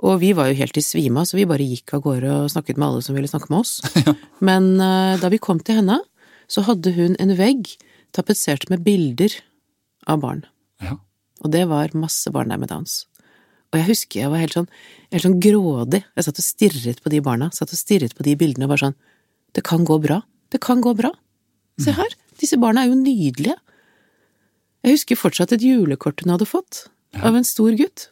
Og 0.00 0.18
vi 0.20 0.32
var 0.32 0.48
jo 0.48 0.54
helt 0.56 0.76
i 0.76 0.80
svime 0.82 1.20
av, 1.20 1.26
så 1.28 1.36
vi 1.36 1.44
bare 1.44 1.60
gikk 1.62 1.92
av 1.92 2.00
gårde 2.02 2.30
og 2.32 2.50
snakket 2.50 2.78
med 2.78 2.86
alle 2.88 3.02
som 3.04 3.14
ville 3.14 3.28
snakke 3.28 3.50
med 3.52 3.60
oss. 3.60 3.80
Ja. 4.06 4.14
Men 4.40 4.80
uh, 4.80 5.18
da 5.20 5.28
vi 5.28 5.38
kom 5.38 5.60
til 5.60 5.76
henne, 5.82 6.00
så 6.48 6.64
hadde 6.64 6.92
hun 6.96 7.16
en 7.20 7.34
vegg 7.36 7.68
tapetsert 8.16 8.68
med 8.70 8.80
bilder 8.82 9.30
av 10.08 10.20
barn. 10.24 10.44
ja. 10.80 10.96
Og 11.40 11.52
det 11.54 11.64
var 11.70 11.96
masse 11.96 12.30
barn 12.34 12.52
der 12.52 12.60
med 12.60 12.70
Downs. 12.72 13.04
Og 13.70 13.78
jeg 13.78 13.86
husker 13.92 14.24
jeg 14.24 14.32
var 14.32 14.42
helt 14.42 14.56
sånn, 14.56 14.68
helt 15.14 15.24
sånn 15.24 15.40
grådig. 15.42 16.02
Jeg 16.18 16.26
satt 16.26 16.40
og 16.42 16.46
stirret 16.46 17.02
på 17.02 17.12
de 17.12 17.22
barna, 17.24 17.50
satt 17.54 17.70
og 17.70 17.78
stirret 17.78 18.16
på 18.18 18.26
de 18.26 18.34
bildene 18.38 18.66
og 18.66 18.74
bare 18.74 18.88
sånn 18.88 18.98
Det 19.54 19.62
kan 19.66 19.84
gå 19.86 19.98
bra. 20.02 20.20
Det 20.50 20.60
kan 20.62 20.82
gå 20.82 20.94
bra. 20.98 21.10
Se 21.80 21.94
her, 21.96 22.14
disse 22.38 22.58
barna 22.60 22.84
er 22.84 22.90
jo 22.90 22.98
nydelige. 22.98 23.56
Jeg 24.84 24.96
husker 24.96 25.18
fortsatt 25.18 25.52
et 25.56 25.64
julekort 25.64 26.22
hun 26.22 26.32
hadde 26.34 26.48
fått, 26.48 26.84
av 27.18 27.36
en 27.36 27.46
stor 27.46 27.74
gutt. 27.78 28.08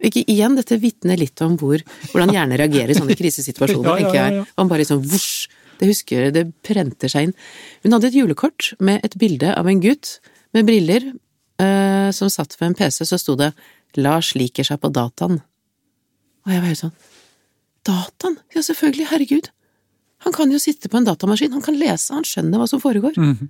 Ikke 0.00 0.22
igjen, 0.24 0.56
dette 0.56 0.78
vitner 0.80 1.20
litt 1.20 1.40
om 1.44 1.58
hvor, 1.60 1.82
hvordan 2.12 2.32
hjernen 2.32 2.58
reagerer 2.60 2.94
i 2.94 2.98
sånne 2.98 3.16
krisesituasjoner, 3.18 3.90
tenker 4.00 4.18
jeg. 4.18 4.44
Han 4.56 4.70
bare 4.70 4.86
sånn 4.88 5.02
vosj. 5.04 5.50
Det 5.80 5.88
husker 5.88 6.26
jeg, 6.26 6.34
det 6.36 6.46
prenter 6.66 7.12
seg 7.12 7.28
inn. 7.28 7.34
Hun 7.84 7.96
hadde 7.96 8.10
et 8.10 8.16
julekort 8.18 8.72
med 8.84 9.04
et 9.06 9.16
bilde 9.20 9.52
av 9.56 9.68
en 9.68 9.80
gutt 9.80 10.18
med 10.56 10.66
briller 10.68 11.06
eh, 11.60 12.10
som 12.16 12.32
satt 12.32 12.56
ved 12.58 12.70
en 12.70 12.76
PC, 12.78 13.04
så 13.04 13.18
sto 13.20 13.36
det 13.36 13.52
'Lars 13.96 14.34
liker 14.34 14.66
seg 14.66 14.80
på 14.80 14.90
dataen'. 14.90 15.40
Og 16.46 16.52
jeg 16.52 16.60
var 16.60 16.70
helt 16.70 16.84
sånn 16.84 16.98
Dataen? 17.86 18.36
Ja, 18.54 18.60
selvfølgelig, 18.60 19.08
herregud. 19.08 19.48
Han 20.26 20.34
kan 20.36 20.50
jo 20.52 20.58
sitte 20.60 20.90
på 20.92 20.98
en 21.00 21.06
datamaskin, 21.08 21.52
han 21.56 21.64
kan 21.64 21.78
lese, 21.80 22.12
han 22.12 22.26
skjønner 22.28 22.60
hva 22.60 22.68
som 22.68 22.82
foregår. 22.82 23.16
Mhm. 23.16 23.48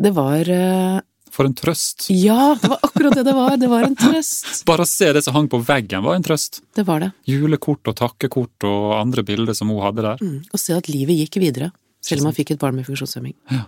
Det 0.00 0.12
var 0.16 0.48
uh, 0.48 1.00
For 1.30 1.44
en 1.44 1.54
trøst. 1.54 2.06
Ja, 2.14 2.54
det 2.56 2.70
var 2.72 2.78
akkurat 2.86 3.18
det 3.18 3.24
det 3.26 3.34
var. 3.36 3.56
Det 3.60 3.68
var 3.68 3.84
en 3.84 3.96
trøst. 3.98 4.62
Bare 4.70 4.86
å 4.86 4.88
se 4.88 5.10
det 5.12 5.20
som 5.26 5.34
hang 5.36 5.50
på 5.50 5.60
veggen 5.62 6.02
var 6.06 6.16
en 6.16 6.24
trøst. 6.24 6.62
Det 6.74 6.86
var 6.88 7.02
det. 7.04 7.10
Julekort 7.28 7.90
og 7.90 7.98
takkekort 7.98 8.66
og 8.66 8.94
andre 8.96 9.22
bilder 9.26 9.54
som 9.58 9.68
hun 9.70 9.82
hadde 9.84 10.06
der. 10.06 10.22
Mm. 10.24 10.40
og 10.48 10.62
se 10.62 10.78
at 10.78 10.88
livet 10.88 11.20
gikk 11.20 11.40
videre, 11.42 11.70
selv 12.00 12.24
om 12.24 12.30
han 12.30 12.38
fikk 12.38 12.54
et 12.54 12.62
barn 12.62 12.78
med 12.78 12.88
funksjonshemming. 12.88 13.36
Ja. 13.52 13.66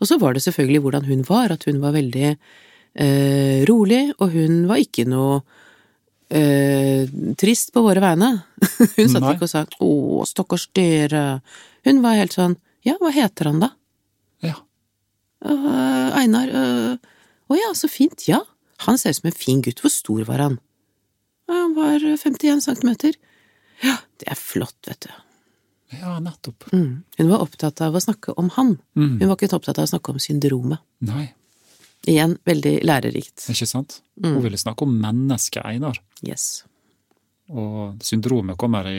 Og 0.00 0.08
så 0.10 0.18
var 0.20 0.34
det 0.34 0.44
selvfølgelig 0.44 0.82
hvordan 0.84 1.06
hun 1.08 1.24
var, 1.28 1.54
at 1.54 1.66
hun 1.68 1.80
var 1.82 1.94
veldig 1.96 2.30
eh, 2.30 3.64
rolig, 3.68 4.02
og 4.18 4.34
hun 4.34 4.64
var 4.70 4.82
ikke 4.82 5.06
noe 5.08 5.40
eh, 6.34 7.06
trist 7.40 7.72
på 7.74 7.84
våre 7.84 8.02
vegne. 8.04 8.30
hun 8.98 9.08
satt 9.10 9.22
Nei. 9.22 9.34
ikke 9.36 9.48
og 9.48 9.52
sa 9.52 9.64
'Å, 9.64 9.90
stakkars 10.28 10.68
dere'. 10.76 11.40
Hun 11.86 12.02
var 12.04 12.20
helt 12.20 12.36
sånn 12.36 12.58
'Ja, 12.84 12.98
hva 13.00 13.12
heter 13.14 13.52
han, 13.52 13.62
da?' 13.64 13.74
Ja. 14.44 14.58
Uh, 15.44 16.10
Einar 16.16 16.48
Å 17.44 17.56
ja, 17.56 17.74
så 17.76 17.88
fint. 17.92 18.24
Ja. 18.28 18.40
Han 18.88 18.96
ser 18.98 19.12
ut 19.12 19.20
som 19.20 19.28
en 19.28 19.36
fin 19.36 19.60
gutt. 19.62 19.82
Hvor 19.84 19.92
stor 19.92 20.24
var 20.24 20.40
han? 20.40 20.58
Han 21.48 21.74
var 21.76 22.00
51 22.00 22.64
centimeter. 22.64 23.12
Ja, 23.84 23.98
det 24.20 24.30
er 24.32 24.38
flott, 24.38 24.78
vet 24.88 25.04
du. 25.04 25.12
Ja, 26.00 26.18
nettopp. 26.20 26.66
Mm. 26.72 27.02
Hun 27.18 27.28
var 27.30 27.42
opptatt 27.44 27.80
av 27.84 27.94
å 27.94 28.00
snakke 28.02 28.34
om 28.40 28.50
han. 28.56 28.76
Mm. 28.96 29.18
Hun 29.20 29.28
var 29.28 29.36
ikke 29.36 29.56
opptatt 29.56 29.78
av 29.78 29.88
å 29.88 29.92
snakke 29.94 30.14
om 30.14 30.20
syndromet. 30.22 30.82
Nei, 31.06 31.32
Igjen, 32.04 32.34
veldig 32.44 32.82
lærerikt. 32.84 33.46
ikke 33.48 33.66
sant? 33.66 34.02
Mm. 34.20 34.34
Hun 34.34 34.42
ville 34.44 34.58
snakke 34.60 34.84
om 34.84 34.92
mennesket 35.00 35.64
Einar. 35.64 35.96
Yes. 36.20 36.64
Og 37.48 38.02
syndromet 38.04 38.58
kommer 38.60 38.88
i, 38.90 38.98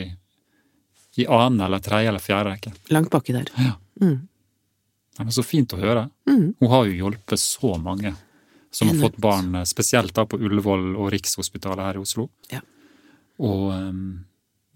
i 1.22 1.28
annen 1.28 1.62
eller 1.68 1.84
tredje 1.86 2.10
eller 2.10 2.24
fjerde 2.24 2.56
rekke. 2.56 2.74
Langt 2.90 3.12
baki 3.14 3.36
der. 3.36 3.52
Ja. 3.62 3.76
Mm. 4.02 4.24
Nei, 5.16 5.24
men 5.24 5.32
Så 5.32 5.46
fint 5.46 5.74
å 5.74 5.80
høre. 5.80 6.10
Mm. 6.28 6.56
Hun 6.60 6.72
har 6.72 6.88
jo 6.90 6.98
hjulpet 7.06 7.40
så 7.40 7.76
mange 7.78 8.16
som 8.76 8.90
har 8.90 8.98
fått 9.06 9.22
barn, 9.24 9.54
eh, 9.56 9.64
spesielt 9.64 10.14
da 10.18 10.26
på 10.28 10.40
Ullevål 10.42 10.96
og 10.98 11.12
Rikshospitalet 11.14 11.86
her 11.86 11.96
i 11.96 12.02
Oslo. 12.04 12.26
Ja. 12.52 12.60
Og 13.40 13.70
em, 13.72 14.26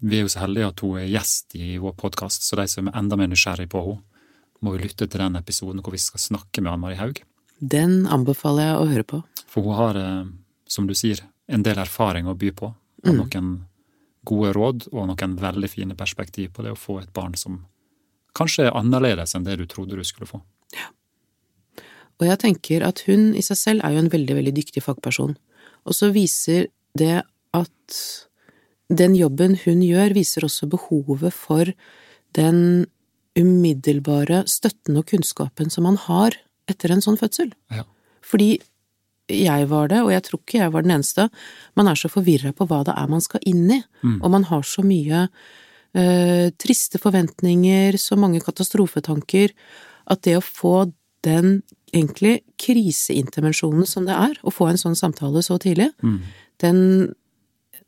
vi 0.00 0.18
er 0.18 0.24
jo 0.24 0.32
så 0.32 0.44
heldige 0.44 0.70
at 0.72 0.80
hun 0.84 0.98
er 1.00 1.08
gjest 1.10 1.56
i 1.58 1.74
vår 1.80 1.94
podkast, 2.00 2.44
så 2.46 2.56
de 2.56 2.66
som 2.70 2.88
er 2.88 2.96
enda 2.98 3.18
mer 3.20 3.30
nysgjerrig 3.30 3.68
på 3.72 3.82
henne, 3.84 4.02
må 4.60 4.74
jo 4.74 4.82
lytte 4.82 5.06
til 5.08 5.20
den 5.22 5.38
episoden 5.38 5.80
hvor 5.80 5.94
vi 5.94 5.98
skal 6.02 6.20
snakke 6.20 6.60
med 6.60 6.72
Ann 6.74 6.82
Marie 6.82 6.98
Haug. 7.00 7.22
Den 7.60 8.06
anbefaler 8.12 8.66
jeg 8.66 8.76
å 8.80 8.88
høre 8.90 9.06
på. 9.08 9.20
For 9.48 9.64
hun 9.64 9.76
har, 9.78 9.96
eh, 9.96 10.26
som 10.68 10.86
du 10.86 10.92
sier, 10.94 11.22
en 11.48 11.62
del 11.64 11.80
erfaring 11.80 12.28
å 12.28 12.36
by 12.36 12.50
på, 12.52 12.74
og 13.04 13.08
Mm. 13.10 13.16
noen 13.16 13.64
gode 14.24 14.52
råd 14.52 14.88
og 14.92 15.06
noen 15.08 15.36
veldig 15.40 15.70
fine 15.70 15.94
perspektiv 15.96 16.52
på 16.52 16.62
det 16.62 16.72
å 16.72 16.78
få 16.78 17.00
et 17.00 17.12
barn 17.12 17.34
som 17.34 17.64
kanskje 18.34 18.66
er 18.66 18.76
annerledes 18.76 19.34
enn 19.34 19.44
det 19.44 19.56
du 19.58 19.66
trodde 19.66 19.96
du 19.96 20.04
skulle 20.04 20.28
få. 20.28 20.42
Ja. 20.76 20.90
Og 22.20 22.26
jeg 22.28 22.38
tenker 22.38 22.84
at 22.86 23.00
hun 23.06 23.34
i 23.34 23.40
seg 23.40 23.56
selv 23.56 23.84
er 23.84 23.92
jo 23.92 23.98
en 24.04 24.10
veldig, 24.10 24.36
veldig 24.36 24.54
dyktig 24.54 24.82
fagperson. 24.82 25.36
Og 25.86 25.94
så 25.94 26.12
viser 26.12 26.68
det 26.94 27.22
at 27.54 28.26
den 28.90 29.14
jobben 29.14 29.56
hun 29.64 29.82
gjør, 29.86 30.14
viser 30.16 30.46
også 30.46 30.68
behovet 30.70 31.32
for 31.36 31.70
den 32.36 32.86
umiddelbare 33.38 34.42
støtten 34.50 34.98
og 34.98 35.06
kunnskapen 35.10 35.70
som 35.70 35.86
man 35.86 35.98
har 36.08 36.34
etter 36.70 36.92
en 36.94 37.02
sånn 37.04 37.18
fødsel. 37.20 37.52
Ja. 37.70 37.84
Fordi 38.26 38.56
jeg 39.30 39.68
var 39.70 39.86
det, 39.92 40.00
og 40.02 40.10
jeg 40.10 40.24
tror 40.26 40.40
ikke 40.42 40.58
jeg 40.58 40.72
var 40.74 40.82
den 40.82 40.96
eneste, 40.96 41.28
man 41.78 41.86
er 41.90 41.98
så 41.98 42.10
forvirra 42.10 42.50
på 42.56 42.66
hva 42.66 42.80
det 42.86 42.96
er 42.98 43.10
man 43.10 43.22
skal 43.22 43.40
inn 43.46 43.68
i, 43.70 43.82
Mm. 44.02 44.22
og 44.24 44.30
man 44.30 44.44
har 44.44 44.62
så 44.62 44.82
mye 44.82 45.28
eh, 45.94 46.50
triste 46.58 46.98
forventninger, 47.02 47.96
så 47.98 48.16
mange 48.16 48.40
katastrofetanker, 48.40 49.50
at 50.06 50.22
det 50.22 50.36
å 50.38 50.42
få 50.42 50.92
den 51.22 51.62
egentlig 51.92 52.42
kriseintervensjonen 52.58 53.86
som 53.86 54.06
det 54.06 54.14
er, 54.14 54.36
å 54.46 54.52
få 54.54 54.68
en 54.70 54.78
sånn 54.78 54.94
samtale 54.96 55.42
så 55.42 55.58
tidlig, 55.58 55.90
Mm. 56.02 56.20
den, 56.58 57.14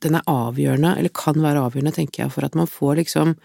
den 0.02 0.18
er 0.18 0.28
avgjørende, 0.30 0.96
eller 0.98 1.14
kan 1.16 1.38
være 1.42 1.62
avgjørende, 1.66 1.94
tenker 1.96 2.24
jeg, 2.24 2.34
for 2.34 2.46
at 2.46 2.56
man 2.58 2.70
får 2.70 2.98
liksom 3.00 3.36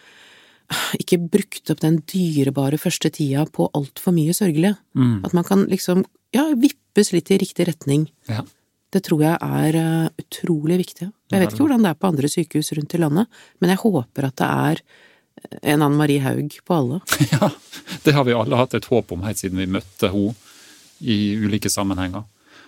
ikke 0.99 1.19
brukt 1.31 1.71
opp 1.71 1.81
den 1.83 2.01
dyrebare 2.11 2.79
første 2.81 3.11
tida 3.13 3.45
på 3.47 3.69
altfor 3.77 4.15
mye 4.15 4.35
sørgelig. 4.35 4.73
Mm. 4.99 5.21
At 5.27 5.35
man 5.37 5.47
kan 5.47 5.65
liksom, 5.71 6.03
ja, 6.35 6.49
vippes 6.59 7.13
litt 7.15 7.31
i 7.31 7.39
riktig 7.39 7.69
retning. 7.69 8.07
Ja. 8.27 8.43
Det 8.91 9.03
tror 9.03 9.23
jeg 9.23 9.35
er 9.43 9.77
eh, 9.79 10.23
utrolig 10.23 10.79
viktig. 10.83 11.09
Jeg 11.31 11.43
vet 11.43 11.51
ikke 11.51 11.65
hvordan 11.65 11.83
det 11.83 11.91
er 11.91 11.99
på 11.99 12.09
andre 12.11 12.31
sykehus 12.31 12.71
rundt 12.77 12.95
i 12.95 13.01
landet, 13.01 13.39
men 13.59 13.73
jeg 13.73 13.81
håper 13.83 14.29
at 14.29 14.37
det 14.39 14.47
er 14.47 14.83
en 15.73 15.83
Anne 15.85 15.99
Marie 15.99 16.23
Haug 16.23 16.55
på 16.65 16.75
alle. 16.75 17.01
ja, 17.33 17.49
det 18.03 18.15
har 18.15 18.27
vi 18.27 18.35
alle 18.35 18.59
hatt 18.59 18.75
et 18.77 18.87
håp 18.89 19.11
om 19.15 19.25
helt 19.27 19.39
siden 19.39 19.59
vi 19.59 19.69
møtte 19.77 20.11
henne 20.11 20.35
i 20.97 21.35
ulike 21.37 21.69
sammenhenger. 21.69 22.25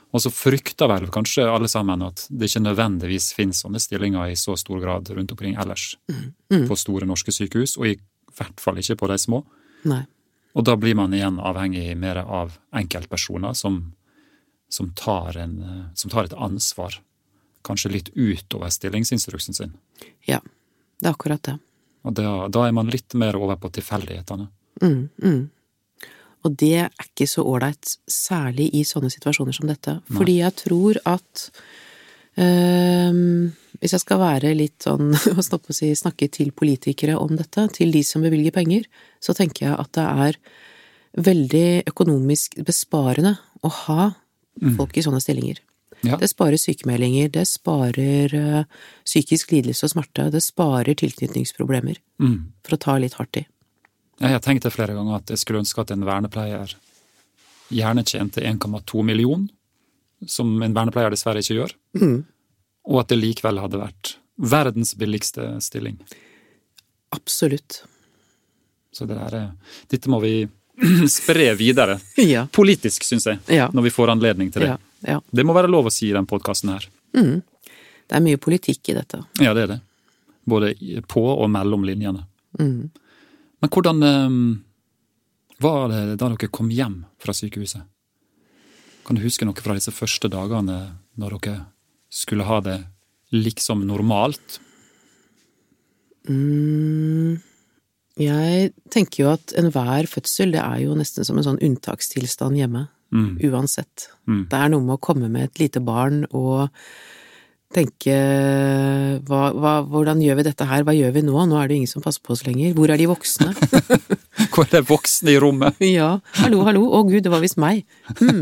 Og 0.10 0.24
så 0.24 0.32
frykter 0.34 0.89
vel 0.89 1.06
kanskje 1.13 1.45
alle 1.45 1.69
sammen 1.69 2.02
at 2.02 2.24
det 2.34 2.50
ikke 2.50 2.63
nødvendigvis 2.65 3.30
finnes 3.38 3.62
sånne 3.62 3.82
stillinger 3.82 4.32
i 4.32 4.38
så 4.39 4.56
stor 4.58 4.82
grad 4.82 5.12
rundt 5.13 5.34
omkring 5.36 5.58
ellers 5.62 5.91
på 6.50 6.78
store 6.80 7.06
norske 7.10 7.34
sykehus, 7.36 7.76
og 7.78 7.91
i 7.91 7.98
hvert 8.38 8.62
fall 8.62 8.82
ikke 8.82 8.98
på 9.04 9.10
de 9.12 9.19
små. 9.22 9.43
Nei. 9.89 10.02
Og 10.58 10.65
da 10.65 10.74
blir 10.80 10.98
man 10.98 11.13
igjen 11.13 11.38
avhengig 11.38 11.93
mer 11.98 12.24
av 12.24 12.58
enkeltpersoner 12.76 13.54
som, 13.54 13.78
som, 14.69 14.89
tar, 14.98 15.38
en, 15.38 15.56
som 15.93 16.10
tar 16.10 16.26
et 16.26 16.34
ansvar, 16.34 16.98
kanskje 17.65 17.93
litt 17.93 18.10
utover 18.15 18.74
stillingsinstruksen 18.74 19.58
sin. 19.58 19.78
Ja, 20.26 20.41
det 21.00 21.06
er 21.06 21.13
akkurat 21.13 21.43
det. 21.45 21.60
Og 22.08 22.15
da, 22.17 22.48
da 22.50 22.65
er 22.65 22.74
man 22.74 22.89
litt 22.89 23.13
mer 23.13 23.38
over 23.38 23.60
på 23.62 23.69
tilfeldighetene. 23.78 24.50
Mm, 24.82 25.10
mm. 25.22 25.41
Og 26.47 26.56
det 26.56 26.73
er 26.86 26.89
ikke 27.04 27.28
så 27.28 27.43
ålreit, 27.43 27.97
særlig 28.08 28.69
i 28.80 28.86
sånne 28.88 29.12
situasjoner 29.12 29.56
som 29.56 29.67
dette. 29.67 29.97
Fordi 30.13 30.38
jeg 30.39 30.56
tror 30.62 30.99
at 31.10 31.49
øh, 32.39 33.52
Hvis 33.80 33.93
jeg 33.95 34.04
skal 34.04 34.19
være 34.19 34.54
litt 34.58 34.84
sånn, 34.88 35.13
å 35.15 35.75
si, 35.75 35.91
snakke 35.95 36.28
til 36.32 36.52
politikere 36.52 37.17
om 37.19 37.36
dette, 37.39 37.67
til 37.75 37.91
de 37.95 38.04
som 38.04 38.23
bevilger 38.25 38.56
penger, 38.56 38.88
så 39.23 39.36
tenker 39.38 39.69
jeg 39.69 39.80
at 39.80 39.91
det 39.95 40.08
er 40.28 40.39
veldig 41.30 41.67
økonomisk 41.89 42.60
besparende 42.67 43.38
å 43.65 43.71
ha 43.86 44.12
folk 44.75 44.97
i 44.99 45.04
sånne 45.06 45.21
stillinger. 45.23 45.62
Ja. 46.04 46.15
Det 46.19 46.30
sparer 46.32 46.60
sykemeldinger, 46.60 47.32
det 47.34 47.45
sparer 47.47 48.36
øh, 48.36 48.63
psykisk 49.08 49.52
lidelse 49.52 49.88
og 49.88 49.93
smerte, 49.93 50.30
det 50.32 50.43
sparer 50.45 50.95
tilknytningsproblemer, 50.95 51.99
Mm. 52.19 52.52
for 52.63 52.75
å 52.75 52.80
ta 52.80 52.97
litt 52.99 53.15
hardt 53.15 53.38
i. 53.39 53.45
Jeg 54.19 54.32
har 54.36 54.39
tenkt 54.43 54.63
det 54.67 54.73
flere 54.73 54.93
ganger 54.97 55.15
at 55.21 55.29
jeg 55.32 55.39
skulle 55.39 55.62
ønske 55.63 55.82
at 55.82 55.91
en 55.95 56.03
vernepleier 56.08 56.73
gjerne 57.71 58.03
tjente 58.03 58.41
1,2 58.43 59.03
million, 59.05 59.45
som 60.27 60.49
en 60.65 60.73
vernepleier 60.75 61.13
dessverre 61.13 61.39
ikke 61.43 61.55
gjør, 61.62 61.73
Mm. 61.95 62.25
og 62.89 62.99
at 62.99 63.08
det 63.13 63.19
likevel 63.19 63.60
hadde 63.62 63.79
vært 63.79 64.15
verdens 64.38 64.93
billigste 64.95 65.62
stilling. 65.62 65.99
Absolutt. 67.15 67.84
Så 68.91 69.05
det 69.08 69.15
der, 69.17 69.36
er- 69.36 69.51
dette 69.89 70.10
må 70.10 70.19
vi 70.21 70.47
spre 71.08 71.53
videre. 71.55 71.99
Ja. 72.17 72.47
Politisk, 72.51 73.03
syns 73.03 73.25
jeg, 73.25 73.39
Ja. 73.47 73.69
når 73.73 73.84
vi 73.84 73.89
får 73.89 74.10
anledning 74.12 74.51
til 74.51 74.62
det. 74.62 74.67
Ja, 74.69 74.77
ja. 75.08 75.19
Det 75.32 75.45
må 75.45 75.53
være 75.53 75.69
lov 75.71 75.86
å 75.88 75.91
si 75.93 76.10
i 76.10 76.13
den 76.15 76.25
podkasten 76.25 76.69
her. 76.73 76.88
Mm. 77.15 77.41
Det 78.10 78.15
er 78.17 78.21
mye 78.25 78.38
politikk 78.41 78.89
i 78.89 78.93
dette. 78.97 79.23
Ja, 79.39 79.53
det 79.53 79.63
er 79.63 79.67
det. 79.75 79.82
Både 80.49 80.73
på 81.08 81.21
og 81.38 81.49
mellom 81.49 81.84
linjene. 81.86 82.25
Mm. 82.60 82.89
Men 83.60 83.72
hvordan 83.74 84.06
eh, 84.08 84.38
var 85.63 85.89
det 85.91 86.19
da 86.19 86.30
dere 86.32 86.52
kom 86.52 86.72
hjem 86.72 87.04
fra 87.19 87.36
sykehuset? 87.36 87.84
Kan 89.06 89.17
du 89.17 89.24
huske 89.26 89.48
noe 89.48 89.58
fra 89.58 89.76
disse 89.78 89.93
første 89.95 90.30
dagene 90.32 90.80
når 91.19 91.38
dere 91.39 91.60
skulle 92.13 92.48
ha 92.48 92.60
det 92.63 92.80
liksom 93.34 93.84
normalt? 93.89 94.60
Mm. 96.30 97.39
Jeg 98.19 98.72
tenker 98.91 99.24
jo 99.24 99.34
at 99.34 99.54
enhver 99.58 100.10
fødsel, 100.12 100.54
det 100.54 100.62
er 100.62 100.84
jo 100.84 100.98
nesten 100.98 101.26
som 101.28 101.39
en 101.39 101.48
sånn 101.48 101.62
unntakstilstand 101.63 102.60
hjemme. 102.60 102.88
Mm. 103.15 103.39
Uansett. 103.50 104.10
Mm. 104.30 104.43
Det 104.52 104.58
er 104.60 104.72
noe 104.74 104.86
med 104.86 104.98
å 104.98 105.02
komme 105.02 105.30
med 105.32 105.48
et 105.48 105.62
lite 105.63 105.82
barn 105.82 106.26
og 106.30 106.69
tenke 107.73 108.15
hva, 109.27 109.41
hva, 109.53 109.73
hvordan 109.86 110.21
gjør 110.23 110.39
vi 110.39 110.45
dette 110.47 110.65
her, 110.65 110.84
hva 110.86 110.95
gjør 110.97 111.13
vi 111.13 111.21
nå, 111.27 111.36
nå 111.45 111.58
er 111.60 111.69
det 111.69 111.75
jo 111.75 111.82
ingen 111.84 111.91
som 111.91 112.03
passer 112.05 112.23
på 112.25 112.34
oss 112.34 112.41
lenger, 112.47 112.73
hvor 112.77 112.89
er 112.89 112.97
de 112.97 113.10
voksne? 113.10 113.53
Hvor 114.49 114.65
er 114.65 114.71
det 114.79 114.88
voksne 114.89 115.34
i 115.34 115.39
rommet? 115.39 115.77
Ja, 115.99 116.10
hallo, 116.39 116.63
hallo, 116.65 116.82
å 116.95 117.03
gud, 117.08 117.21
det 117.23 117.32
var 117.32 117.43
visst 117.43 117.60
meg. 117.62 117.84
Hmm. 118.17 118.41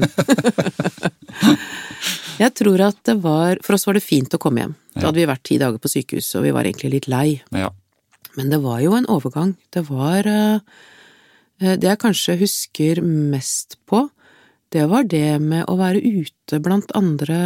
Jeg 2.42 2.54
tror 2.58 2.84
at 2.86 3.00
det 3.10 3.18
var, 3.24 3.60
for 3.66 3.76
oss 3.76 3.86
var 3.90 3.98
det 3.98 4.06
fint 4.06 4.34
å 4.34 4.40
komme 4.42 4.64
hjem. 4.64 4.76
Da 4.94 5.08
hadde 5.08 5.20
vi 5.20 5.28
vært 5.30 5.46
ti 5.50 5.58
dager 5.62 5.82
på 5.82 5.92
sykehus, 5.92 6.30
og 6.38 6.46
vi 6.46 6.54
var 6.56 6.70
egentlig 6.70 6.94
litt 6.94 7.10
lei. 7.12 7.40
Ja. 7.54 7.72
Men 8.38 8.54
det 8.54 8.62
var 8.64 8.80
jo 8.86 8.94
en 8.98 9.10
overgang. 9.10 9.56
Det 9.74 9.84
var 9.90 10.30
eh, 10.30 10.62
Det 11.58 11.90
jeg 11.90 12.02
kanskje 12.02 12.38
husker 12.44 13.02
mest 13.02 13.80
på, 13.90 14.06
det 14.74 14.86
var 14.92 15.08
det 15.10 15.40
med 15.42 15.66
å 15.66 15.78
være 15.80 16.02
ute 16.04 16.62
blant 16.62 16.94
andre 16.98 17.40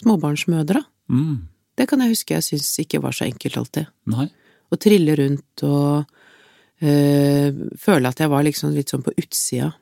småbarnsmødre. 0.00 0.82
Mm. 1.12 1.48
Det 1.76 1.86
kan 1.90 2.00
jeg 2.04 2.12
huske 2.14 2.34
jeg 2.36 2.44
syns 2.46 2.70
ikke 2.82 3.00
var 3.04 3.12
så 3.16 3.26
enkelt 3.28 3.56
alltid. 3.60 3.88
Nei. 4.12 4.28
Å 4.72 4.78
trille 4.80 5.14
rundt 5.18 5.62
og 5.68 6.06
øh, 6.82 7.58
føle 7.80 8.08
at 8.10 8.22
jeg 8.22 8.32
var 8.32 8.46
liksom 8.46 8.72
litt 8.76 8.92
sånn 8.92 9.04
på 9.06 9.14
utsida. 9.20 9.72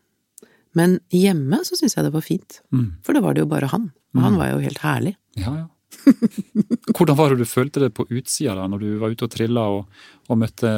Men 0.75 0.97
hjemme 1.15 1.61
så 1.67 1.79
syns 1.79 1.95
jeg 1.97 2.05
det 2.09 2.15
var 2.15 2.25
fint, 2.27 2.61
Mm. 2.75 2.97
for 3.07 3.15
da 3.15 3.21
var 3.23 3.35
det 3.35 3.45
jo 3.45 3.51
bare 3.53 3.71
han. 3.71 3.93
Og 4.15 4.21
han 4.23 4.37
var 4.39 4.51
jo 4.53 4.59
helt 4.63 4.79
herlig. 4.83 5.15
Ja, 5.39 5.55
ja. 5.57 5.69
Hvordan 6.95 7.17
var 7.17 7.31
det 7.31 7.39
du 7.43 7.47
følte 7.47 7.81
det 7.83 7.93
på 7.95 8.05
utsida 8.11 8.55
da, 8.59 8.67
når 8.71 8.81
du 8.83 8.99
var 8.99 9.11
ute 9.15 9.27
og 9.27 9.31
trilla 9.31 9.65
og, 9.71 9.87
og 10.29 10.39
møtte 10.39 10.71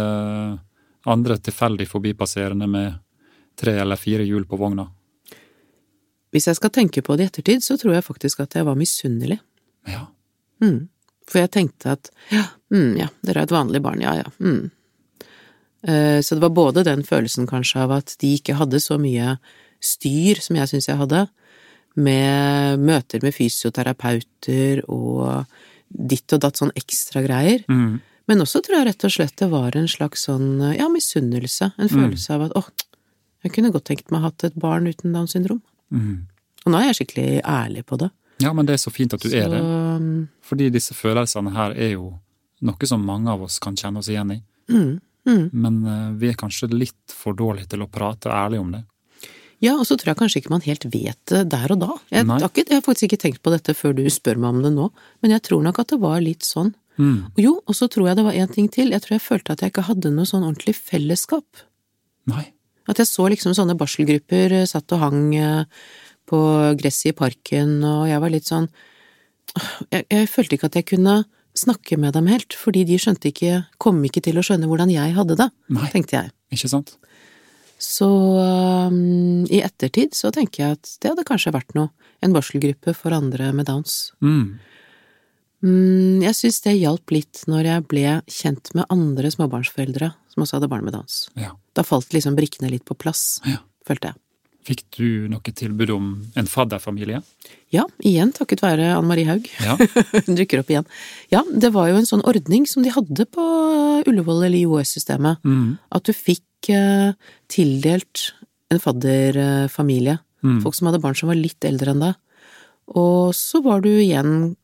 andre 1.07 1.37
tilfeldig 1.40 1.87
forbipasserende 1.88 2.68
med 2.68 2.99
tre 3.57 3.77
eller 3.81 3.96
fire 4.01 4.25
hjul 4.29 4.44
på 4.49 4.59
vogna? 4.61 4.87
Hvis 6.35 6.49
jeg 6.51 6.59
skal 6.59 6.73
tenke 6.75 7.03
på 7.03 7.17
det 7.17 7.27
i 7.27 7.31
ettertid, 7.31 7.65
så 7.65 7.77
tror 7.81 7.95
jeg 7.97 8.05
faktisk 8.07 8.41
at 8.45 8.57
jeg 8.59 8.67
var 8.67 8.79
misunnelig. 8.79 9.39
Ja. 9.89 10.07
Mm. 10.62 10.89
For 11.27 11.43
jeg 11.43 11.53
tenkte 11.55 11.95
at 11.97 12.11
ja, 12.31 12.45
mm, 12.75 12.97
ja, 13.01 13.09
dere 13.27 13.43
er 13.43 13.49
et 13.49 13.55
vanlig 13.55 13.83
barn, 13.83 14.03
ja 14.03 14.15
ja. 14.19 14.27
Mm. 14.41 14.71
Eh, 15.87 16.19
Så 16.23 16.35
det 16.37 16.43
var 16.43 16.55
både 16.55 16.85
den 16.87 17.05
følelsen 17.07 17.47
kanskje 17.51 17.83
av 17.85 17.95
at 18.01 18.17
de 18.23 18.35
ikke 18.39 18.57
hadde 18.59 18.81
så 18.83 18.99
mye 18.99 19.37
styr 19.83 20.41
som 20.43 20.57
jeg 20.59 20.71
syns 20.73 20.89
jeg 20.89 21.01
hadde, 21.01 21.27
med 21.97 22.83
møter 22.83 23.23
med 23.25 23.33
fysioterapeuter 23.33 24.83
og 24.93 25.47
ditt 25.89 26.33
og 26.35 26.43
datt 26.43 26.59
sånn 26.61 26.75
ekstra 26.77 27.23
greier. 27.25 27.62
Mm. 27.71 28.01
Men 28.27 28.43
også 28.43 28.61
tror 28.65 28.81
jeg 28.81 28.89
rett 28.91 29.07
og 29.07 29.15
slett 29.15 29.37
det 29.39 29.49
var 29.53 29.77
en 29.79 29.89
slags 29.89 30.27
sånn, 30.27 30.59
ja, 30.75 30.89
misunnelse. 30.91 31.71
En 31.79 31.89
følelse 31.89 32.35
av 32.35 32.43
at 32.49 32.57
åh, 32.59 32.69
jeg 33.47 33.55
kunne 33.55 33.71
godt 33.71 33.87
tenkt 33.87 34.11
meg 34.11 34.19
å 34.19 34.23
ha 34.25 34.31
hatt 34.33 34.45
et 34.45 34.59
barn 34.59 34.89
uten 34.91 35.15
Downs 35.15 35.33
syndrom. 35.37 35.62
Mm. 35.94 36.27
Og 36.64 36.72
nå 36.72 36.79
er 36.81 36.88
jeg 36.90 37.01
skikkelig 37.01 37.29
ærlig 37.46 37.85
på 37.87 37.99
det. 38.01 38.11
Ja, 38.42 38.53
men 38.53 38.68
det 38.68 38.77
er 38.77 38.83
så 38.83 38.92
fint 38.92 39.14
at 39.16 39.22
du 39.22 39.31
er 39.33 39.49
det. 39.49 39.61
Mm, 39.62 40.27
Fordi 40.44 40.68
disse 40.75 40.96
følelsene 40.96 41.55
her 41.55 41.72
er 41.72 41.94
jo 41.94 42.11
noe 42.66 42.88
som 42.88 43.05
mange 43.05 43.31
av 43.33 43.44
oss 43.46 43.61
kan 43.62 43.77
kjenne 43.79 44.03
oss 44.03 44.11
igjen 44.12 44.35
i. 44.35 44.40
mm, 44.72 44.92
mm. 45.29 45.46
Men 45.53 45.81
eh, 45.87 46.11
vi 46.20 46.31
er 46.33 46.38
kanskje 46.38 46.68
litt 46.72 47.14
for 47.14 47.37
dårlige 47.37 47.72
til 47.72 47.85
å 47.85 47.90
prate 47.92 48.33
ærlig 48.33 48.61
om 48.61 48.75
det. 48.77 48.83
Ja, 49.64 49.72
og 49.79 49.87
så 49.88 49.96
tror 49.96 50.12
jeg 50.12 50.20
kanskje 50.20 50.40
ikke 50.42 50.53
man 50.53 50.64
helt 50.66 50.85
vet 50.92 51.20
det 51.33 51.46
der 51.53 51.72
og 51.72 51.81
da. 51.81 51.94
Jeg, 52.12 52.27
jeg 52.29 52.75
har 52.75 52.83
faktisk 52.85 53.09
ikke 53.09 53.22
tenkt 53.22 53.40
på 53.44 53.53
dette 53.55 53.72
før 53.77 53.94
du 53.96 54.05
spør 54.12 54.40
meg 54.42 54.53
om 54.53 54.66
det 54.66 54.72
nå, 54.75 54.90
men 55.25 55.33
jeg 55.33 55.44
tror 55.49 55.64
nok 55.64 55.81
at 55.81 55.94
det 55.94 56.01
var 56.03 56.20
litt 56.20 56.44
sånn. 56.44 56.75
Mm. 57.01 57.33
Og 57.33 57.40
jo, 57.40 57.55
og 57.64 57.77
så 57.77 57.88
tror 57.92 58.11
jeg 58.11 58.18
det 58.18 58.27
var 58.27 58.37
en 58.37 58.53
ting 58.53 58.68
til, 58.72 58.92
jeg 58.92 59.05
tror 59.05 59.16
jeg 59.16 59.25
følte 59.25 59.57
at 59.57 59.64
jeg 59.64 59.72
ikke 59.72 59.87
hadde 59.88 60.12
noe 60.12 60.29
sånn 60.29 60.44
ordentlig 60.44 60.77
fellesskap. 60.77 61.64
Nei. 62.29 62.44
At 62.87 63.01
jeg 63.03 63.11
så 63.11 63.29
liksom 63.31 63.55
sånne 63.57 63.77
barselgrupper 63.79 64.61
eh, 64.62 64.68
satt 64.68 64.92
og 64.94 65.03
hang 65.03 65.22
eh, 65.38 65.64
på 66.27 66.38
gresset 66.79 67.12
i 67.12 67.16
parken, 67.16 67.79
og 67.87 68.07
jeg 68.11 68.22
var 68.22 68.33
litt 68.35 68.49
sånn 68.49 68.66
jeg, 69.92 70.05
jeg 70.11 70.29
følte 70.29 70.57
ikke 70.57 70.70
at 70.70 70.79
jeg 70.81 70.88
kunne 70.90 71.16
snakke 71.57 71.96
med 72.01 72.16
dem 72.16 72.29
helt, 72.29 72.57
fordi 72.59 72.85
de 72.88 72.99
skjønte 73.01 73.31
ikke, 73.31 73.62
kom 73.81 74.03
ikke 74.05 74.22
til 74.25 74.38
å 74.38 74.44
skjønne 74.44 74.68
hvordan 74.68 74.92
jeg 74.92 75.14
hadde 75.16 75.38
det, 75.38 75.49
Nei. 75.72 75.88
tenkte 75.92 76.18
jeg. 76.18 76.33
Ikke 76.53 76.68
sant? 76.70 76.96
Så 77.83 78.09
um, 78.09 79.44
i 79.53 79.61
ettertid 79.64 80.16
så 80.16 80.31
tenker 80.35 80.62
jeg 80.62 80.77
at 80.79 80.92
det 81.01 81.12
hadde 81.12 81.27
kanskje 81.29 81.55
vært 81.57 81.75
noe, 81.77 81.92
en 82.25 82.33
barselgruppe 82.33 82.94
for 82.96 83.12
andre 83.12 83.51
med 83.57 83.68
downs. 83.68 84.12
Mm. 84.25 84.57
Mm, 85.64 86.22
jeg 86.25 86.37
syns 86.37 86.62
det 86.64 86.77
hjalp 86.79 87.12
litt 87.12 87.42
når 87.49 87.70
jeg 87.70 87.85
ble 87.90 88.14
kjent 88.29 88.72
med 88.77 88.88
andre 88.92 89.33
småbarnsforeldre 89.33 90.12
som 90.37 90.44
også 90.44 90.59
hadde 90.61 90.68
barn 90.70 90.85
med 90.85 90.92
downs. 90.94 91.27
Ja. 91.40 91.55
Da 91.75 91.83
falt 91.87 92.12
liksom 92.12 92.37
brikkene 92.37 92.68
litt 92.70 92.85
på 92.85 92.94
plass, 92.99 93.40
Ja. 93.49 93.59
følte 93.88 94.12
jeg. 94.12 94.20
Fikk 94.66 94.83
du 94.99 95.29
noe 95.31 95.40
tilbud 95.55 95.90
om 95.94 96.07
en 96.35 96.49
fadderfamilie? 96.51 97.20
Ja, 97.70 97.85
igjen 98.03 98.33
takket 98.35 98.64
være 98.64 98.88
Anne 98.96 99.07
Marie 99.07 99.25
Haug. 99.29 99.46
Ja. 99.62 99.77
Hun 100.27 100.35
dukker 100.35 100.59
opp 100.64 100.72
igjen. 100.75 100.88
Ja, 101.31 101.44
det 101.46 101.70
var 101.72 101.87
jo 101.92 102.01
en 102.01 102.09
sånn 102.09 102.25
ordning 102.27 102.66
som 102.66 102.83
de 102.83 102.90
hadde 102.90 103.29
på 103.31 103.44
Ullevål 104.11 104.42
eller 104.49 104.59
IOS-systemet. 104.59 105.38
Mm. 105.46 105.79
At 105.94 106.11
du 106.11 106.12
fikk 106.12 106.70
eh, 106.75 107.14
tildelt 107.46 108.33
en 108.75 108.83
fadderfamilie. 108.83 110.18
Mm. 110.42 110.59
Folk 110.66 110.75
som 110.75 110.90
hadde 110.90 111.01
barn 111.05 111.14
som 111.14 111.31
var 111.31 111.38
litt 111.38 111.62
eldre 111.64 111.94
enn 111.94 112.03
deg. 112.03 112.18
Og 112.99 113.31
så 113.38 113.62
var 113.62 113.87
du 113.87 113.92
igjen 113.94 114.57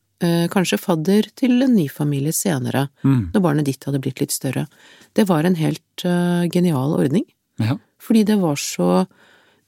kanskje 0.53 0.79
fadder 0.79 1.27
til 1.35 1.61
en 1.65 1.75
ny 1.75 1.87
familie 1.91 2.31
senere, 2.33 2.89
Mm. 3.03 3.31
når 3.33 3.41
barnet 3.41 3.65
ditt 3.65 3.83
hadde 3.85 3.99
blitt 4.01 4.19
litt 4.21 4.31
større. 4.31 4.67
Det 5.13 5.25
var 5.27 5.45
en 5.45 5.55
helt 5.55 6.05
uh, 6.05 6.45
genial 6.47 6.95
ordning, 6.97 7.25
Ja. 7.59 7.77
fordi 7.99 8.23
det 8.25 8.39
var 8.39 8.55
så 8.55 9.07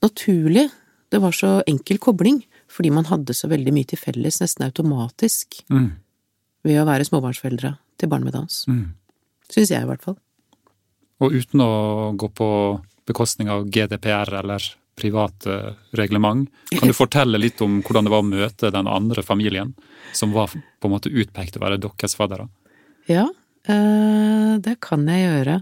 naturlig. 0.02 0.70
Det 1.12 1.22
var 1.22 1.32
så 1.32 1.62
enkel 1.68 1.98
kobling, 2.00 2.44
fordi 2.68 2.92
man 2.92 3.06
hadde 3.06 3.34
så 3.34 3.48
veldig 3.48 3.72
mye 3.74 3.88
til 3.88 3.98
felles, 4.00 4.40
nesten 4.42 4.66
automatisk, 4.66 5.62
Mm. 5.70 5.92
ved 6.64 6.82
å 6.82 6.86
være 6.86 7.06
småbarnsforeldre 7.06 7.78
til 7.98 8.10
barn 8.10 8.24
med 8.24 8.34
dans. 8.34 8.66
Mm. 8.68 8.94
Syns 9.50 9.70
jeg, 9.70 9.82
i 9.82 9.86
hvert 9.86 10.02
fall. 10.02 10.18
Og 11.22 11.32
uten 11.32 11.60
å 11.62 12.16
gå 12.18 12.28
på 12.34 12.82
bekostning 13.08 13.48
av 13.50 13.66
GDPR 13.70 14.34
eller 14.40 14.60
private 14.96 15.76
reglement, 15.98 16.50
kan 16.72 16.88
du 16.88 16.94
fortelle 17.04 17.40
litt 17.42 17.62
om 17.62 17.82
hvordan 17.84 18.08
det 18.08 18.14
var 18.14 18.24
å 18.24 18.28
møte 18.28 18.72
den 18.72 18.88
andre 18.88 19.24
familien, 19.24 19.74
som 20.16 20.32
var 20.36 20.52
på 20.54 20.88
en 20.88 20.94
måte 20.96 21.12
utpekt 21.12 21.54
til 21.56 21.62
å 21.62 21.66
være 21.68 21.80
deres 21.84 22.16
faddere? 22.16 22.48
Ja, 23.12 23.28
eh, 23.68 24.56
det 24.64 24.78
kan 24.84 25.04
jeg 25.12 25.26
gjøre. 25.28 25.58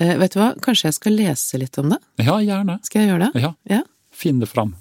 Eh, 0.00 0.14
vet 0.20 0.32
du 0.36 0.38
hva, 0.40 0.52
kanskje 0.62 0.88
jeg 0.90 0.98
skal 1.00 1.18
lese 1.18 1.58
litt 1.60 1.76
om 1.82 1.90
det? 1.92 1.98
Ja, 2.22 2.38
gjerne. 2.40 2.78
Skal 2.86 3.02
jeg 3.04 3.12
gjøre 3.12 3.28
det? 3.32 3.42
Ja, 3.42 3.52
Ja. 3.68 3.82
finn 4.12 4.38
det 4.40 4.48
fram. 4.48 4.74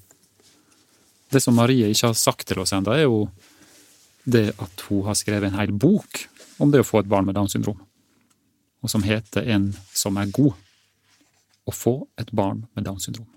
Det 1.31 1.41
som 1.41 1.55
Marie 1.55 1.87
ikke 1.91 2.09
har 2.11 2.17
sagt 2.19 2.45
til 2.47 2.59
oss 2.59 2.73
ennå, 2.75 2.91
er 2.93 3.03
jo 3.07 3.29
det 4.27 4.51
at 4.61 4.81
hun 4.89 5.05
har 5.07 5.15
skrevet 5.17 5.49
en 5.49 5.57
hel 5.59 5.71
bok 5.71 6.25
om 6.59 6.69
det 6.71 6.81
å 6.83 6.85
få 6.85 6.99
et 7.01 7.09
barn 7.09 7.25
med 7.25 7.35
Downs 7.35 7.55
syndrom, 7.55 7.79
og 8.83 8.89
som 8.91 9.01
heter 9.03 9.47
En 9.49 9.71
som 9.93 10.17
er 10.17 10.27
god. 10.29 10.53
Å 11.65 11.73
få 11.73 11.93
et 12.19 12.31
barn 12.35 12.65
med 12.75 12.85
Downs 12.85 13.05
syndrom. 13.07 13.27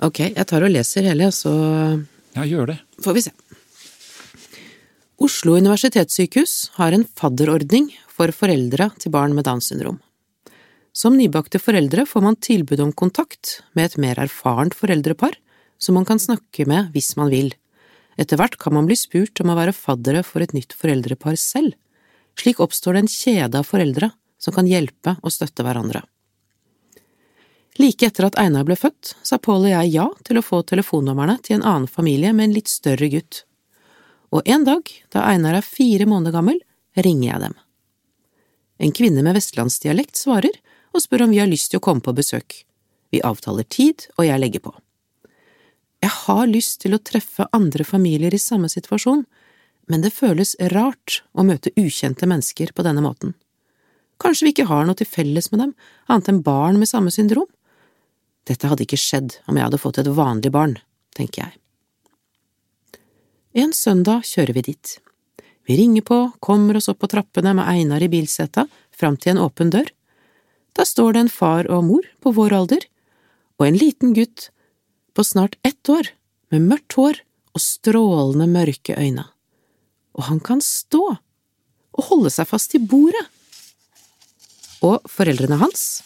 Ok, 0.00 0.22
jeg 0.32 0.46
tar 0.48 0.64
og 0.64 0.72
leser 0.72 1.04
hele, 1.10 1.28
så 1.34 1.50
Ja, 2.36 2.44
gjør 2.46 2.66
det. 2.72 2.78
får 3.02 3.14
vi 3.14 3.22
se. 3.26 3.32
Oslo 5.20 5.56
universitetssykehus 5.60 6.70
har 6.78 6.92
en 6.92 7.04
fadderordning 7.04 7.90
for 8.08 8.32
foreldre 8.32 8.90
til 8.98 9.12
barn 9.12 9.34
med 9.34 9.44
Downs 9.44 9.68
syndrom. 9.68 9.98
Som 10.96 11.18
nybakte 11.18 11.60
foreldre 11.60 12.06
får 12.08 12.22
man 12.24 12.36
tilbud 12.36 12.80
om 12.80 12.92
kontakt 12.92 13.60
med 13.74 13.90
et 13.90 13.98
mer 13.98 14.16
erfarent 14.18 14.74
foreldrepar 14.74 15.36
som 15.78 15.94
man 15.94 16.06
kan 16.08 16.18
snakke 16.18 16.66
med 16.66 16.90
hvis 16.94 17.16
man 17.16 17.30
vil. 17.30 17.52
Etter 18.18 18.36
hvert 18.40 18.56
kan 18.58 18.74
man 18.74 18.88
bli 18.88 18.96
spurt 18.96 19.38
om 19.40 19.52
å 19.52 19.58
være 19.58 19.76
faddere 19.76 20.24
for 20.24 20.40
et 20.40 20.52
nytt 20.56 20.72
foreldrepar 20.76 21.36
selv. 21.36 21.76
Slik 22.40 22.58
oppstår 22.60 22.96
det 22.96 23.04
en 23.04 23.12
kjede 23.12 23.60
av 23.60 23.68
foreldre 23.68 24.10
som 24.40 24.56
kan 24.56 24.66
hjelpe 24.68 25.18
og 25.22 25.32
støtte 25.32 25.62
hverandre. 25.62 26.02
Like 27.80 28.04
etter 28.06 28.26
at 28.26 28.36
Einar 28.36 28.66
ble 28.68 28.74
født, 28.76 29.14
sa 29.24 29.38
Pål 29.40 29.62
og 29.64 29.70
jeg 29.70 29.92
ja 29.94 30.06
til 30.26 30.36
å 30.36 30.44
få 30.44 30.58
telefonnumrene 30.68 31.38
til 31.40 31.56
en 31.56 31.64
annen 31.64 31.88
familie 31.88 32.32
med 32.36 32.50
en 32.50 32.56
litt 32.58 32.68
større 32.68 33.08
gutt. 33.08 33.44
Og 34.36 34.44
en 34.44 34.66
dag, 34.66 34.90
da 35.14 35.22
Einar 35.30 35.56
er 35.56 35.64
fire 35.64 36.04
måneder 36.10 36.34
gammel, 36.36 36.58
ringer 36.92 37.28
jeg 37.30 37.42
dem. 37.46 37.54
En 38.84 38.92
kvinne 38.96 39.24
med 39.24 39.38
vestlandsdialekt 39.38 40.20
svarer 40.20 40.58
og 40.92 41.00
spør 41.00 41.24
om 41.24 41.32
vi 41.32 41.40
har 41.40 41.48
lyst 41.48 41.70
til 41.72 41.80
å 41.80 41.84
komme 41.86 42.04
på 42.04 42.12
besøk. 42.18 42.58
Vi 43.14 43.22
avtaler 43.24 43.64
tid, 43.64 44.04
og 44.18 44.26
jeg 44.26 44.42
legger 44.42 44.64
på. 44.66 44.74
Jeg 46.04 46.12
har 46.26 46.50
lyst 46.50 46.82
til 46.82 46.96
å 46.96 47.00
treffe 47.00 47.46
andre 47.56 47.86
familier 47.86 48.34
i 48.34 48.40
samme 48.42 48.68
situasjon, 48.72 49.24
men 49.88 50.04
det 50.04 50.12
føles 50.16 50.52
rart 50.74 51.22
å 51.32 51.46
møte 51.48 51.72
ukjente 51.80 52.28
mennesker 52.28 52.74
på 52.76 52.84
denne 52.84 53.04
måten. 53.04 53.32
Kanskje 54.20 54.46
vi 54.46 54.52
ikke 54.54 54.68
har 54.68 54.84
noe 54.84 55.00
til 55.00 55.08
felles 55.08 55.48
med 55.48 55.64
dem, 55.64 55.72
annet 56.12 56.28
enn 56.28 56.42
barn 56.44 56.76
med 56.76 56.90
samme 56.92 57.12
syndrom? 57.14 57.48
Dette 58.48 58.70
hadde 58.70 58.86
ikke 58.86 59.00
skjedd 59.00 59.38
om 59.46 59.58
jeg 59.58 59.66
hadde 59.66 59.80
fått 59.80 60.00
et 60.00 60.10
vanlig 60.16 60.52
barn, 60.54 60.76
tenker 61.16 61.44
jeg. 61.44 61.56
En 63.60 63.72
søndag 63.74 64.24
kjører 64.28 64.54
vi 64.56 64.62
dit. 64.70 64.92
Vi 65.66 65.76
ringer 65.78 66.04
på, 66.06 66.18
kommer 66.42 66.78
oss 66.78 66.88
opp 66.90 67.00
på 67.02 67.10
trappene 67.10 67.52
med 67.58 67.66
Einar 67.66 68.02
i 68.02 68.10
bilsetet, 68.10 68.70
fram 68.94 69.16
til 69.18 69.34
en 69.34 69.42
åpen 69.44 69.72
dør. 69.74 69.88
Da 70.76 70.86
står 70.86 71.14
det 71.14 71.24
en 71.24 71.32
far 71.32 71.66
og 71.70 71.84
mor 71.88 72.06
på 72.22 72.32
vår 72.36 72.54
alder, 72.60 72.86
og 73.58 73.66
en 73.66 73.78
liten 73.78 74.14
gutt 74.16 74.48
på 75.14 75.24
snart 75.26 75.58
ett 75.66 75.90
år, 75.90 76.08
med 76.50 76.66
mørkt 76.66 76.96
hår 76.98 77.20
og 77.54 77.62
strålende 77.62 78.46
mørke 78.50 78.96
øyne. 78.98 79.26
Og 80.18 80.26
han 80.26 80.40
kan 80.42 80.62
stå 80.64 81.02
og 81.10 82.06
holde 82.08 82.30
seg 82.34 82.48
fast 82.50 82.74
i 82.74 82.80
bordet. 82.82 83.26
Og 84.86 85.04
foreldrene 85.10 85.58
hans 85.60 86.02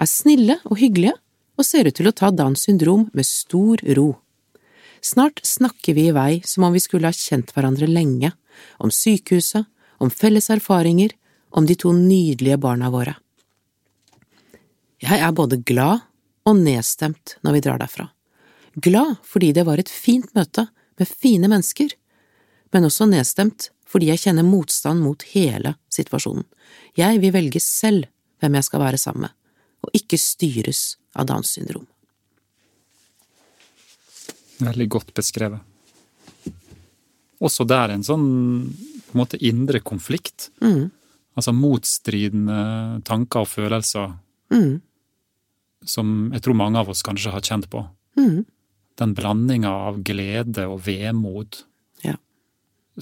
er 0.00 0.08
snille 0.08 0.60
og 0.64 0.78
hyggelige 0.80 1.16
og 1.58 1.66
ser 1.66 1.88
ut 1.88 1.96
til 1.96 2.08
å 2.10 2.14
ta 2.16 2.30
Downs 2.34 2.64
syndrom 2.66 3.08
med 3.14 3.26
stor 3.26 3.82
ro. 3.96 4.14
Snart 5.04 5.42
snakker 5.44 5.94
vi 5.94 6.08
i 6.08 6.14
vei 6.16 6.40
som 6.48 6.64
om 6.64 6.72
vi 6.74 6.80
skulle 6.82 7.10
ha 7.10 7.14
kjent 7.16 7.52
hverandre 7.54 7.88
lenge, 7.90 8.32
om 8.80 8.90
sykehuset, 8.90 9.66
om 10.00 10.10
felles 10.10 10.48
erfaringer, 10.50 11.12
om 11.54 11.66
de 11.66 11.76
to 11.78 11.92
nydelige 11.94 12.58
barna 12.58 12.90
våre. 12.90 13.14
Jeg 15.04 15.20
er 15.20 15.36
både 15.36 15.60
glad 15.66 16.06
og 16.48 16.58
nedstemt 16.58 17.36
når 17.44 17.56
vi 17.56 17.62
drar 17.66 17.82
derfra. 17.82 18.08
Glad 18.74 19.20
fordi 19.28 19.52
det 19.54 19.66
var 19.68 19.78
et 19.78 19.92
fint 19.92 20.32
møte 20.34 20.66
med 20.98 21.10
fine 21.10 21.50
mennesker, 21.50 21.92
men 22.72 22.88
også 22.88 23.06
nedstemt 23.10 23.68
fordi 23.86 24.08
jeg 24.10 24.24
kjenner 24.24 24.46
motstand 24.46 25.04
mot 25.04 25.22
hele 25.34 25.76
situasjonen. 25.92 26.46
Jeg 26.98 27.20
vil 27.22 27.34
velge 27.34 27.60
selv 27.62 28.08
hvem 28.42 28.56
jeg 28.58 28.66
skal 28.66 28.82
være 28.82 28.98
sammen 28.98 29.28
med, 29.28 29.34
og 29.84 29.94
ikke 29.94 30.18
styres 30.18 30.96
av 31.14 31.26
Downs 31.28 31.50
syndrom. 31.54 31.86
Veldig 34.64 34.88
godt 34.94 35.12
beskrevet. 35.16 35.60
Også 37.44 37.66
der 37.68 37.92
en 37.94 38.04
sånn 38.06 38.26
på 39.08 39.16
en 39.16 39.20
måte 39.24 39.38
indre 39.44 39.80
konflikt. 39.84 40.50
Mm, 40.62 40.90
Altså 41.34 41.50
motstridende 41.50 43.02
tanker 43.02 43.40
og 43.42 43.48
følelser 43.50 44.12
mm, 44.54 44.76
som 45.82 46.30
jeg 46.30 46.44
tror 46.44 46.54
mange 46.54 46.78
av 46.78 46.92
oss 46.92 47.02
kanskje 47.02 47.32
har 47.34 47.42
kjent 47.42 47.66
på. 47.72 47.80
mm. 48.14 48.44
Den 49.02 49.14
blandinga 49.18 49.72
av 49.88 49.98
glede 50.06 50.68
og 50.70 50.84
vemod 50.86 51.64
Ja. 52.04 52.14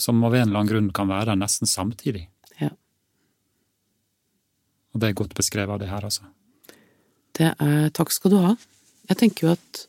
som 0.00 0.24
av 0.24 0.32
en 0.34 0.48
eller 0.48 0.62
annen 0.62 0.70
grunn 0.72 0.88
kan 0.96 1.08
være 1.12 1.26
der 1.34 1.36
nesten 1.42 1.68
samtidig. 1.68 2.28
Ja. 2.58 2.70
Og 4.94 5.00
det 5.04 5.10
er 5.10 5.18
godt 5.20 5.34
beskrevet 5.36 5.68
av 5.74 5.78
det 5.84 5.90
her, 5.92 6.00
altså. 6.00 6.24
Det 7.38 7.50
er 7.52 7.90
Takk 7.96 8.12
skal 8.14 8.32
du 8.32 8.38
ha. 8.42 8.54
Jeg 9.10 9.18
tenker 9.20 9.46
jo 9.46 9.54
at 9.56 9.86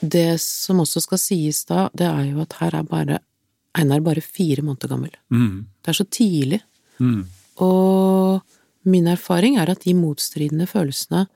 det 0.00 0.40
som 0.42 0.82
også 0.82 1.02
skal 1.04 1.20
sies 1.20 1.64
da, 1.68 1.86
det 1.96 2.06
er 2.08 2.24
jo 2.30 2.42
at 2.44 2.58
her 2.60 2.76
er 2.76 2.86
bare 2.86 3.22
Einar 3.76 4.00
bare 4.00 4.22
fire 4.24 4.62
måneder 4.64 4.88
gammel. 4.88 5.12
Mm. 5.28 5.66
Det 5.84 5.92
er 5.92 5.96
så 5.98 6.06
tidlig. 6.08 6.62
Mm. 6.96 7.26
Og 7.60 8.40
min 8.88 9.08
erfaring 9.12 9.58
er 9.60 9.68
at 9.68 9.84
de 9.84 9.92
motstridende 9.96 10.64
følelsene, 10.70 11.26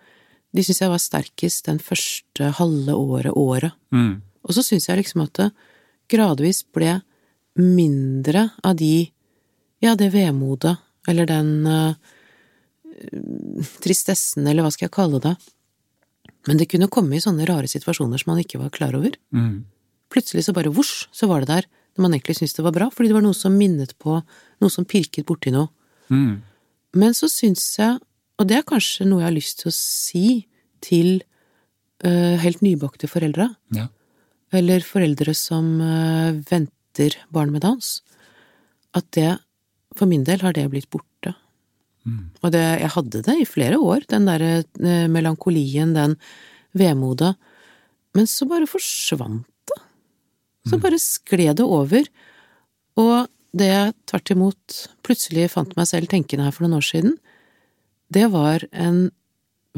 de 0.50 0.64
syns 0.64 0.80
jeg 0.80 0.90
var 0.90 1.02
sterkest 1.02 1.68
den 1.68 1.78
første 1.84 2.48
halve 2.56 2.96
året, 2.96 3.34
året. 3.36 3.76
Mm. 3.92 4.22
Og 4.46 4.56
så 4.56 4.64
syns 4.64 4.88
jeg 4.88 5.02
liksom 5.02 5.26
at 5.26 5.34
det 5.36 5.50
gradvis 6.10 6.62
ble 6.64 6.96
mindre 7.60 8.48
av 8.64 8.78
de 8.80 9.10
ja, 9.80 9.94
det 9.96 10.10
vemodet, 10.14 10.74
eller 11.08 11.28
den 11.28 11.52
uh, 11.68 12.16
tristessen, 13.84 14.46
eller 14.46 14.64
hva 14.64 14.72
skal 14.74 14.88
jeg 14.88 14.94
kalle 14.96 15.20
det. 15.22 15.34
Men 16.48 16.60
det 16.60 16.70
kunne 16.72 16.88
komme 16.92 17.16
i 17.18 17.22
sånne 17.22 17.46
rare 17.48 17.68
situasjoner 17.68 18.20
som 18.20 18.32
man 18.32 18.40
ikke 18.42 18.60
var 18.62 18.72
klar 18.74 18.96
over. 18.96 19.16
Mm. 19.36 19.64
Plutselig 20.12 20.46
så 20.46 20.54
bare 20.56 20.72
vosj, 20.72 21.08
så 21.14 21.28
var 21.30 21.44
det 21.44 21.50
der, 21.52 21.68
når 21.96 22.06
man 22.06 22.14
egentlig 22.16 22.38
syntes 22.38 22.56
det 22.56 22.64
var 22.64 22.74
bra, 22.76 22.88
fordi 22.94 23.10
det 23.10 23.16
var 23.18 23.26
noe 23.26 23.36
som 23.36 23.56
minnet 23.58 23.96
på, 24.00 24.20
noe 24.62 24.72
som 24.72 24.86
pirket 24.88 25.26
borti 25.28 25.52
noe. 25.54 25.68
Mm. 26.10 26.40
Men 27.00 27.14
så 27.14 27.28
syns 27.30 27.66
jeg, 27.78 27.98
og 28.40 28.48
det 28.48 28.56
er 28.60 28.66
kanskje 28.66 29.06
noe 29.06 29.20
jeg 29.22 29.28
har 29.28 29.36
lyst 29.36 29.60
til 29.60 29.70
å 29.70 29.76
si 29.76 30.24
til 30.82 31.10
uh, 32.06 32.36
helt 32.40 32.62
nybakte 32.64 33.10
foreldre, 33.10 33.50
Ja. 33.76 33.88
eller 34.56 34.80
foreldre 34.86 35.34
som 35.36 35.76
uh, 35.82 36.32
venter 36.48 37.18
barn 37.30 37.52
med 37.52 37.62
dans, 37.66 37.92
at 38.96 39.06
det, 39.14 39.34
for 39.94 40.08
min 40.10 40.24
del, 40.26 40.40
har 40.42 40.56
det 40.56 40.64
blitt 40.72 40.88
borte. 40.90 41.34
Mm. 42.08 42.30
Og 42.40 42.52
det, 42.54 42.62
jeg 42.80 42.92
hadde 42.96 43.22
det 43.26 43.36
i 43.42 43.48
flere 43.48 43.78
år, 43.80 44.06
den 44.10 44.28
derre 44.28 44.52
eh, 44.62 45.06
melankolien, 45.12 45.94
den 45.96 46.16
vemodet, 46.76 47.34
men 48.16 48.28
så 48.30 48.46
bare 48.50 48.68
forsvant 48.70 49.46
det. 49.70 49.80
Så 50.68 50.78
bare 50.82 50.98
skled 51.00 51.60
det 51.60 51.66
over, 51.66 52.08
og 53.00 53.30
det 53.56 53.68
jeg 53.70 53.94
tvert 54.10 54.32
imot 54.34 54.80
plutselig 55.06 55.48
fant 55.54 55.72
meg 55.78 55.88
selv 55.90 56.10
tenkende 56.10 56.46
her 56.46 56.54
for 56.54 56.66
noen 56.66 56.78
år 56.78 56.86
siden, 56.86 57.16
det 58.10 58.26
var 58.32 58.66
en 58.72 59.08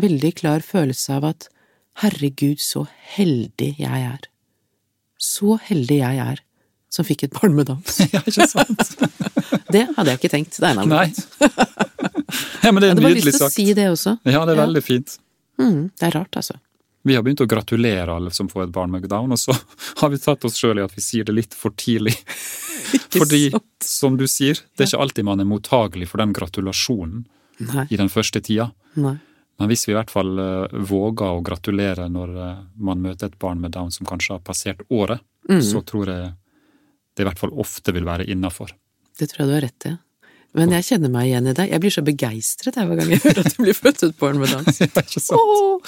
veldig 0.01 0.33
klar 0.41 0.65
følelse 0.65 1.19
av 1.19 1.29
at 1.33 1.49
herregud, 2.01 2.61
så 2.61 2.87
heldig 3.17 3.75
jeg 3.81 4.07
er. 4.09 4.29
Så 5.21 5.59
heldig 5.69 6.01
jeg 6.01 6.23
er 6.25 6.41
som 6.93 7.07
fikk 7.09 7.27
et 7.27 7.37
barn 7.37 7.57
med 7.57 7.69
dans. 7.71 8.01
ja, 8.15 8.21
ikke 8.21 8.49
sant? 8.49 8.97
Det 9.73 9.87
hadde 9.97 10.11
jeg 10.11 10.19
ikke 10.21 10.33
tenkt. 10.33 10.59
Det 10.61 10.69
er 10.69 10.85
Nei. 10.85 11.07
ja, 12.63 12.73
men 12.73 12.81
det 12.83 12.89
Jeg 12.89 12.91
er 12.91 12.95
hadde 12.95 13.03
bare 13.07 13.15
lyst 13.19 13.39
til 13.39 13.47
å 13.47 13.51
si 13.53 13.67
det 13.75 13.87
også. 13.93 14.19
Ja, 14.25 14.45
det 14.47 14.55
er 14.55 14.61
Ja. 14.61 14.67
veldig 14.67 14.83
fint. 14.85 15.19
Mm, 15.61 15.91
det 15.99 16.07
er 16.09 16.11
rart, 16.19 16.37
altså. 16.37 16.59
Vi 17.05 17.15
har 17.17 17.23
begynt 17.27 17.41
å 17.43 17.49
gratulere 17.51 18.15
alle 18.15 18.31
som 18.31 18.47
får 18.49 18.65
et 18.69 18.73
barn 18.73 18.91
med 18.91 19.09
down, 19.11 19.33
og 19.35 19.39
så 19.39 19.53
har 20.01 20.11
vi 20.11 20.19
tatt 20.23 20.45
oss 20.45 20.57
sjøl 20.61 20.79
i 20.79 20.85
at 20.85 20.95
vi 20.95 21.03
sier 21.03 21.25
det 21.25 21.35
litt 21.35 21.55
for 21.55 21.71
tidlig. 21.75 22.15
Fordi, 23.13 23.51
sant? 23.51 23.65
som 23.83 24.17
du 24.17 24.27
sier, 24.31 24.55
det 24.77 24.85
er 24.87 24.91
ikke 24.93 25.03
alltid 25.03 25.25
man 25.27 25.41
er 25.41 25.49
mottagelig 25.49 26.09
for 26.13 26.19
den 26.23 26.33
gratulasjonen 26.37 27.25
Nei. 27.73 27.87
i 27.91 27.97
den 28.01 28.09
første 28.13 28.41
tida. 28.45 28.71
Nei. 28.97 29.17
Men 29.61 29.69
hvis 29.69 29.85
vi 29.87 29.93
i 29.93 29.97
hvert 29.97 30.11
fall 30.11 30.31
eh, 30.43 30.79
våger 30.89 31.37
å 31.39 31.43
gratulere 31.45 32.09
når 32.11 32.31
eh, 32.43 32.63
man 32.83 33.03
møter 33.05 33.29
et 33.31 33.39
barn 33.39 33.61
med 33.63 33.75
down 33.77 33.91
som 33.95 34.07
kanskje 34.09 34.37
har 34.39 34.41
passert 34.47 34.83
året, 34.91 35.21
Mm. 35.51 35.59
så 35.59 35.81
tror 35.83 36.07
jeg 36.07 36.29
det 37.19 37.25
i 37.25 37.27
hvert 37.27 37.41
fall 37.41 37.51
ofte 37.59 37.91
vil 37.93 38.05
være 38.07 38.29
innafor. 38.31 38.71
Det 39.19 39.27
tror 39.33 39.41
jeg 39.43 39.49
du 39.49 39.55
har 39.57 39.65
rett 39.65 39.87
i. 39.91 39.95
Men 40.59 40.73
jeg 40.77 40.85
kjenner 40.91 41.13
meg 41.13 41.31
igjen 41.31 41.49
i 41.49 41.55
det. 41.57 41.65
Jeg 41.71 41.81
blir 41.81 41.95
så 41.95 42.03
begeistret 42.05 42.77
hver 42.77 42.99
gang 42.99 43.13
jeg 43.15 43.23
hører 43.25 43.41
at 43.41 43.55
det 43.55 43.65
blir 43.65 43.77
født 43.77 44.03
et 44.05 44.19
barn 44.21 44.41
med 44.41 44.53
Downs. 44.53 44.83
ikke 44.85 45.23
sant? 45.23 45.41
Oh! 45.41 45.81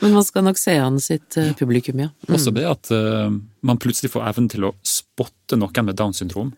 Men 0.00 0.14
man 0.14 0.24
skal 0.24 0.46
nok 0.46 0.60
se 0.60 0.76
an 0.80 1.00
sitt 1.02 1.36
eh, 1.40 1.50
publikum, 1.58 1.98
ja. 2.00 2.12
Mm. 2.28 2.36
Også 2.38 2.52
det 2.54 2.64
at 2.68 2.90
uh, 2.94 3.28
man 3.66 3.80
plutselig 3.82 4.12
får 4.14 4.28
evnen 4.30 4.48
til 4.52 4.68
å 4.68 4.72
spotte 4.86 5.58
noen 5.58 5.88
med 5.88 5.98
Downs 5.98 6.22
syndrom 6.22 6.54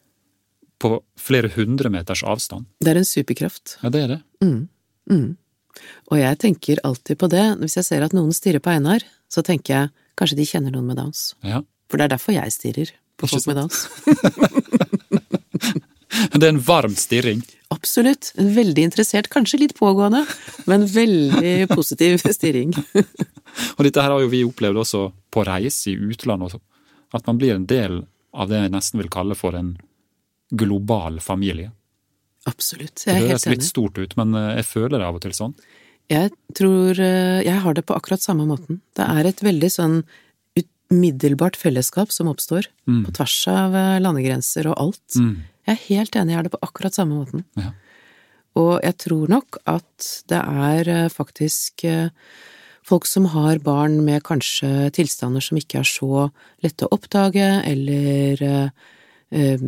på 0.78 0.92
flere 1.18 1.50
hundre 1.56 1.90
meters 1.90 2.22
avstand. 2.22 2.68
Det 2.84 2.92
er 2.92 3.00
en 3.00 3.08
superkraft. 3.08 3.78
Ja, 3.82 3.90
det 3.94 4.04
er 4.04 4.12
det. 4.12 4.20
Mm. 4.44 4.68
Mm. 5.10 5.30
Og 6.12 6.20
jeg 6.20 6.38
tenker 6.44 6.84
alltid 6.86 7.18
på 7.18 7.30
det. 7.32 7.46
Hvis 7.62 7.78
jeg 7.80 7.88
ser 7.88 8.06
at 8.06 8.14
noen 8.14 8.30
stirrer 8.36 8.62
på 8.62 8.70
Einar, 8.74 9.02
så 9.32 9.42
tenker 9.46 9.74
jeg 9.74 9.92
kanskje 10.18 10.38
de 10.38 10.46
kjenner 10.52 10.74
noen 10.74 10.86
med 10.92 11.00
Downs. 11.00 11.32
Ja. 11.46 11.64
For 11.88 11.98
det 11.98 12.08
er 12.08 12.14
derfor 12.16 12.36
jeg 12.36 12.54
stirrer 12.54 12.94
på 13.18 13.30
folk 13.30 13.48
med 13.50 13.62
Downs. 13.62 13.86
Det 16.38 16.42
er 16.44 16.52
en 16.54 16.60
varm 16.64 16.94
stirring. 16.98 17.42
Absolutt. 17.74 18.30
En 18.40 18.48
veldig 18.56 18.84
interessert, 18.88 19.28
kanskje 19.32 19.60
litt 19.60 19.74
pågående, 19.78 20.22
men 20.70 20.86
veldig 20.88 21.68
positiv 21.76 22.22
stirring. 22.32 22.72
Og 23.76 23.82
dette 23.84 24.02
her 24.04 24.14
har 24.14 24.22
jo 24.24 24.30
vi 24.32 24.44
opplevd 24.46 24.80
også 24.84 25.02
på 25.34 25.44
reise 25.48 25.90
i 25.92 25.96
utlandet. 26.12 26.56
At 27.14 27.26
man 27.28 27.38
blir 27.40 27.54
en 27.56 27.66
del 27.68 28.02
av 28.36 28.48
det 28.50 28.62
jeg 28.64 28.72
nesten 28.74 29.00
vil 29.02 29.10
kalle 29.12 29.36
for 29.38 29.56
en 29.58 29.74
global 30.50 31.18
familie. 31.20 31.70
Absolutt. 32.48 33.02
Det 33.04 33.12
Jeg 33.12 33.24
er 33.26 33.28
høres 33.34 33.46
litt 33.50 33.66
stort 33.66 33.98
ut, 34.00 34.14
men 34.16 34.32
eh, 34.38 34.54
jeg 34.60 34.68
føler 34.70 34.96
det 34.98 35.04
av 35.08 35.18
og 35.18 35.24
til 35.26 35.34
sånn. 35.36 35.52
Jeg 36.08 36.30
tror 36.56 36.96
eh, 37.04 37.42
jeg 37.44 37.60
har 37.64 37.76
det 37.76 37.84
på 37.88 37.96
akkurat 37.98 38.22
samme 38.24 38.46
måten. 38.48 38.80
Det 38.96 39.04
er 39.04 39.28
et 39.28 39.42
veldig 39.44 39.68
sånn 39.74 39.98
umiddelbart 40.88 41.56
fellesskap 41.60 42.12
som 42.14 42.30
oppstår, 42.32 42.64
Mm. 42.88 43.02
på 43.04 43.12
tvers 43.18 43.34
av 43.52 43.74
eh, 43.76 43.98
landegrenser 44.00 44.70
og 44.70 44.78
alt. 44.80 45.18
Mm. 45.20 45.34
Jeg 45.68 45.76
er 45.76 45.86
helt 45.90 46.16
enig, 46.16 46.32
jeg 46.32 46.40
er 46.40 46.46
det 46.46 46.54
på 46.54 46.64
akkurat 46.64 46.96
samme 46.96 47.18
måten. 47.18 47.42
Ja. 47.60 47.74
Og 48.56 48.78
jeg 48.80 48.96
tror 49.04 49.28
nok 49.28 49.58
at 49.68 50.06
det 50.32 50.38
er 50.40 50.88
eh, 50.88 51.10
faktisk 51.12 51.84
eh, 51.84 52.08
folk 52.88 53.04
som 53.04 53.26
har 53.34 53.60
barn 53.60 53.98
med 54.06 54.24
kanskje 54.24 54.88
tilstander 54.96 55.44
som 55.44 55.58
ikke 55.60 55.82
er 55.82 55.88
så 55.88 56.28
lette 56.64 56.86
å 56.86 56.94
oppdage, 56.96 57.50
eller 57.68 58.42
eh, 58.46 58.70
eh, 59.36 59.66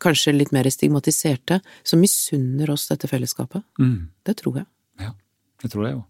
kanskje 0.00 0.32
litt 0.32 0.54
mer 0.56 0.70
stigmatiserte, 0.72 1.60
som 1.84 2.00
misunner 2.00 2.72
oss 2.72 2.88
dette 2.88 3.10
fellesskapet. 3.10 3.66
Mm. 3.76 4.08
Det 4.24 4.36
tror 4.40 4.62
jeg. 4.62 4.68
Ja, 5.04 5.12
det 5.60 5.72
tror 5.74 5.84
jeg 5.84 5.98
jo. 5.98 6.02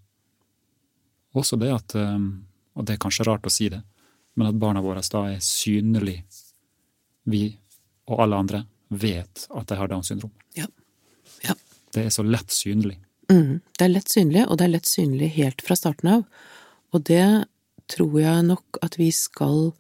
Også 1.43 1.59
det 1.59 1.73
at, 1.75 1.91
og 1.99 2.87
det 2.87 2.95
er 2.95 3.03
kanskje 3.03 3.25
rart 3.27 3.49
å 3.49 3.51
si 3.51 3.67
det, 3.67 3.81
men 4.39 4.53
at 4.53 4.59
barna 4.63 4.79
våre 4.85 5.03
da 5.03 5.25
er 5.33 5.41
synlig. 5.43 6.21
Vi 7.27 7.49
og 8.07 8.21
alle 8.23 8.39
andre 8.39 8.61
vet 8.89 9.47
at 9.51 9.71
de 9.71 9.79
har 9.79 9.91
Downs 9.91 10.11
syndrom. 10.13 10.33
Ja. 10.59 10.69
Ja. 11.45 11.57
Det 11.95 12.07
er 12.07 12.15
så 12.15 12.25
lett 12.27 12.53
synlig. 12.55 12.99
Mm, 13.33 13.61
det 13.79 13.87
er 13.87 13.93
lett 13.93 14.13
synlig, 14.13 14.45
og 14.49 14.59
det 14.61 14.67
er 14.67 14.75
lett 14.75 14.91
synlig 14.91 15.31
helt 15.39 15.65
fra 15.65 15.77
starten 15.79 16.11
av. 16.19 16.25
Og 16.95 17.05
det 17.09 17.47
tror 17.91 18.17
jeg 18.21 18.47
nok 18.49 18.81
at 18.85 18.99
vi 19.01 19.11
skal 19.15 19.73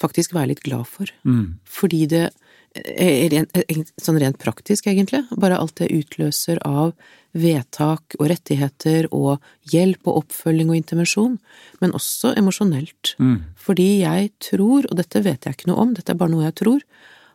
faktisk 0.00 0.34
være 0.34 0.54
litt 0.54 0.64
glad 0.64 0.88
for. 0.88 1.10
Mm. 1.28 1.60
Fordi 1.68 2.04
det 2.10 2.28
er 2.70 3.30
rent, 3.32 3.90
sånn 3.98 4.20
rent 4.22 4.38
praktisk, 4.42 4.86
egentlig, 4.86 5.24
bare 5.42 5.58
alt 5.58 5.80
det 5.80 5.90
utløser 5.90 6.60
av 6.66 6.92
vedtak 7.34 8.16
og 8.18 8.28
rettigheter 8.30 9.08
og 9.14 9.42
hjelp 9.70 10.06
og 10.06 10.22
oppfølging 10.24 10.70
og 10.70 10.78
intervensjon, 10.78 11.36
men 11.82 11.94
også 11.98 12.34
emosjonelt. 12.38 13.14
Mm. 13.18 13.36
Fordi 13.58 13.88
jeg 14.04 14.30
tror, 14.42 14.86
og 14.86 14.98
dette 14.98 15.22
vet 15.26 15.46
jeg 15.46 15.58
ikke 15.58 15.70
noe 15.70 15.82
om, 15.84 15.94
dette 15.98 16.14
er 16.14 16.20
bare 16.20 16.32
noe 16.32 16.46
jeg 16.46 16.58
tror, 16.62 16.84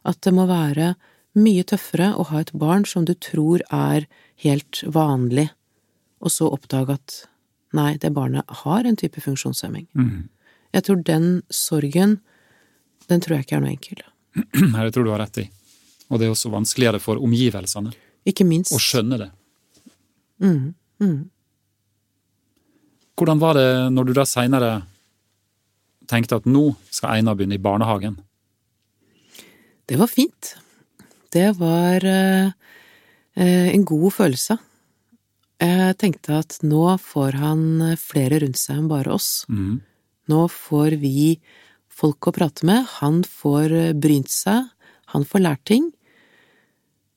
at 0.05 0.21
det 0.25 0.33
må 0.35 0.45
være 0.49 0.93
mye 1.35 1.65
tøffere 1.67 2.13
å 2.15 2.27
ha 2.29 2.41
et 2.41 2.53
barn 2.55 2.85
som 2.87 3.05
du 3.07 3.13
tror 3.19 3.63
er 3.73 4.05
helt 4.43 4.81
vanlig, 4.87 5.49
og 6.23 6.31
så 6.31 6.47
oppdage 6.53 6.95
at 6.95 7.17
nei, 7.75 7.95
det 7.99 8.13
barnet 8.15 8.47
har 8.63 8.87
en 8.87 8.97
type 8.99 9.19
funksjonshemming. 9.21 9.87
Mm. 9.97 10.29
Jeg 10.75 10.87
tror 10.87 11.03
den 11.07 11.27
sorgen, 11.53 12.19
den 13.11 13.23
tror 13.23 13.37
jeg 13.37 13.47
ikke 13.47 13.57
er 13.59 13.63
noe 13.65 13.73
enkel. 13.73 14.01
Nei, 14.73 14.81
det 14.83 14.91
tror 14.95 15.05
du 15.07 15.11
har 15.13 15.21
rett 15.23 15.37
i. 15.39 15.45
Og 16.11 16.19
det 16.19 16.27
er 16.27 16.33
også 16.33 16.51
vanskeligere 16.51 16.99
for 16.99 17.21
omgivelsene 17.23 17.93
Ikke 18.27 18.43
minst. 18.47 18.73
å 18.75 18.79
skjønne 18.81 19.19
det. 19.21 19.29
Mm, 20.43 20.73
mm. 20.99 21.21
Hvordan 23.15 23.39
var 23.39 23.55
det 23.55 23.69
når 23.95 24.09
du 24.09 24.13
da 24.17 24.25
seinere 24.27 24.71
tenkte 26.11 26.41
at 26.41 26.49
nå 26.49 26.67
skal 26.91 27.15
Einar 27.15 27.37
begynne 27.39 27.55
i 27.55 27.63
barnehagen? 27.63 28.17
Det 29.86 29.98
var 30.02 30.10
fint. 30.10 30.56
Det 31.34 31.52
var 31.60 32.06
eh, 32.06 32.54
eh, 33.36 33.67
en 33.74 33.86
god 33.86 34.12
følelse. 34.15 34.58
Jeg 35.62 35.98
tenkte 36.02 36.39
at 36.41 36.58
nå 36.65 36.98
får 37.00 37.38
han 37.39 37.62
flere 38.00 38.41
rundt 38.43 38.60
seg 38.60 38.82
enn 38.82 38.89
bare 38.91 39.13
oss. 39.15 39.45
Mm. 39.48 39.80
Nå 40.32 40.41
får 40.52 40.98
vi 41.00 41.38
folk 41.95 42.28
å 42.28 42.34
prate 42.36 42.67
med, 42.67 42.88
han 43.00 43.21
får 43.24 43.76
eh, 43.76 43.93
brynt 43.93 44.32
seg, 44.32 44.67
han 45.13 45.28
får 45.28 45.43
lært 45.45 45.63
ting. 45.69 45.89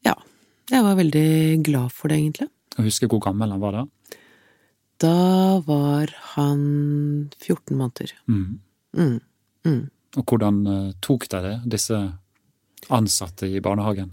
Ja, 0.07 0.15
jeg 0.71 0.85
var 0.87 0.99
veldig 1.01 1.65
glad 1.67 1.95
for 1.95 2.13
det, 2.13 2.21
egentlig. 2.21 2.51
Jeg 2.77 2.91
husker 2.91 3.11
hvor 3.11 3.23
gammel 3.25 3.51
han 3.55 3.63
var 3.63 3.81
da. 3.81 3.87
Da 5.03 5.59
var 5.67 6.11
han 6.35 6.63
14 7.39 7.79
måneder. 7.79 8.15
Mm. 8.31 8.59
Mm, 8.99 9.19
mm. 9.67 9.83
Og 10.19 10.25
hvordan 10.25 10.65
eh, 10.67 10.97
tok 11.05 11.29
dere 11.31 11.59
disse 11.67 11.99
ansatte 12.91 13.47
i 13.47 13.61
barnehagen? 13.61 14.13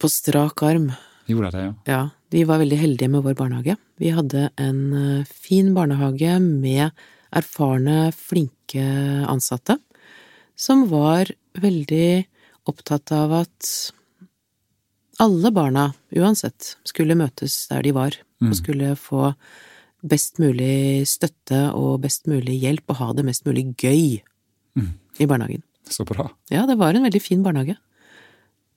På 0.00 0.08
strak 0.10 0.62
arm. 0.62 0.92
Gjorde 1.26 1.50
de 1.50 1.56
det, 1.56 1.64
ja? 1.64 1.74
Ja, 1.86 2.02
vi 2.34 2.44
var 2.44 2.58
veldig 2.60 2.78
heldige 2.78 3.08
med 3.10 3.22
vår 3.24 3.34
barnehage. 3.38 3.76
Vi 4.02 4.10
hadde 4.12 4.50
en 4.60 4.80
eh, 4.92 5.24
fin 5.24 5.72
barnehage 5.74 6.36
med 6.42 6.90
erfarne, 7.34 8.12
flinke 8.14 8.84
ansatte, 9.30 9.78
som 10.56 10.86
var 10.90 11.30
veldig 11.58 12.24
opptatt 12.70 13.10
av 13.12 13.32
at 13.42 13.70
alle 15.22 15.50
barna, 15.54 15.92
uansett, 16.16 16.74
skulle 16.86 17.14
møtes 17.18 17.68
der 17.70 17.82
de 17.86 17.92
var, 17.94 18.16
og 18.42 18.48
Mm. 18.50 18.54
skulle 18.54 18.96
få 18.98 19.34
best 20.04 20.38
mulig 20.38 21.06
støtte 21.06 21.72
og 21.72 22.00
best 22.02 22.26
mulig 22.26 22.60
hjelp, 22.60 22.82
og 22.90 22.96
ha 22.96 23.12
det 23.12 23.24
mest 23.24 23.44
mulig 23.46 23.74
gøy 23.76 24.20
Mm. 24.76 24.92
i 25.20 25.26
barnehagen. 25.26 25.62
Så 25.88 26.04
bra. 26.04 26.30
Ja, 26.50 26.66
det 26.66 26.76
var 26.78 26.94
en 26.94 27.04
veldig 27.04 27.22
fin 27.22 27.42
barnehage. 27.42 27.76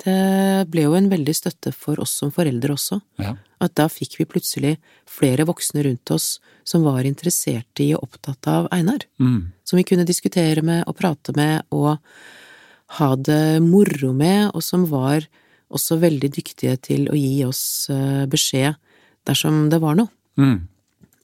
Det 0.04 0.68
ble 0.70 0.86
jo 0.86 0.96
en 0.98 1.10
veldig 1.10 1.34
støtte 1.34 1.72
for 1.74 2.00
oss 2.04 2.14
som 2.22 2.32
foreldre 2.34 2.76
også. 2.76 3.00
Ja. 3.22 3.34
At 3.64 3.74
da 3.80 3.88
fikk 3.90 4.20
vi 4.20 4.28
plutselig 4.30 4.76
flere 5.10 5.48
voksne 5.50 5.84
rundt 5.88 6.12
oss 6.14 6.38
som 6.68 6.86
var 6.86 7.08
interessert 7.08 7.82
i 7.82 7.90
og 7.98 8.06
opptatt 8.06 8.50
av 8.52 8.68
Einar. 8.76 9.08
Mm. 9.18 9.54
Som 9.66 9.82
vi 9.82 9.86
kunne 9.88 10.06
diskutere 10.06 10.62
med 10.66 10.84
og 10.86 10.98
prate 11.00 11.34
med 11.38 11.66
og 11.74 11.98
ha 12.98 13.10
det 13.16 13.60
moro 13.66 14.14
med, 14.16 14.52
og 14.54 14.64
som 14.64 14.86
var 14.88 15.26
også 15.74 15.98
veldig 16.00 16.30
dyktige 16.38 16.78
til 16.80 17.10
å 17.12 17.18
gi 17.18 17.42
oss 17.44 17.90
eh, 17.92 18.24
beskjed 18.30 18.78
dersom 19.28 19.66
det 19.72 19.82
var 19.84 19.98
noe. 20.00 20.12
Mm. 20.40 20.62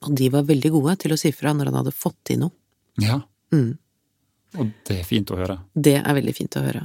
Og 0.04 0.18
de 0.18 0.28
var 0.34 0.50
veldig 0.50 0.74
gode 0.74 0.98
til 1.04 1.16
å 1.16 1.20
si 1.20 1.32
fra 1.32 1.54
når 1.56 1.72
han 1.72 1.80
hadde 1.80 1.96
fått 1.96 2.18
til 2.28 2.42
noe. 2.44 2.56
Ja. 3.00 3.22
Mm. 3.54 3.78
Og 4.60 4.74
det 4.88 5.00
er 5.00 5.08
fint 5.08 5.32
å 5.34 5.38
høre. 5.40 5.62
Det 5.74 5.96
er 6.02 6.18
veldig 6.18 6.36
fint 6.36 6.58
å 6.60 6.66
høre. 6.66 6.84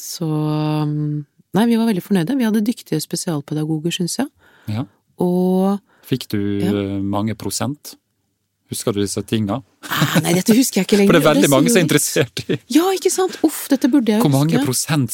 Så 0.00 0.26
mm, 0.28 1.24
Nei, 1.52 1.66
vi 1.68 1.76
var 1.76 1.84
veldig 1.90 2.02
fornøyde. 2.02 2.36
Vi 2.38 2.46
hadde 2.48 2.62
dyktige 2.64 3.00
spesialpedagoger, 3.02 3.92
syns 3.92 4.14
jeg. 4.22 4.28
Ja. 4.72 4.86
Og 5.20 5.80
Fikk 6.08 6.28
du 6.32 6.38
Ja. 6.62 6.70
eh, 6.72 7.00
mange 7.02 7.34
prosent? 7.36 7.96
Husker 8.72 8.92
du 8.96 9.02
disse 9.02 9.20
tinga? 9.28 9.58
ah, 9.84 10.14
Nei, 10.24 10.32
dette 10.32 10.54
husker 10.56 10.80
jeg 10.80 10.86
ikke 10.88 10.96
lenger. 11.02 11.08
For 11.12 11.18
det 11.18 11.26
er 11.26 11.34
veldig 11.34 11.50
mange 11.52 11.68
som 11.68 11.76
er 11.82 11.84
interessert 11.84 12.40
i 12.48 12.56
Ja, 12.72 12.86
ikke 12.96 13.10
sant? 13.12 13.36
Uff, 13.44 13.66
dette 13.68 13.90
burde 13.92 14.14
jeg 14.14 14.22
Hvor 14.24 14.32
mange 14.32 14.56
huske. 14.56 14.64
prosent 14.64 15.12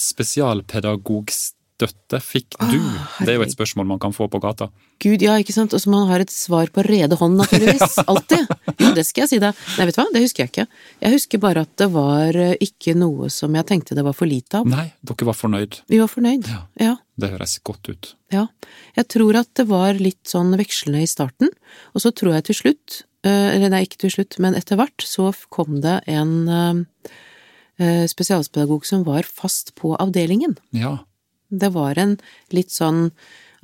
spesialpedagogstøtte 1.78 2.20
fikk 2.22 2.56
du? 2.58 2.78
Åh, 2.78 3.24
det 3.24 3.32
er 3.32 3.38
jo 3.38 3.44
et 3.46 3.54
spørsmål 3.54 3.86
man 3.86 3.98
kan 3.98 4.12
få 4.12 4.28
på 4.28 4.40
gata. 4.40 4.68
Gud, 5.00 5.22
ja, 5.22 5.36
ikke 5.38 5.52
sant. 5.54 5.72
Og 5.74 5.80
så 5.80 5.90
man 5.90 6.08
har 6.08 6.20
et 6.20 6.30
svar 6.30 6.68
på 6.74 6.82
rede 6.82 7.14
hånd, 7.16 7.36
naturligvis. 7.38 7.98
Alltid. 8.10 8.46
Jo, 8.78 8.92
det 8.94 9.04
skal 9.06 9.24
jeg 9.24 9.30
si 9.30 9.38
deg. 9.42 9.54
Nei, 9.78 9.86
vet 9.86 9.94
du 9.94 10.00
hva, 10.02 10.08
det 10.12 10.22
husker 10.24 10.44
jeg 10.44 10.52
ikke. 10.52 10.66
Jeg 11.04 11.14
husker 11.14 11.42
bare 11.42 11.64
at 11.66 11.74
det 11.78 11.90
var 11.94 12.34
eh, 12.36 12.56
ikke 12.60 12.96
noe 12.98 13.30
som 13.30 13.54
jeg 13.54 13.68
tenkte 13.68 13.94
det 13.98 14.04
var 14.06 14.16
for 14.16 14.30
lite 14.30 14.60
av. 14.60 14.68
Nei, 14.68 14.88
dere 15.06 15.28
var 15.30 15.38
fornøyd. 15.38 15.82
Vi 15.88 16.02
var 16.02 16.10
fornøyd. 16.10 16.50
Ja. 16.50 16.64
Ja. 16.82 16.96
Det 17.18 17.32
høres 17.34 17.58
godt 17.66 17.90
ut. 17.90 18.12
Ja. 18.34 18.48
Jeg 18.98 19.08
tror 19.14 19.38
at 19.38 19.50
det 19.58 19.68
var 19.70 19.98
litt 19.98 20.26
sånn 20.28 20.52
vekslende 20.58 21.02
i 21.02 21.10
starten, 21.10 21.50
og 21.94 22.02
så 22.04 22.12
tror 22.14 22.36
jeg 22.36 22.48
til 22.50 22.60
slutt, 22.62 23.00
eh, 23.26 23.54
eller 23.54 23.72
nei, 23.74 23.84
ikke 23.86 24.02
til 24.04 24.18
slutt, 24.18 24.38
men 24.42 24.58
etter 24.58 24.78
hvert, 24.78 25.02
så 25.06 25.30
kom 25.54 25.80
det 25.82 26.00
en 26.10 26.34
eh, 27.78 28.06
spesialpedagog 28.10 28.86
som 28.86 29.06
var 29.06 29.26
fast 29.26 29.74
på 29.78 29.94
avdelingen. 29.98 30.58
Ja. 30.74 30.98
Det 31.50 31.70
var 31.74 31.98
en 31.98 32.16
litt 32.54 32.70
sånn 32.74 33.10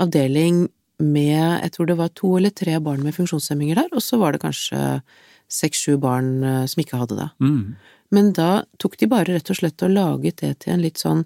avdeling 0.01 0.69
med, 1.03 1.61
jeg 1.63 1.73
tror 1.75 1.87
det 1.91 1.97
var 1.99 2.13
to 2.15 2.37
eller 2.39 2.51
tre 2.55 2.79
barn 2.81 3.03
med 3.03 3.15
funksjonshemminger 3.17 3.81
der, 3.83 3.89
og 3.93 4.03
så 4.03 4.19
var 4.21 4.33
det 4.33 4.45
kanskje 4.45 5.03
seks-sju 5.51 5.97
barn 6.01 6.43
eh, 6.43 6.63
som 6.71 6.81
ikke 6.83 7.01
hadde 7.01 7.19
det. 7.19 7.29
Mm. 7.45 7.75
Men 8.15 8.31
da 8.37 8.65
tok 8.79 8.97
de 9.01 9.09
bare 9.11 9.35
rett 9.35 9.51
og 9.51 9.59
slett 9.59 9.83
og 9.85 9.91
laget 9.93 10.41
det 10.43 10.53
til 10.65 10.75
en 10.77 10.85
litt 10.85 11.03
sånn 11.03 11.25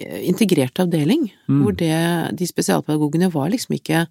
eh, 0.00 0.22
integrert 0.28 0.80
avdeling, 0.82 1.30
Mm. 1.46 1.60
hvor 1.62 1.76
det, 1.78 2.36
de 2.36 2.46
spesialpedagogene 2.48 3.30
var 3.32 3.52
liksom 3.52 3.76
ikke 3.76 4.06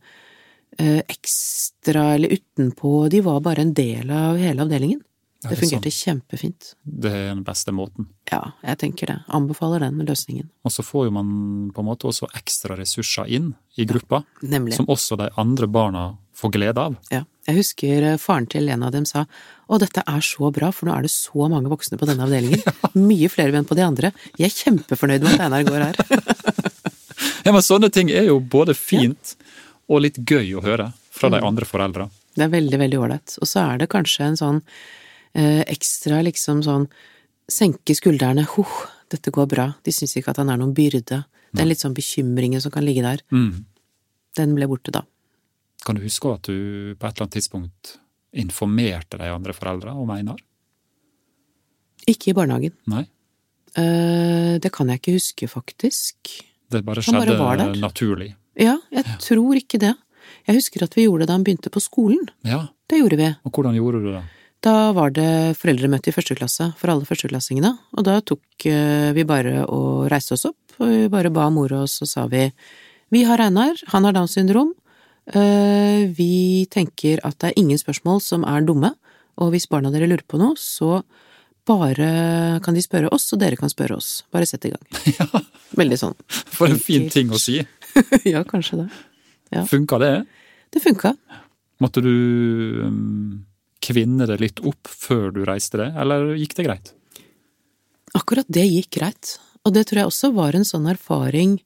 eh, 0.80 1.02
ekstra 1.02 2.14
eller 2.16 2.32
utenpå, 2.38 3.10
de 3.10 3.22
var 3.26 3.42
bare 3.42 3.62
en 3.66 3.74
del 3.74 4.10
av 4.12 4.38
hele 4.40 4.64
avdelingen. 4.64 5.02
Ja, 5.46 5.50
det 5.52 5.56
det 5.56 5.58
er 5.58 5.62
fungerte 5.70 5.92
kjempefint. 5.94 6.68
Det 6.84 7.12
er 7.14 7.28
den 7.36 7.44
beste 7.46 7.72
måten. 7.76 8.08
Ja, 8.32 8.42
jeg 8.66 8.78
tenker 8.82 9.08
det. 9.14 9.18
Anbefaler 9.30 9.80
den 9.86 10.02
løsningen. 10.08 10.50
Og 10.66 10.72
så 10.74 10.84
får 10.84 11.06
jo 11.08 11.12
man 11.16 11.72
på 11.76 11.84
en 11.84 11.88
måte 11.88 12.10
også 12.10 12.28
ekstra 12.36 12.76
ressurser 12.80 13.30
inn 13.30 13.52
i 13.78 13.86
gruppa, 13.86 14.24
Nemlig. 14.42 14.74
som 14.80 14.86
også 14.90 15.18
de 15.22 15.30
andre 15.38 15.68
barna 15.70 16.06
får 16.36 16.52
glede 16.58 16.82
av. 16.82 16.98
Ja. 17.14 17.24
Jeg 17.48 17.60
husker 17.62 18.04
eh, 18.04 18.18
faren 18.18 18.48
til 18.50 18.68
en 18.74 18.84
av 18.84 18.92
dem 18.92 19.06
sa 19.06 19.22
å, 19.70 19.78
dette 19.80 20.02
er 20.02 20.22
så 20.26 20.50
bra, 20.52 20.72
for 20.74 20.90
nå 20.90 20.96
er 20.98 21.06
det 21.06 21.12
så 21.14 21.46
mange 21.48 21.70
voksne 21.70 22.00
på 22.02 22.08
denne 22.10 22.26
avdelingen. 22.26 22.64
Mye 23.10 23.30
flere 23.30 23.54
enn 23.62 23.68
på 23.70 23.78
de 23.78 23.86
andre. 23.86 24.12
Jeg 24.40 24.50
er 24.50 24.56
kjempefornøyd 24.64 25.22
med 25.24 25.36
at 25.38 25.46
Einar 25.46 25.64
går 25.70 25.86
her. 25.92 26.02
Ja, 27.46 27.52
men 27.54 27.62
sånne 27.62 27.92
ting 27.94 28.10
er 28.10 28.26
jo 28.26 28.40
både 28.42 28.74
fint 28.74 29.36
og 29.88 30.02
litt 30.02 30.18
gøy 30.18 30.56
å 30.58 30.64
høre 30.66 30.88
fra 31.14 31.30
Mm. 31.30 31.36
de 31.36 31.46
andre 31.48 31.66
foreldra. 31.70 32.08
Det 32.36 32.44
er 32.44 32.50
veldig, 32.52 32.80
veldig 32.82 32.98
ålreit. 33.00 33.36
Og 33.40 33.48
så 33.48 33.62
er 33.72 33.78
det 33.78 33.88
kanskje 33.94 34.26
en 34.26 34.36
sånn 34.40 34.58
ekstra 35.36 36.22
liksom 36.24 36.62
sånn 36.64 36.88
senke 37.52 37.94
skuldrene, 37.96 38.46
huh, 38.56 38.76
dette 39.10 39.32
går 39.32 39.48
bra. 39.52 39.68
De 39.84 39.92
syns 39.92 40.16
ikke 40.18 40.30
at 40.34 40.38
han 40.38 40.50
er 40.50 40.58
noen 40.58 40.74
byrde. 40.74 41.26
Den 41.56 41.68
litt 41.70 41.80
sånn 41.80 41.94
bekymringen 41.96 42.60
som 42.62 42.72
kan 42.72 42.84
ligge 42.84 43.02
der, 43.04 43.22
Mm. 43.32 43.66
den 44.36 44.56
ble 44.56 44.68
borte 44.68 44.92
da. 44.92 45.04
Kan 45.86 45.96
du 45.96 46.02
huske 46.02 46.34
at 46.34 46.42
du 46.44 46.96
på 47.00 47.06
et 47.08 47.14
eller 47.16 47.28
annet 47.28 47.32
tidspunkt 47.38 47.98
informerte 48.34 49.18
de 49.18 49.30
andre 49.32 49.54
foreldra 49.54 49.94
om 49.96 50.10
Einar? 50.10 50.38
Ikke 52.08 52.30
i 52.32 52.34
barnehagen. 52.34 52.74
Nei? 52.92 53.06
Eh, 53.76 54.58
det 54.60 54.72
kan 54.72 54.88
jeg 54.88 55.00
ikke 55.02 55.16
huske, 55.18 55.48
faktisk. 55.52 56.16
Det 56.70 56.84
bare 56.86 57.02
skjedde 57.06 57.38
bare 57.38 57.70
naturlig. 57.76 58.36
Ja, 58.58 58.78
jeg 58.92 59.06
tror 59.20 59.56
ikke 59.60 59.80
det. 59.80 59.94
Jeg 60.48 60.56
husker 60.60 60.84
at 60.84 60.94
vi 60.96 61.06
gjorde 61.08 61.20
det 61.26 61.28
da 61.28 61.34
han 61.34 61.44
begynte 61.44 61.70
på 61.74 61.82
skolen. 61.82 62.28
Ja, 62.44 62.68
Det 62.88 63.00
gjorde 63.00 63.18
vi. 63.18 63.36
og 63.46 63.52
hvordan 63.52 63.76
gjorde 63.76 64.02
du 64.04 64.12
det? 64.14 64.24
Da 64.64 64.92
var 64.96 65.12
det 65.14 65.58
foreldremøte 65.60 66.10
i 66.10 66.16
første 66.16 66.38
klasse 66.38 66.72
for 66.80 66.92
alle 66.92 67.06
førsteklassingene, 67.08 67.74
og 67.98 68.06
da 68.08 68.20
tok 68.26 68.66
eh, 68.70 69.12
vi 69.16 69.26
bare 69.28 69.66
og 69.66 70.08
reiste 70.12 70.38
oss 70.38 70.48
opp, 70.50 70.78
og 70.80 70.90
vi 70.90 71.10
bare 71.12 71.34
ba 71.34 71.50
mor 71.54 71.74
oss, 71.84 72.00
og 72.02 72.10
sa 72.10 72.26
vi 72.32 72.48
vi 73.14 73.22
har 73.28 73.40
Einar, 73.40 73.78
han 73.92 74.08
har 74.08 74.16
Downs 74.16 74.34
syndrom, 74.34 74.74
eh, 75.30 76.08
vi 76.10 76.66
tenker 76.74 77.22
at 77.24 77.38
det 77.40 77.52
er 77.52 77.62
ingen 77.62 77.78
spørsmål 77.78 78.24
som 78.24 78.48
er 78.50 78.66
dumme, 78.66 78.96
og 79.38 79.52
hvis 79.54 79.70
barna 79.70 79.92
dere 79.94 80.08
lurer 80.10 80.26
på 80.28 80.40
noe, 80.42 80.58
så 80.58 81.04
bare 81.66 82.60
kan 82.66 82.78
de 82.78 82.84
spørre 82.84 83.10
oss, 83.14 83.28
og 83.34 83.42
dere 83.42 83.58
kan 83.60 83.72
spørre 83.72 83.98
oss. 83.98 84.24
Bare 84.34 84.46
sett 84.50 84.68
i 84.70 84.74
gang. 84.74 84.86
Ja. 85.20 85.42
Veldig 85.76 85.98
sånn. 86.00 86.14
For 86.30 86.70
en 86.72 86.80
fin 86.80 87.10
ting 87.12 87.34
å 87.34 87.40
si. 87.42 87.58
ja, 88.34 88.44
kanskje 88.48 88.84
det. 88.84 88.86
Ja. 89.52 89.66
Funka 89.68 89.98
det? 90.00 90.14
Det 90.72 90.82
funka. 90.84 91.12
Måtte 91.84 92.04
du 92.06 92.14
um, 92.86 93.46
kvinne 93.86 94.26
det 94.30 94.40
litt 94.42 94.60
opp 94.66 94.88
før 94.90 95.32
du 95.36 95.44
reiste 95.48 95.78
det, 95.82 95.92
eller 96.02 96.34
gikk 96.40 96.56
det 96.58 96.66
greit? 96.68 96.92
Akkurat 98.16 98.48
det 98.48 98.64
gikk 98.70 98.92
greit, 99.00 99.36
og 99.66 99.74
det 99.76 99.86
tror 99.90 100.00
jeg 100.04 100.10
også 100.12 100.30
var 100.36 100.56
en 100.56 100.68
sånn 100.68 100.88
erfaring 100.92 101.58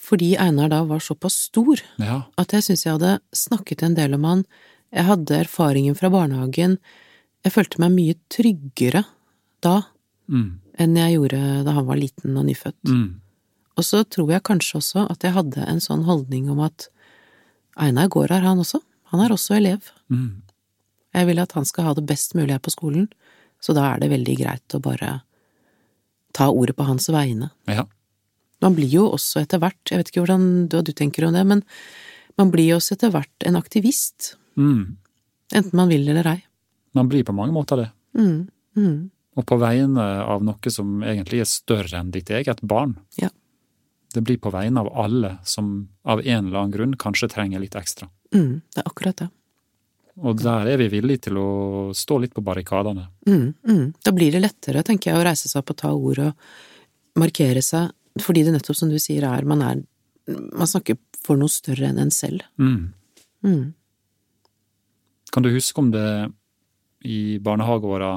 fordi 0.00 0.30
Einar 0.40 0.70
da 0.72 0.78
var 0.88 1.02
såpass 1.04 1.34
stor 1.50 1.82
Ja. 2.00 2.22
at 2.40 2.52
jeg 2.56 2.62
syns 2.64 2.84
jeg 2.86 2.94
hadde 2.96 3.18
snakket 3.36 3.82
en 3.84 3.94
del 3.98 4.14
om 4.16 4.24
han, 4.24 4.44
jeg 4.92 5.04
hadde 5.04 5.40
erfaringen 5.44 5.94
fra 5.98 6.08
barnehagen, 6.08 6.78
jeg 7.44 7.52
følte 7.52 7.80
meg 7.82 7.92
mye 7.98 8.14
tryggere 8.32 9.04
da 9.62 9.82
Mm. 10.30 10.60
enn 10.78 10.96
jeg 10.96 11.16
gjorde 11.18 11.64
da 11.66 11.72
han 11.72 11.86
var 11.86 11.96
liten 11.98 12.36
og 12.38 12.46
nyfødt. 12.46 12.84
Mm. 12.88 13.20
Og 13.76 13.84
så 13.84 14.04
tror 14.08 14.30
jeg 14.30 14.42
kanskje 14.46 14.78
også 14.78 15.10
at 15.10 15.20
jeg 15.26 15.32
hadde 15.34 15.64
en 15.68 15.80
sånn 15.80 16.04
holdning 16.04 16.48
om 16.50 16.60
at 16.60 16.88
Einar 17.76 18.08
går 18.08 18.28
her, 18.30 18.40
han 18.40 18.58
også, 18.58 18.80
han 19.10 19.20
er 19.20 19.28
også 19.34 19.56
elev. 19.56 19.90
Mm. 20.10 20.42
Jeg 21.14 21.26
vil 21.26 21.40
at 21.42 21.52
han 21.56 21.66
skal 21.66 21.88
ha 21.88 21.94
det 21.98 22.06
best 22.06 22.34
mulig 22.38 22.54
her 22.54 22.62
på 22.62 22.72
skolen, 22.74 23.08
så 23.60 23.74
da 23.76 23.88
er 23.92 24.00
det 24.02 24.10
veldig 24.12 24.36
greit 24.38 24.76
å 24.76 24.80
bare 24.82 25.20
ta 26.36 26.46
ordet 26.50 26.76
på 26.78 26.86
hans 26.86 27.08
vegne. 27.10 27.50
Ja. 27.66 27.86
Man 28.62 28.76
blir 28.76 28.92
jo 28.92 29.08
også 29.16 29.42
etter 29.42 29.60
hvert, 29.62 29.80
jeg 29.90 29.98
vet 29.98 30.12
ikke 30.12 30.22
hvordan 30.22 30.68
du, 30.70 30.78
du 30.86 30.92
tenker 30.96 31.26
om 31.26 31.34
det, 31.34 31.42
men 31.48 31.64
man 32.38 32.52
blir 32.52 32.70
jo 32.70 32.78
også 32.78 32.94
etter 32.96 33.12
hvert 33.14 33.46
en 33.48 33.58
aktivist. 33.58 34.34
Mm. 34.60 34.96
Enten 35.56 35.76
man 35.76 35.90
vil 35.90 36.06
eller 36.08 36.28
ei. 36.30 36.38
Man 36.94 37.08
blir 37.10 37.24
på 37.26 37.34
mange 37.34 37.54
måter 37.54 37.80
det. 37.80 37.88
Mm, 38.18 38.48
mm, 38.76 38.94
Og 39.38 39.46
på 39.46 39.56
vegne 39.62 40.04
av 40.26 40.42
noe 40.44 40.72
som 40.74 41.02
egentlig 41.06 41.42
er 41.42 41.48
større 41.48 42.00
enn 42.00 42.10
ditt 42.14 42.30
eget 42.34 42.62
barn. 42.66 42.96
Ja. 43.20 43.30
Det 44.14 44.22
blir 44.26 44.40
på 44.42 44.50
vegne 44.50 44.82
av 44.82 44.88
alle 44.98 45.36
som 45.46 45.88
av 46.02 46.20
en 46.20 46.48
eller 46.48 46.58
annen 46.58 46.74
grunn 46.74 46.96
kanskje 46.98 47.28
trenger 47.30 47.62
litt 47.62 47.76
ekstra. 47.78 48.08
mm, 48.34 48.60
det 48.74 48.82
er 48.82 48.88
akkurat 48.90 49.16
det. 49.22 49.28
Og 50.20 50.40
der 50.40 50.68
er 50.68 50.80
vi 50.80 50.90
villige 50.92 51.26
til 51.28 51.38
å 51.40 51.50
stå 51.96 52.18
litt 52.20 52.34
på 52.36 52.44
barrikadene. 52.44 53.06
Mm, 53.28 53.46
mm. 53.64 53.84
Da 54.04 54.12
blir 54.12 54.34
det 54.34 54.42
lettere, 54.44 54.82
tenker 54.84 55.10
jeg, 55.10 55.20
å 55.20 55.24
reise 55.24 55.48
seg 55.48 55.62
opp 55.62 55.72
og 55.72 55.78
ta 55.80 55.92
ordet 55.96 56.28
og 56.28 57.20
markere 57.20 57.62
seg, 57.64 57.94
fordi 58.20 58.44
det 58.44 58.54
nettopp 58.54 58.76
som 58.76 58.90
du 58.92 58.98
sier 59.00 59.24
er, 59.28 59.46
man 59.48 59.64
er, 59.64 59.80
man 60.28 60.68
snakker 60.68 60.98
for 61.24 61.40
noe 61.40 61.52
større 61.52 61.88
enn 61.88 62.02
en 62.02 62.12
selv. 62.12 62.44
Mm. 62.60 62.90
Mm. 63.46 63.64
Kan 65.32 65.46
du 65.46 65.52
huske 65.54 65.80
om 65.80 65.88
det 65.94 66.10
i 67.08 67.38
barnehageåra 67.40 68.12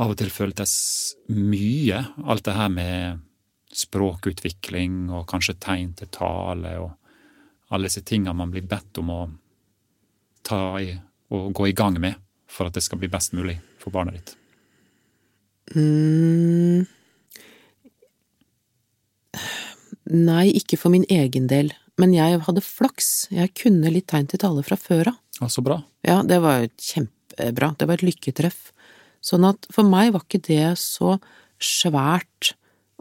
av 0.00 0.14
og 0.14 0.16
til 0.16 0.32
føltes 0.32 0.72
mye, 1.36 2.00
alt 2.24 2.46
det 2.46 2.56
her 2.56 2.72
med 2.72 3.20
språkutvikling 3.76 5.10
og 5.12 5.26
kanskje 5.28 5.58
tegn 5.60 5.92
til 5.96 6.10
tale 6.12 6.74
og 6.80 6.90
alle 7.72 7.88
disse 7.88 8.04
tinga 8.04 8.34
man 8.36 8.52
blir 8.52 8.66
bedt 8.68 9.00
om 9.00 9.12
å 9.12 9.20
ta 10.46 10.62
i 10.80 10.94
og 11.32 11.52
gå 11.56 11.70
i 11.70 11.76
gang 11.76 11.96
med 12.00 12.18
for 12.50 12.68
at 12.68 12.76
det 12.76 12.84
skal 12.84 13.00
bli 13.00 13.10
best 13.12 13.32
mulig 13.36 13.56
for 13.80 13.94
barnet 13.94 14.18
ditt? 14.18 14.34
Mm. 15.76 16.84
Nei, 20.12 20.46
ikke 20.58 20.76
for 20.76 20.92
min 20.92 21.06
egen 21.08 21.46
del, 21.48 21.72
men 22.00 22.12
jeg 22.16 22.42
hadde 22.44 22.64
flaks, 22.64 23.30
jeg 23.32 23.54
kunne 23.56 23.92
litt 23.94 24.10
tegn 24.12 24.28
til 24.28 24.42
tale 24.42 24.64
fra 24.66 24.76
før 24.76 25.14
av. 25.14 25.18
Ja, 25.40 25.48
så 25.48 25.64
bra. 25.64 25.78
Ja, 26.06 26.20
det 26.26 26.42
var 26.44 26.66
kjempebra, 26.76 27.72
det 27.78 27.88
var 27.88 27.98
et 27.98 28.06
lykketreff. 28.06 28.72
Sånn 29.22 29.46
at 29.48 29.68
for 29.72 29.86
meg 29.86 30.12
var 30.12 30.26
ikke 30.26 30.42
det 30.50 30.74
så 30.82 31.16
svært 31.62 32.52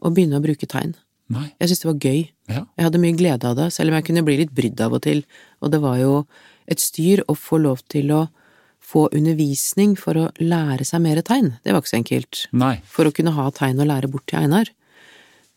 å 0.02 0.12
begynne 0.14 0.40
å 0.40 0.44
bruke 0.44 0.70
tegn. 0.70 0.94
Nei. 1.32 1.48
Jeg 1.60 1.72
syntes 1.72 1.84
det 1.84 1.90
var 1.90 2.06
gøy. 2.06 2.22
Ja. 2.52 2.64
Jeg 2.78 2.88
hadde 2.88 3.02
mye 3.02 3.18
glede 3.18 3.50
av 3.50 3.58
det, 3.58 3.68
selv 3.74 3.92
om 3.92 3.98
jeg 3.98 4.08
kunne 4.10 4.24
bli 4.28 4.38
litt 4.42 4.56
brydd 4.56 4.82
av 4.84 4.98
og 4.98 5.04
til, 5.06 5.24
og 5.64 5.72
det 5.74 5.80
var 5.84 6.00
jo 6.02 6.14
et 6.72 6.80
styr 6.82 7.24
å 7.28 7.36
få 7.38 7.60
lov 7.62 7.84
til 7.92 8.14
å 8.16 8.26
få 8.92 9.06
undervisning 9.14 9.96
for 10.00 10.18
å 10.18 10.30
lære 10.42 10.86
seg 10.88 11.04
mer 11.04 11.22
tegn. 11.26 11.54
Det 11.64 11.72
var 11.74 11.84
ikke 11.84 11.94
så 11.94 12.00
enkelt. 12.02 12.46
Nei. 12.58 12.76
For 12.90 13.08
å 13.08 13.14
kunne 13.16 13.34
ha 13.36 13.50
tegn 13.56 13.80
å 13.84 13.88
lære 13.88 14.10
bort 14.12 14.26
til 14.32 14.42
Einar. 14.42 14.72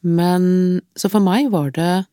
Men 0.05 0.83
så 0.99 1.09
for 1.11 1.25
meg 1.25 1.49
var 1.55 1.73
det 1.75 2.05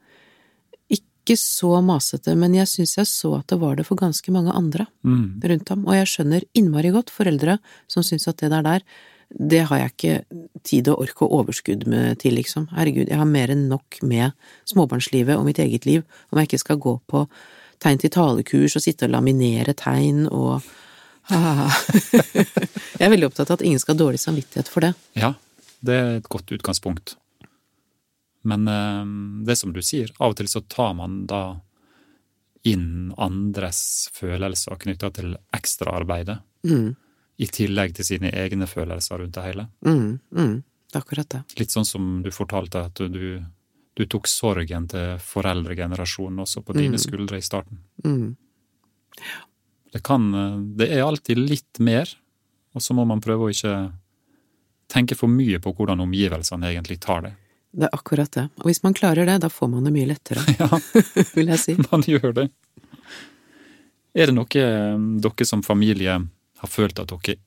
ikke 0.95 1.35
så 1.37 1.77
masete, 1.85 2.33
men 2.39 2.55
jeg 2.57 2.69
syns 2.71 2.95
jeg 2.97 3.09
så 3.11 3.35
at 3.37 3.51
det 3.51 3.59
var 3.61 3.75
det 3.77 3.85
for 3.85 3.99
ganske 3.99 4.31
mange 4.33 4.53
andre 4.55 4.87
Mm. 5.05 5.41
rundt 5.43 5.69
ham, 5.69 5.85
og 5.85 5.93
jeg 5.93 6.07
skjønner 6.07 6.43
innmari 6.55 6.91
godt 6.91 7.11
foreldre 7.11 7.59
som 7.87 8.03
syns 8.03 8.27
at 8.27 8.37
det 8.37 8.49
der 8.49 8.63
der, 8.63 8.81
det 9.31 9.67
har 9.67 9.77
jeg 9.77 9.91
ikke 9.91 10.25
tid 10.63 10.87
og 10.89 11.01
ork 11.03 11.21
og 11.21 11.31
overskudd 11.31 11.85
med 11.87 12.19
til, 12.19 12.35
liksom. 12.35 12.67
Herregud, 12.71 13.07
jeg 13.07 13.17
har 13.17 13.25
mer 13.25 13.47
enn 13.47 13.69
nok 13.69 14.01
med 14.03 14.33
småbarnslivet 14.65 15.37
og 15.37 15.45
mitt 15.45 15.59
eget 15.59 15.85
liv 15.85 16.03
om 16.31 16.39
jeg 16.39 16.49
ikke 16.49 16.59
skal 16.59 16.77
gå 16.77 16.99
på 17.07 17.27
tegn 17.81 18.01
til 18.01 18.13
talekurs 18.13 18.75
og 18.77 18.83
sitte 18.85 19.07
og 19.07 19.13
laminere 19.15 19.73
tegn 19.77 20.27
og 20.29 20.61
ah. 21.33 21.71
Jeg 22.99 23.07
er 23.07 23.13
veldig 23.13 23.29
opptatt 23.31 23.49
av 23.49 23.59
at 23.59 23.65
ingen 23.65 23.81
skal 23.81 23.95
ha 23.95 24.03
dårlig 24.03 24.21
samvittighet 24.21 24.69
for 24.69 24.85
det. 24.85 24.93
Ja, 25.17 25.33
det 25.81 25.97
er 25.97 26.11
et 26.19 26.29
godt 26.29 26.51
utgangspunkt. 26.53 27.15
Men 28.45 28.67
eh, 28.69 29.05
det 29.47 29.57
som 29.57 29.73
du 29.73 29.81
sier, 29.85 30.09
av 30.19 30.33
og 30.33 30.39
til 30.39 30.49
så 30.49 30.61
tar 30.69 30.93
man 30.97 31.23
da 31.29 31.41
inn 32.69 33.11
andres 33.17 34.09
følelser 34.13 34.77
knytta 34.81 35.09
til 35.17 35.35
ekstraarbeidet, 35.57 36.39
Mm, 36.61 36.91
i 37.41 37.47
tillegg 37.49 37.95
til 37.97 38.05
sine 38.05 38.29
egne 38.37 38.67
følelser 38.69 39.17
rundt 39.17 39.33
det 39.33 39.41
hele. 39.47 39.63
mm, 39.81 40.19
mm. 40.37 40.51
Akkurat 40.93 41.29
det. 41.31 41.39
Litt 41.57 41.71
sånn 41.73 41.87
som 41.87 42.09
du 42.21 42.29
fortalte 42.35 42.83
at 42.85 42.99
du, 43.09 43.41
du 43.97 44.05
tok 44.07 44.27
sorgen 44.31 44.87
til 44.87 45.17
foreldregenerasjonen 45.19 46.39
også 46.45 46.63
på 46.63 46.73
dine 46.77 46.95
Mm. 46.95 47.03
skuldre 47.03 47.37
i 47.37 47.41
starten. 47.43 47.79
Mm. 48.05 48.35
Det 49.91 50.03
kan 50.03 50.33
eh, 50.33 50.57
Det 50.77 50.89
er 50.91 51.03
alltid 51.03 51.37
litt 51.37 51.79
mer, 51.79 52.07
og 52.73 52.81
så 52.81 52.93
må 52.95 53.05
man 53.05 53.19
prøve 53.21 53.49
å 53.49 53.51
ikke 53.51 53.91
tenke 54.87 55.15
for 55.15 55.27
mye 55.27 55.59
på 55.59 55.73
hvordan 55.75 55.99
omgivelsene 56.03 56.71
egentlig 56.71 56.99
tar 57.03 57.21
det. 57.21 57.33
Det 57.73 57.87
er 57.87 57.93
akkurat 57.95 58.31
det. 58.31 58.49
Og 58.59 58.65
hvis 58.67 58.83
man 58.83 58.93
klarer 58.93 59.25
det, 59.25 59.37
da 59.41 59.47
får 59.49 59.69
man 59.71 59.83
det 59.87 59.93
mye 59.95 60.07
lettere, 60.07 60.43
Ja, 60.59 60.67
vil 61.35 61.47
jeg 61.47 61.59
si. 61.59 61.75
man 61.91 62.01
gjør 62.03 62.33
det. 62.33 62.49
Er 64.15 64.27
det 64.27 64.35
noe 64.35 64.47
eh, 64.59 64.97
dere 65.23 65.45
som 65.47 65.63
familie 65.63 66.17
har 66.61 66.67
følt 66.69 66.99
at 66.99 67.07
dere 67.11 67.37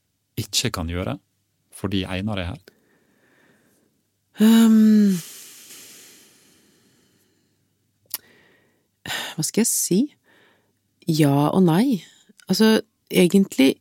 ikke 0.40 0.70
kan 0.72 0.88
gjøre 0.88 1.18
fordi 1.74 2.05
Einar 2.07 2.38
er 2.40 2.45
her? 2.55 2.61
Um, 4.40 5.14
hva 9.05 9.44
skal 9.44 9.64
jeg 9.64 9.70
si? 9.70 10.00
Ja 11.11 11.50
og 11.50 11.64
nei. 11.66 12.02
Altså, 12.48 12.78
egentlig 13.12 13.74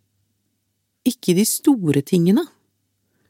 ikke 1.07 1.36
de 1.36 1.45
store 1.47 2.03
tingene. 2.05 2.45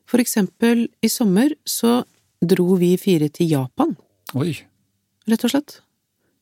For 0.09 0.21
eksempel, 0.21 0.87
i 1.01 1.09
sommer 1.09 1.55
så 1.65 2.03
dro 2.43 2.75
vi 2.77 2.93
fire 3.01 3.29
til 3.33 3.53
Japan, 3.53 3.95
Oi, 4.33 4.51
rett 5.29 5.43
og 5.45 5.51
slett. 5.53 5.77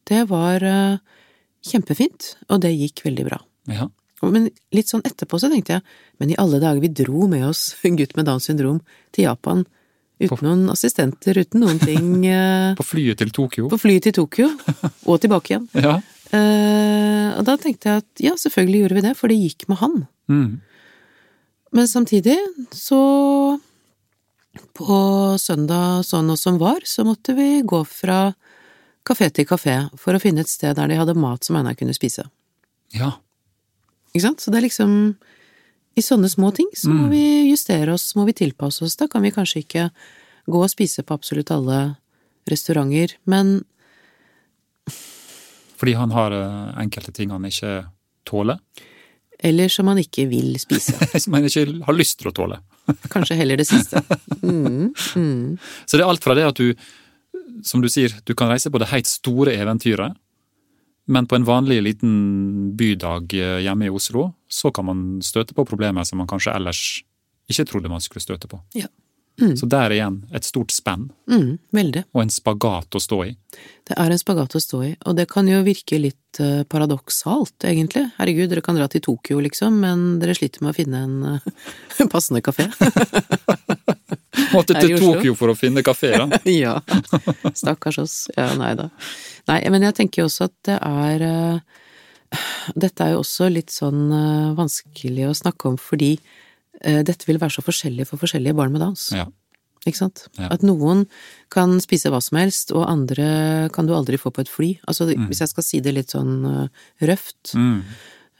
Det 0.07 0.23
var 0.29 0.63
uh, 0.63 0.99
kjempefint, 1.67 2.35
og 2.49 2.63
det 2.63 2.71
gikk 2.73 3.03
veldig 3.05 3.27
bra. 3.27 3.41
ja. 3.71 3.89
Men 4.21 4.51
litt 4.69 4.91
sånn 4.91 5.01
etterpå 5.01 5.39
så 5.41 5.49
tenkte 5.49 5.79
jeg, 5.79 5.83
men 6.21 6.29
i 6.29 6.35
alle 6.37 6.59
dager, 6.61 6.77
vi 6.83 6.91
dro 6.93 7.25
med 7.29 7.41
oss 7.47 7.71
en 7.87 7.95
gutt 7.99 8.13
med 8.17 8.27
Downs 8.29 8.45
syndrom 8.49 8.77
til 9.15 9.25
Japan 9.25 9.63
uten 10.27 10.45
noen 10.47 10.63
assistenter, 10.73 11.37
uten 11.41 11.63
noen 11.63 11.79
ting, 11.81 12.09
eh, 12.29 12.73
På 12.77 12.85
flyet 12.85 13.17
til 13.21 13.31
Tokyo? 13.35 13.67
på 13.71 13.79
flyet 13.81 14.03
til 14.07 14.13
Tokyo, 14.19 14.49
og 15.05 15.21
tilbake 15.23 15.55
igjen. 15.55 15.67
Ja. 15.87 15.97
uh, 16.31 17.29
og 17.39 17.43
da 17.47 17.57
tenkte 17.59 17.89
jeg 17.89 18.03
at 18.05 18.21
ja, 18.23 18.35
selvfølgelig 18.39 18.79
gjorde 18.83 18.95
vi 18.99 19.03
det, 19.07 19.15
for 19.19 19.27
det 19.31 19.39
gikk 19.41 19.65
med 19.71 19.81
han. 19.81 19.97
Mm. 20.31 20.51
Men 21.75 21.87
samtidig 21.87 22.37
så 22.75 22.99
På 24.75 24.95
søndag 25.39 26.01
sånn 26.03 26.31
og 26.33 26.39
som 26.39 26.57
var, 26.59 26.81
så 26.83 27.05
måtte 27.07 27.31
vi 27.37 27.61
gå 27.63 27.77
fra 27.87 28.33
kafé 29.07 29.29
til 29.31 29.45
kafé 29.47 29.75
for 29.97 30.13
å 30.15 30.19
finne 30.19 30.43
et 30.43 30.51
sted 30.51 30.75
der 30.75 30.91
de 30.91 30.97
hadde 30.99 31.15
mat 31.15 31.43
som 31.47 31.55
Einar 31.55 31.77
kunne 31.79 31.95
spise. 31.95 32.25
ja. 32.93 33.13
Ikke 34.11 34.25
sant? 34.25 34.41
Så 34.43 34.51
det 34.51 34.57
er 34.59 34.65
liksom 34.65 34.91
I 35.97 36.01
sånne 36.05 36.29
små 36.31 36.53
ting 36.55 36.69
så 36.77 36.87
må 36.89 37.07
Mm. 37.07 37.09
vi 37.11 37.23
justere 37.51 37.93
oss, 37.93 38.13
må 38.15 38.25
vi 38.25 38.33
tilpasse 38.33 38.81
oss. 38.85 38.95
Da 38.95 39.07
kan 39.07 39.21
vi 39.21 39.31
kanskje 39.31 39.63
ikke 39.65 39.89
gå 40.47 40.61
og 40.63 40.69
spise 40.71 41.03
på 41.03 41.13
absolutt 41.13 41.51
alle 41.51 41.97
restauranter, 42.49 43.17
men 43.25 43.63
Fordi 45.77 45.93
han 45.97 46.11
har 46.13 46.31
eh, 46.31 46.81
enkelte 46.83 47.11
ting 47.11 47.31
han 47.33 47.43
ikke 47.47 47.85
tåler? 48.29 48.59
Eller 49.43 49.67
som 49.73 49.87
han 49.89 49.97
ikke 49.97 50.27
vil 50.29 50.53
spise. 50.61 50.93
Som 51.23 51.33
han 51.33 51.47
ikke 51.47 51.63
har 51.87 51.95
lyst 51.97 52.19
til 52.21 52.29
å 52.29 52.33
tåle. 52.37 52.59
Kanskje 53.13 53.35
heller 53.39 53.57
det 53.57 53.65
siste. 53.65 54.03
Mm, 54.43 54.91
mm. 55.15 55.57
Så 55.87 55.97
det 55.97 56.03
er 56.05 56.09
alt 56.11 56.21
fra 56.23 56.35
det 56.37 56.45
at 56.45 56.59
du, 56.61 56.75
som 57.65 57.81
du 57.81 57.89
sier, 57.89 58.13
du 58.25 58.35
kan 58.37 58.51
reise 58.53 58.69
på 58.69 58.77
det 58.81 58.91
helt 58.93 59.09
store 59.09 59.55
eventyret, 59.57 60.13
men 61.07 61.27
på 61.27 61.35
en 61.35 61.45
vanlig 61.47 61.79
liten 61.83 62.75
bydag 62.77 63.33
eh, 63.33 63.59
hjemme 63.65 63.87
i 63.87 63.93
Oslo, 63.93 64.31
så 64.51 64.71
kan 64.73 64.85
man 64.85 65.05
støte 65.25 65.55
på 65.57 65.65
problemer 65.65 66.03
som 66.07 66.21
man 66.21 66.27
kanskje 66.29 66.53
ellers 66.55 66.81
ikke 67.51 67.65
trodde 67.71 67.89
man 67.91 68.01
skulle 68.03 68.23
støte 68.23 68.47
på. 68.51 68.59
Ja. 68.77 68.87
Mm. 69.41 69.55
Så 69.57 69.65
der 69.65 69.89
igjen 69.95 70.17
et 70.35 70.43
stort 70.45 70.69
spenn, 70.75 71.07
Mm, 71.31 71.55
veldig. 71.73 72.03
og 72.13 72.21
en 72.21 72.29
spagat 72.29 72.93
å 72.93 72.99
stå 73.01 73.17
i. 73.25 73.31
Det 73.87 73.95
er 73.97 74.11
en 74.11 74.19
spagat 74.19 74.53
å 74.55 74.61
stå 74.61 74.81
i, 74.85 74.91
og 75.07 75.15
det 75.17 75.25
kan 75.31 75.47
jo 75.47 75.63
virke 75.65 75.97
litt 75.99 76.39
eh, 76.43 76.61
paradoksalt, 76.69 77.55
egentlig. 77.65 78.11
Herregud, 78.19 78.49
dere 78.51 78.61
kan 78.61 78.75
dra 78.77 78.87
til 78.91 79.01
Tokyo, 79.01 79.39
liksom, 79.41 79.79
men 79.81 80.19
dere 80.21 80.35
sliter 80.37 80.61
med 80.61 80.75
å 80.75 80.77
finne 80.77 81.01
en 81.07 81.15
eh, 81.39 82.05
passende 82.13 82.43
kafé. 82.45 82.67
Måtte 84.53 84.75
til 84.79 84.97
Tokyo 84.99 85.33
for 85.39 85.51
å 85.53 85.57
finne 85.57 85.81
kafé, 85.85 86.11
da. 86.19 86.27
ja. 86.51 86.75
Stakkars 87.55 87.97
oss. 88.03 88.15
Ja, 88.37 88.51
nei 88.59 88.73
da. 88.79 88.89
Nei, 89.49 89.59
men 89.73 89.85
jeg 89.87 89.97
tenker 89.97 90.21
jo 90.21 90.29
også 90.29 90.47
at 90.49 90.55
det 90.67 90.77
er 90.77 91.25
eh, 91.25 91.81
Dette 92.77 93.05
er 93.05 93.15
jo 93.15 93.23
også 93.23 93.49
litt 93.51 93.73
sånn 93.73 94.07
eh, 94.15 94.53
vanskelig 94.57 95.29
å 95.29 95.37
snakke 95.37 95.71
om 95.71 95.77
fordi 95.81 96.13
eh, 96.15 97.01
dette 97.07 97.27
vil 97.27 97.41
være 97.41 97.57
så 97.57 97.65
forskjellig 97.65 98.07
for 98.09 98.21
forskjellige 98.21 98.57
barn 98.57 98.73
med 98.75 98.83
Downs. 98.83 99.09
Ja. 99.17 99.27
Ikke 99.81 99.97
sant? 99.97 100.27
Ja. 100.37 100.51
At 100.53 100.61
noen 100.61 101.07
kan 101.53 101.79
spise 101.81 102.11
hva 102.13 102.19
som 102.21 102.37
helst, 102.37 102.69
og 102.75 102.85
andre 102.85 103.67
kan 103.73 103.89
du 103.89 103.95
aldri 103.97 104.19
få 104.21 104.29
på 104.29 104.43
et 104.43 104.51
fly. 104.51 104.69
Altså, 104.85 105.07
hvis 105.09 105.41
jeg 105.41 105.49
skal 105.49 105.65
si 105.65 105.79
det 105.81 105.95
litt 105.95 106.13
sånn 106.13 106.45
røft. 107.01 107.55
Mm. 107.57 107.79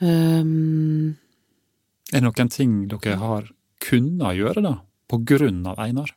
um, 0.06 1.16
Er 2.14 2.22
det 2.22 2.28
noen 2.28 2.54
ting 2.54 2.76
dere 2.94 3.18
har 3.18 3.50
kunnet 3.82 4.38
gjøre, 4.38 4.62
da? 4.62 4.76
På 5.10 5.18
grunn 5.26 5.66
av 5.66 5.82
Einar? 5.82 6.14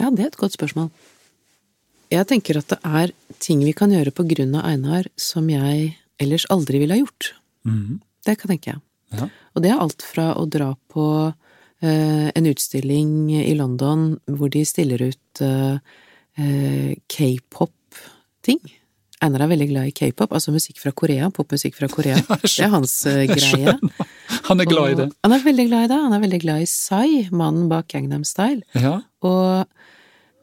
Ja, 0.00 0.08
det 0.08 0.24
er 0.24 0.32
et 0.32 0.40
godt 0.40 0.56
spørsmål. 0.56 0.88
Jeg 2.10 2.26
tenker 2.26 2.58
at 2.58 2.72
det 2.72 2.78
er 2.82 3.12
ting 3.42 3.60
vi 3.62 3.74
kan 3.76 3.92
gjøre 3.94 4.12
på 4.14 4.26
grunn 4.32 4.56
av 4.58 4.66
Einar 4.66 5.06
som 5.20 5.46
jeg 5.50 5.92
ellers 6.20 6.46
aldri 6.50 6.80
ville 6.82 6.96
ha 6.96 7.04
gjort. 7.04 7.32
Mm. 7.68 8.00
Det 8.26 8.34
kan 8.40 8.50
tenke 8.50 8.72
jeg. 8.72 8.82
Ja. 9.14 9.28
Og 9.54 9.62
det 9.64 9.70
er 9.70 9.82
alt 9.82 10.02
fra 10.06 10.32
å 10.38 10.44
dra 10.50 10.72
på 10.90 11.06
eh, 11.30 12.28
en 12.34 12.50
utstilling 12.50 13.30
i 13.38 13.54
London 13.58 14.12
hvor 14.26 14.50
de 14.52 14.64
stiller 14.66 15.06
ut 15.06 15.42
eh, 15.44 15.78
eh, 16.38 16.92
k-pop-ting. 17.10 18.60
Einar 19.20 19.44
er 19.44 19.50
veldig 19.52 19.68
glad 19.68 19.90
i 19.90 19.94
k-pop, 19.94 20.32
altså 20.32 20.52
musikk 20.54 20.78
fra 20.80 20.94
Korea, 20.96 21.28
popmusikk 21.34 21.76
fra 21.76 21.90
Korea. 21.92 22.18
Det 22.42 22.64
er 22.64 22.72
hans 22.72 22.94
uh, 23.04 23.26
greie. 23.28 23.74
Han 24.48 24.62
er 24.62 24.68
glad 24.68 24.94
i 24.94 24.96
det. 25.02 25.08
Han 25.26 25.34
er 25.36 25.44
veldig 25.44 25.66
glad 25.68 25.84
i 25.84 25.90
det. 25.92 25.98
Han 26.06 26.14
er 26.16 26.22
veldig 26.22 26.40
glad 26.40 26.64
i 26.64 26.68
Psy, 26.70 27.26
mannen 27.28 27.68
bak 27.68 27.90
Gangnam 27.92 28.24
Style. 28.24 28.64
Ja. 28.72 28.94
Og 29.20 29.68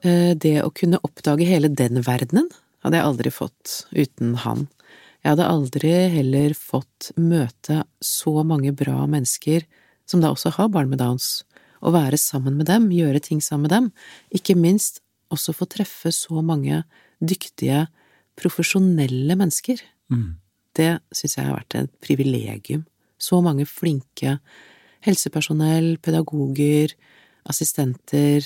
det 0.03 0.55
å 0.61 0.69
kunne 0.75 0.99
oppdage 1.03 1.47
hele 1.47 1.71
den 1.73 2.03
verdenen 2.05 2.51
hadde 2.83 2.99
jeg 2.99 3.07
aldri 3.09 3.31
fått 3.33 3.73
uten 3.91 4.35
han. 4.43 4.67
Jeg 5.23 5.33
hadde 5.33 5.49
aldri 5.49 5.93
heller 6.13 6.53
fått 6.55 7.11
møte 7.19 7.81
så 8.03 8.43
mange 8.47 8.71
bra 8.77 9.05
mennesker 9.09 9.65
som 10.07 10.21
da 10.23 10.31
også 10.31 10.53
har 10.55 10.69
barn 10.71 10.91
med 10.91 11.01
Downs, 11.01 11.43
og 11.83 11.93
være 11.97 12.17
sammen 12.21 12.55
med 12.57 12.69
dem, 12.69 12.87
gjøre 12.93 13.21
ting 13.21 13.41
sammen 13.43 13.67
med 13.67 13.73
dem. 13.73 13.89
Ikke 14.33 14.55
minst 14.57 15.01
også 15.33 15.53
få 15.53 15.67
treffe 15.69 16.13
så 16.15 16.41
mange 16.41 16.83
dyktige, 17.19 17.87
profesjonelle 18.37 19.35
mennesker. 19.37 19.81
Mm. 20.13 20.37
Det 20.77 20.91
syns 21.15 21.37
jeg 21.37 21.47
har 21.47 21.57
vært 21.57 21.75
et 21.79 21.93
privilegium. 22.05 22.85
Så 23.17 23.41
mange 23.41 23.65
flinke 23.65 24.37
helsepersonell, 25.05 25.95
pedagoger, 26.05 26.93
assistenter 27.49 28.45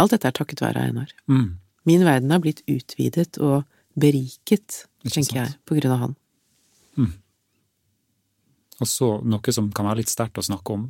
Alt 0.00 0.14
dette 0.14 0.30
er 0.30 0.36
takket 0.36 0.62
være 0.64 0.86
Einar. 0.88 1.12
Mm. 1.28 1.58
Min 1.88 2.04
verden 2.06 2.32
har 2.32 2.40
blitt 2.40 2.62
utvidet 2.70 3.36
og 3.42 3.64
beriket, 3.98 4.86
tenker 5.04 5.42
jeg, 5.42 5.54
på 5.68 5.76
grunn 5.76 5.94
av 5.96 6.04
han. 6.06 6.16
Og 8.82 8.88
så 8.88 9.08
noe 9.22 9.54
som 9.54 9.68
kan 9.74 9.86
være 9.90 10.00
litt 10.00 10.10
sterkt 10.10 10.40
å 10.40 10.46
snakke 10.46 10.74
om. 10.74 10.86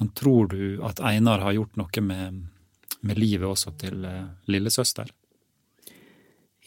Men 0.00 0.08
tror 0.18 0.48
du 0.50 0.80
at 0.86 1.02
Einar 1.04 1.44
har 1.44 1.54
gjort 1.54 1.76
noe 1.78 2.02
med 2.06 2.40
med 3.02 3.18
livet 3.18 3.48
også 3.48 3.74
til 3.80 4.04
uh, 4.06 4.30
lillesøster? 4.50 5.10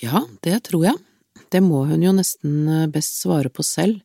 Ja, 0.04 0.26
det 0.44 0.66
tror 0.68 0.90
jeg. 0.90 1.00
Det 1.52 1.62
må 1.64 1.86
hun 1.88 2.04
jo 2.04 2.12
nesten 2.16 2.68
eh, 2.68 2.88
best 2.92 3.22
svare 3.22 3.48
på 3.52 3.64
selv. 3.64 4.02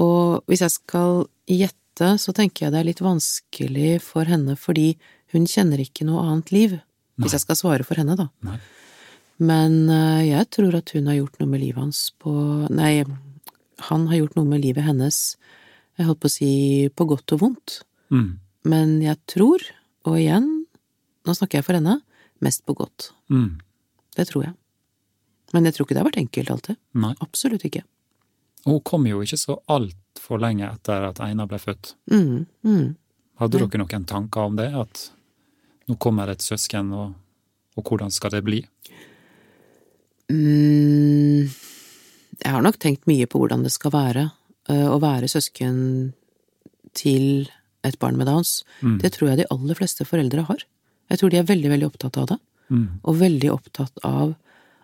Og 0.00 0.40
hvis 0.48 0.62
jeg 0.64 0.72
skal 0.72 1.26
gjette, 1.48 2.14
så 2.20 2.32
tenker 2.32 2.64
jeg 2.64 2.72
det 2.72 2.80
er 2.80 2.88
litt 2.88 3.02
vanskelig 3.04 3.90
for 4.04 4.28
henne 4.28 4.56
fordi 4.56 4.94
hun 5.32 5.48
kjenner 5.48 5.80
ikke 5.82 6.06
noe 6.08 6.22
annet 6.26 6.52
liv. 6.54 6.78
Nei. 6.78 7.24
Hvis 7.24 7.36
jeg 7.36 7.44
skal 7.44 7.58
svare 7.58 7.86
for 7.86 8.00
henne, 8.00 8.16
da. 8.18 8.28
Nei. 8.46 8.58
Men 9.42 9.76
eh, 9.90 10.28
jeg 10.28 10.48
tror 10.54 10.76
at 10.78 10.92
hun 10.94 11.08
har 11.10 11.18
gjort 11.18 11.40
noe 11.40 11.50
med 11.50 11.62
livet 11.64 11.80
hans 11.80 12.04
på 12.22 12.32
Nei, 12.72 13.02
han 13.88 14.06
har 14.10 14.20
gjort 14.20 14.36
noe 14.38 14.48
med 14.48 14.62
livet 14.62 14.86
hennes, 14.86 15.18
jeg 15.98 16.08
holdt 16.08 16.22
på 16.22 16.30
å 16.30 16.34
si 16.36 16.52
på 16.94 17.06
godt 17.08 17.34
og 17.36 17.42
vondt. 17.42 17.78
Mm. 18.14 18.38
Men 18.68 18.94
jeg 19.02 19.18
tror, 19.28 19.64
og 20.08 20.18
igjen, 20.20 20.48
nå 21.26 21.34
snakker 21.36 21.60
jeg 21.60 21.66
for 21.66 21.78
henne, 21.78 21.98
mest 22.42 22.64
på 22.68 22.76
godt. 22.78 23.10
Mm. 23.32 23.60
Det 24.16 24.28
tror 24.30 24.46
jeg. 24.48 24.54
Men 25.52 25.68
jeg 25.68 25.76
tror 25.76 25.86
ikke 25.86 25.96
det 25.96 26.02
har 26.02 26.08
vært 26.08 26.22
enkelt 26.22 26.52
alltid. 26.54 26.78
Nei. 27.02 27.12
Absolutt 27.24 27.66
ikke. 27.68 27.84
Og 28.64 28.78
hun 28.78 28.84
kom 28.86 29.06
jo 29.08 29.20
ikke 29.24 29.40
så 29.40 29.58
altfor 29.72 30.40
lenge 30.42 30.68
etter 30.68 31.08
at 31.10 31.20
Einar 31.24 31.50
ble 31.50 31.58
født. 31.60 31.94
Mm, 32.12 32.44
mm. 32.64 32.86
Hadde 33.42 33.58
dere 33.58 33.82
noen 33.82 34.06
tanker 34.08 34.48
om 34.48 34.56
det? 34.58 34.70
At 34.78 35.08
nå 35.88 35.98
kommer 36.02 36.30
et 36.30 36.44
søsken, 36.44 36.92
og, 36.94 37.14
og 37.78 37.88
hvordan 37.88 38.12
skal 38.14 38.34
det 38.34 38.42
bli? 38.46 38.60
Mm, 40.32 41.48
jeg 42.42 42.54
har 42.54 42.62
nok 42.64 42.78
tenkt 42.80 43.08
mye 43.10 43.28
på 43.28 43.40
hvordan 43.42 43.64
det 43.66 43.72
skal 43.74 43.94
være 43.94 44.28
eh, 44.70 44.88
å 44.88 45.00
være 45.02 45.30
søsken 45.30 45.76
til 46.96 47.48
et 47.86 47.98
barn 48.02 48.16
med 48.18 48.28
Downs. 48.30 48.62
Mm. 48.80 48.98
Det 49.02 49.12
tror 49.16 49.32
jeg 49.32 49.42
de 49.42 49.50
aller 49.52 49.78
fleste 49.78 50.06
foreldre 50.06 50.46
har. 50.48 50.64
Jeg 51.10 51.20
tror 51.20 51.32
de 51.32 51.40
er 51.40 51.48
veldig, 51.48 51.70
veldig 51.72 51.88
opptatt 51.90 52.18
av 52.20 52.30
det. 52.32 52.38
Mm. 52.72 52.88
Og 53.02 53.18
veldig 53.20 53.50
opptatt 53.52 54.04
av 54.06 54.34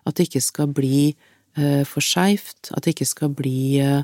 at 0.07 0.17
det 0.17 0.27
ikke 0.27 0.43
skal 0.43 0.73
bli 0.75 1.13
uh, 1.57 1.85
for 1.87 2.03
skeivt, 2.05 2.71
at 2.75 2.83
det 2.83 2.93
ikke 2.95 3.07
skal 3.07 3.31
bli 3.33 3.79
uh, 3.81 4.03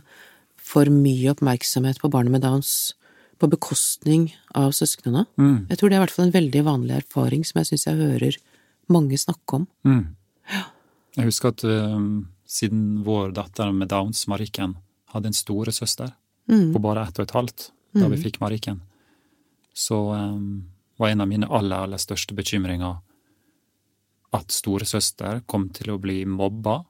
for 0.56 0.89
mye 0.89 1.34
oppmerksomhet 1.34 2.00
på 2.02 2.10
barnet 2.14 2.34
med 2.34 2.46
Downs 2.46 2.96
på 3.40 3.50
bekostning 3.52 4.30
av 4.56 4.72
søsknene. 4.76 5.26
Mm. 5.38 5.68
Jeg 5.70 5.78
tror 5.80 5.90
det 5.90 5.98
er 5.98 6.02
i 6.02 6.06
hvert 6.06 6.16
fall 6.16 6.28
en 6.28 6.36
veldig 6.36 6.64
vanlig 6.66 6.96
erfaring 7.02 7.46
som 7.48 7.60
jeg 7.60 7.72
syns 7.72 7.88
jeg 7.88 8.00
hører 8.00 8.38
mange 8.92 9.18
snakke 9.20 9.60
om. 9.60 9.68
Mm. 9.88 10.16
Jeg 11.18 11.30
husker 11.30 11.52
at 11.52 11.64
øhm, 11.68 12.28
siden 12.48 12.84
vår 13.08 13.34
datter 13.36 13.72
med 13.76 13.90
Downs, 13.92 14.28
Marikken, 14.32 14.78
hadde 15.16 15.32
en 15.32 15.38
storesøster 15.38 16.14
Mm. 16.48 16.74
på 16.74 16.80
bare 16.80 17.08
ett 17.08 17.20
og 17.20 17.26
et 17.26 17.34
halvt 17.34 17.72
da 17.96 18.08
vi 18.12 18.20
fikk 18.20 18.42
Marikken, 18.42 18.82
så 19.74 19.98
um, 20.14 20.66
var 21.00 21.10
en 21.10 21.24
av 21.24 21.30
mine 21.32 21.48
aller, 21.48 21.86
aller 21.88 22.02
største 22.02 22.36
bekymringer 22.36 22.98
at 24.36 24.52
storesøster 24.52 25.42
kom 25.48 25.70
til 25.74 25.94
å 25.94 26.00
bli 26.02 26.26
mobba 26.28 26.82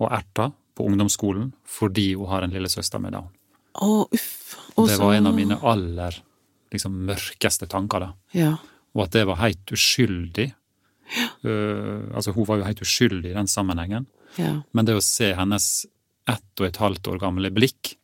og 0.00 0.08
erta 0.08 0.48
på 0.74 0.86
ungdomsskolen 0.88 1.52
fordi 1.68 2.14
hun 2.16 2.30
har 2.32 2.46
en 2.46 2.54
lillesøster 2.56 3.02
med 3.04 3.12
Down. 3.12 3.28
Å, 3.82 4.06
uff. 4.14 4.54
Og 4.76 4.88
Det 4.90 4.98
var 4.98 5.14
en 5.14 5.30
av 5.30 5.34
mine 5.34 5.56
aller 5.62 6.16
liksom, 6.74 6.94
mørkeste 7.06 7.66
tanker, 7.70 8.04
da. 8.06 8.12
Ja. 8.34 8.52
Og 8.94 9.06
at 9.06 9.14
det 9.16 9.24
var 9.26 9.40
helt 9.42 9.72
uskyldig. 9.74 10.52
Øh, 11.44 12.14
altså, 12.14 12.32
hun 12.34 12.46
var 12.48 12.60
jo 12.60 12.68
helt 12.68 12.82
uskyldig 12.82 13.32
i 13.32 13.36
den 13.36 13.50
sammenhengen. 13.50 14.06
ja. 14.38 14.62
Men 14.72 14.86
det 14.86 14.96
å 14.98 15.02
se 15.04 15.32
hennes 15.34 15.86
ett 16.30 16.60
og 16.60 16.66
et 16.66 16.80
halvt 16.80 17.10
år 17.12 17.18
gamle 17.22 17.50
blikk, 17.54 17.96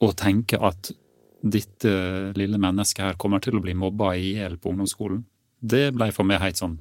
og 0.00 0.14
tenke 0.16 0.56
at 0.56 0.92
dette 1.44 1.90
lille 2.36 2.58
mennesket 2.60 3.04
her 3.04 3.18
kommer 3.20 3.40
til 3.44 3.58
å 3.58 3.60
bli 3.64 3.74
mobba 3.76 4.14
i 4.16 4.34
hjel 4.38 4.56
på 4.56 4.72
ungdomsskolen, 4.72 5.24
det 5.60 5.90
ble 5.92 6.08
for 6.16 6.24
meg 6.24 6.40
helt 6.40 6.56
sånn 6.60 6.78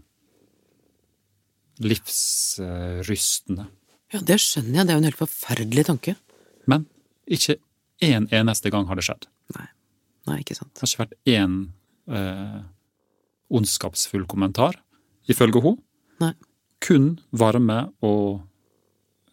livsrystende. 1.83 3.67
ja, 4.13 4.19
det 4.23 4.39
skjønner 4.41 4.79
jeg. 4.81 4.85
Det 4.87 4.91
er 4.91 4.97
jo 4.97 5.01
en 5.03 5.09
helt 5.09 5.19
forferdelig 5.19 5.85
tanke. 5.87 6.15
Men 6.69 6.85
ikke 7.29 7.59
én 8.05 8.27
eneste 8.33 8.71
gang 8.73 8.87
har 8.89 8.99
det 8.99 9.05
skjedd. 9.07 9.27
Nei. 9.57 9.67
Nei, 10.29 10.37
ikke 10.43 10.57
sant. 10.57 10.71
Det 10.73 10.83
har 10.83 10.91
ikke 10.91 11.03
vært 11.03 11.17
én 11.29 11.57
eh, 12.11 12.59
ondskapsfull 13.49 14.25
kommentar, 14.29 14.79
ifølge 15.29 15.61
hun. 15.63 15.77
Nei. 16.23 16.33
Kun 16.83 17.11
varme 17.35 17.89
og 18.05 18.41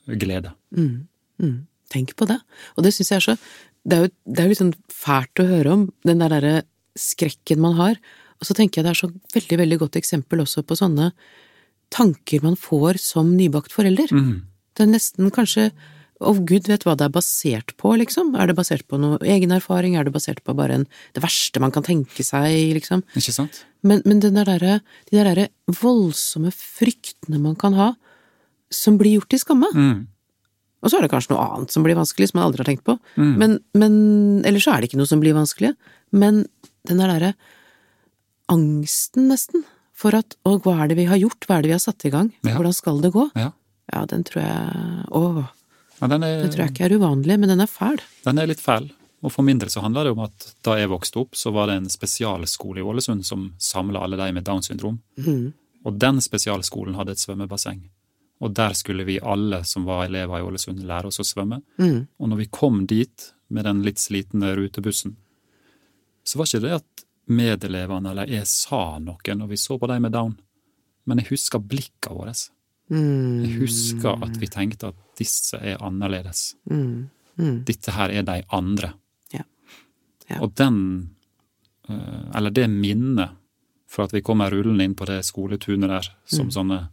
glede. 0.07 0.53
Mm. 0.75 1.07
Mm. 1.43 1.59
Tenk 1.93 2.15
på 2.19 2.29
det. 2.29 2.39
Og 2.75 2.87
det 2.87 2.95
syns 2.95 3.13
jeg 3.13 3.21
er 3.21 3.27
så 3.27 3.37
Det 3.87 3.97
er 3.97 4.07
jo, 4.07 4.11
det 4.27 4.41
er 4.41 4.47
jo 4.47 4.51
litt 4.51 4.59
sånn 4.59 4.79
fælt 4.91 5.43
å 5.43 5.47
høre 5.47 5.75
om, 5.77 5.83
den 6.03 6.23
der 6.23 6.33
derre 6.33 6.55
skrekken 6.99 7.61
man 7.63 7.77
har. 7.79 8.01
Og 8.41 8.49
så 8.49 8.57
tenker 8.57 8.81
jeg 8.81 8.87
det 8.89 8.95
er 8.97 8.99
så 8.99 9.11
veldig, 9.37 9.59
veldig 9.63 9.79
godt 9.85 9.99
eksempel 10.01 10.43
også 10.43 10.65
på 10.67 10.75
sånne 10.79 11.13
tanker 11.95 12.43
man 12.43 12.57
får 12.59 12.99
som 12.99 13.31
nybakt 13.39 13.71
forelder. 13.71 14.11
Mm. 14.11 14.41
Det 14.75 14.83
er 14.83 14.91
nesten 14.91 15.31
kanskje 15.31 15.69
Og 16.25 16.39
gud 16.49 16.69
vet 16.71 16.87
hva 16.87 16.95
det 16.97 17.05
er 17.05 17.13
basert 17.13 17.75
på, 17.77 17.93
liksom. 18.01 18.33
Er 18.41 18.49
det 18.49 18.57
basert 18.57 18.87
på 18.89 18.97
noe 19.01 19.19
egen 19.21 19.53
erfaring? 19.53 19.99
Er 19.99 20.07
det 20.07 20.15
basert 20.15 20.41
på 20.47 20.55
bare 20.57 20.79
en, 20.79 20.87
det 21.13 21.23
verste 21.25 21.61
man 21.61 21.75
kan 21.75 21.85
tenke 21.85 22.25
seg, 22.25 22.55
liksom? 22.79 23.03
Ikke 23.19 23.35
sant? 23.37 23.65
Men, 23.85 24.01
men 24.09 24.23
den 24.25 24.39
der 24.39 24.49
de 24.57 24.79
der 25.13 25.29
der 25.29 25.49
voldsomme 25.69 26.53
fryktene 26.55 27.41
man 27.43 27.59
kan 27.61 27.77
ha, 27.77 27.91
som 28.73 28.97
blir 28.99 29.19
gjort 29.19 29.29
til 29.35 29.43
skamme. 29.45 29.69
Mm. 29.77 30.07
Og 30.83 30.91
så 30.91 30.99
er 30.99 31.05
det 31.05 31.13
kanskje 31.13 31.35
noe 31.35 31.45
annet 31.45 31.75
som 31.75 31.85
blir 31.85 31.99
vanskelig, 31.99 32.31
som 32.31 32.41
man 32.41 32.49
aldri 32.49 32.63
har 32.65 32.71
tenkt 32.71 32.87
på. 32.87 32.97
Mm. 33.19 33.35
Men, 33.41 33.59
men 33.77 33.95
Eller 34.47 34.63
så 34.63 34.73
er 34.73 34.81
det 34.81 34.91
ikke 34.91 35.01
noe 35.01 35.11
som 35.11 35.21
blir 35.23 35.37
vanskelig. 35.37 35.75
Men 36.17 36.45
den 36.89 37.03
der 37.03 37.13
derre 37.13 37.33
angsten, 38.53 39.29
nesten, 39.33 39.67
for 39.97 40.15
at 40.17 40.37
Og 40.47 40.65
hva 40.65 40.79
er 40.85 40.91
det 40.93 40.99
vi 41.01 41.09
har 41.09 41.19
gjort? 41.21 41.45
Hva 41.49 41.59
er 41.59 41.65
det 41.65 41.73
vi 41.73 41.77
har 41.77 41.83
satt 41.83 42.05
i 42.07 42.13
gang? 42.13 42.31
Ja. 42.45 42.55
Hvordan 42.57 42.77
skal 42.77 43.01
det 43.05 43.13
gå? 43.15 43.29
Ja. 43.37 43.51
Ja, 43.93 44.03
den 44.11 44.25
tror 44.27 44.43
jeg 44.43 45.05
Å, 45.15 45.23
ja 46.01 46.09
den, 46.13 46.25
er, 46.27 46.45
det 46.45 46.53
tror 46.55 46.67
jeg 46.67 46.75
ikke 46.75 46.87
er 46.89 46.97
uvanlig, 47.01 47.37
men 47.41 47.53
den 47.53 47.65
er 47.65 47.71
fæl. 47.71 48.01
den 48.27 48.41
er 48.43 48.51
litt 48.51 48.63
fæl. 48.63 48.91
Og 49.25 49.33
for 49.33 49.47
min 49.47 49.59
del 49.59 49.71
så 49.73 49.83
handler 49.83 50.07
det 50.07 50.15
om 50.15 50.25
at 50.27 50.49
da 50.67 50.77
jeg 50.79 50.91
vokste 50.93 51.23
opp, 51.23 51.37
så 51.39 51.51
var 51.55 51.71
det 51.71 51.79
en 51.81 51.91
spesialskole 51.91 52.83
i 52.83 52.85
Ålesund 52.87 53.25
som 53.27 53.49
samla 53.59 54.05
alle 54.05 54.19
de 54.21 54.29
med 54.37 54.45
Downs 54.47 54.69
syndrom. 54.71 55.01
Mm. 55.17 55.55
Og 55.89 56.01
den 56.03 56.21
spesialskolen 56.23 56.99
hadde 56.99 57.17
et 57.17 57.23
svømmebasseng. 57.23 57.81
Og 58.45 58.53
der 58.53 58.75
skulle 58.77 59.07
vi 59.09 59.17
alle 59.23 59.63
som 59.65 59.87
var 59.89 60.05
elever 60.05 60.39
i 60.39 60.45
Ålesund, 60.45 60.85
lære 60.85 61.09
oss 61.09 61.23
å 61.23 61.27
svømme. 61.27 61.63
Mm. 61.81 62.07
Og 62.21 62.31
når 62.31 62.43
vi 62.43 62.49
kom 62.53 62.85
dit 62.87 63.31
med 63.49 63.65
den 63.65 63.81
litt 63.87 64.03
slitne 64.03 64.53
rutebussen, 64.59 65.17
så 66.27 66.39
var 66.39 66.51
ikke 66.51 66.65
det 66.67 66.75
at 66.83 67.07
medelevene 67.27 68.13
eller 68.13 68.31
jeg 68.31 68.47
sa 68.51 68.99
noe 69.03 69.39
når 69.39 69.51
vi 69.51 69.59
så 69.59 69.79
på 69.79 69.89
de 69.91 69.99
med 70.03 70.15
down, 70.15 70.37
men 71.07 71.23
jeg 71.23 71.33
husker 71.33 71.63
blikkene 71.63 72.19
våre. 72.19 72.35
Mhm. 72.89 73.45
Jeg 73.45 73.59
husker 73.61 74.23
at 74.23 74.37
vi 74.39 74.47
tenkte 74.47 74.89
at 74.93 74.95
disse 75.19 75.57
er 75.59 75.77
annerledes. 75.83 76.55
Mm. 76.71 77.09
Mm. 77.39 77.65
Dette 77.65 77.91
her 77.93 78.11
er 78.11 78.23
de 78.23 78.43
andre. 78.55 78.93
Ja. 79.33 79.43
Ja. 80.31 80.41
Og 80.41 80.55
den, 80.55 81.11
eh, 81.89 82.31
eller 82.35 82.51
det 82.51 82.69
minnet 82.71 83.31
for 83.89 84.05
at 84.05 84.13
vi 84.13 84.21
kommer 84.23 84.51
rullende 84.51 84.85
inn 84.85 84.95
på 84.95 85.07
det 85.07 85.25
skoletunet 85.25 85.89
der 85.89 86.09
som 86.27 86.49
sånne 86.51 86.89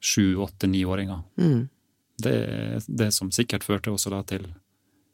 sju, 0.00 0.36
åtte, 0.36 0.66
niåringer, 0.68 1.22
Mhm. 1.36 1.68
det 2.18 2.32
er 2.48 2.80
det 2.88 3.12
som 3.14 3.30
sikkert 3.30 3.64
førte 3.64 3.90
også 3.90 4.10
da 4.10 4.22
til 4.22 4.46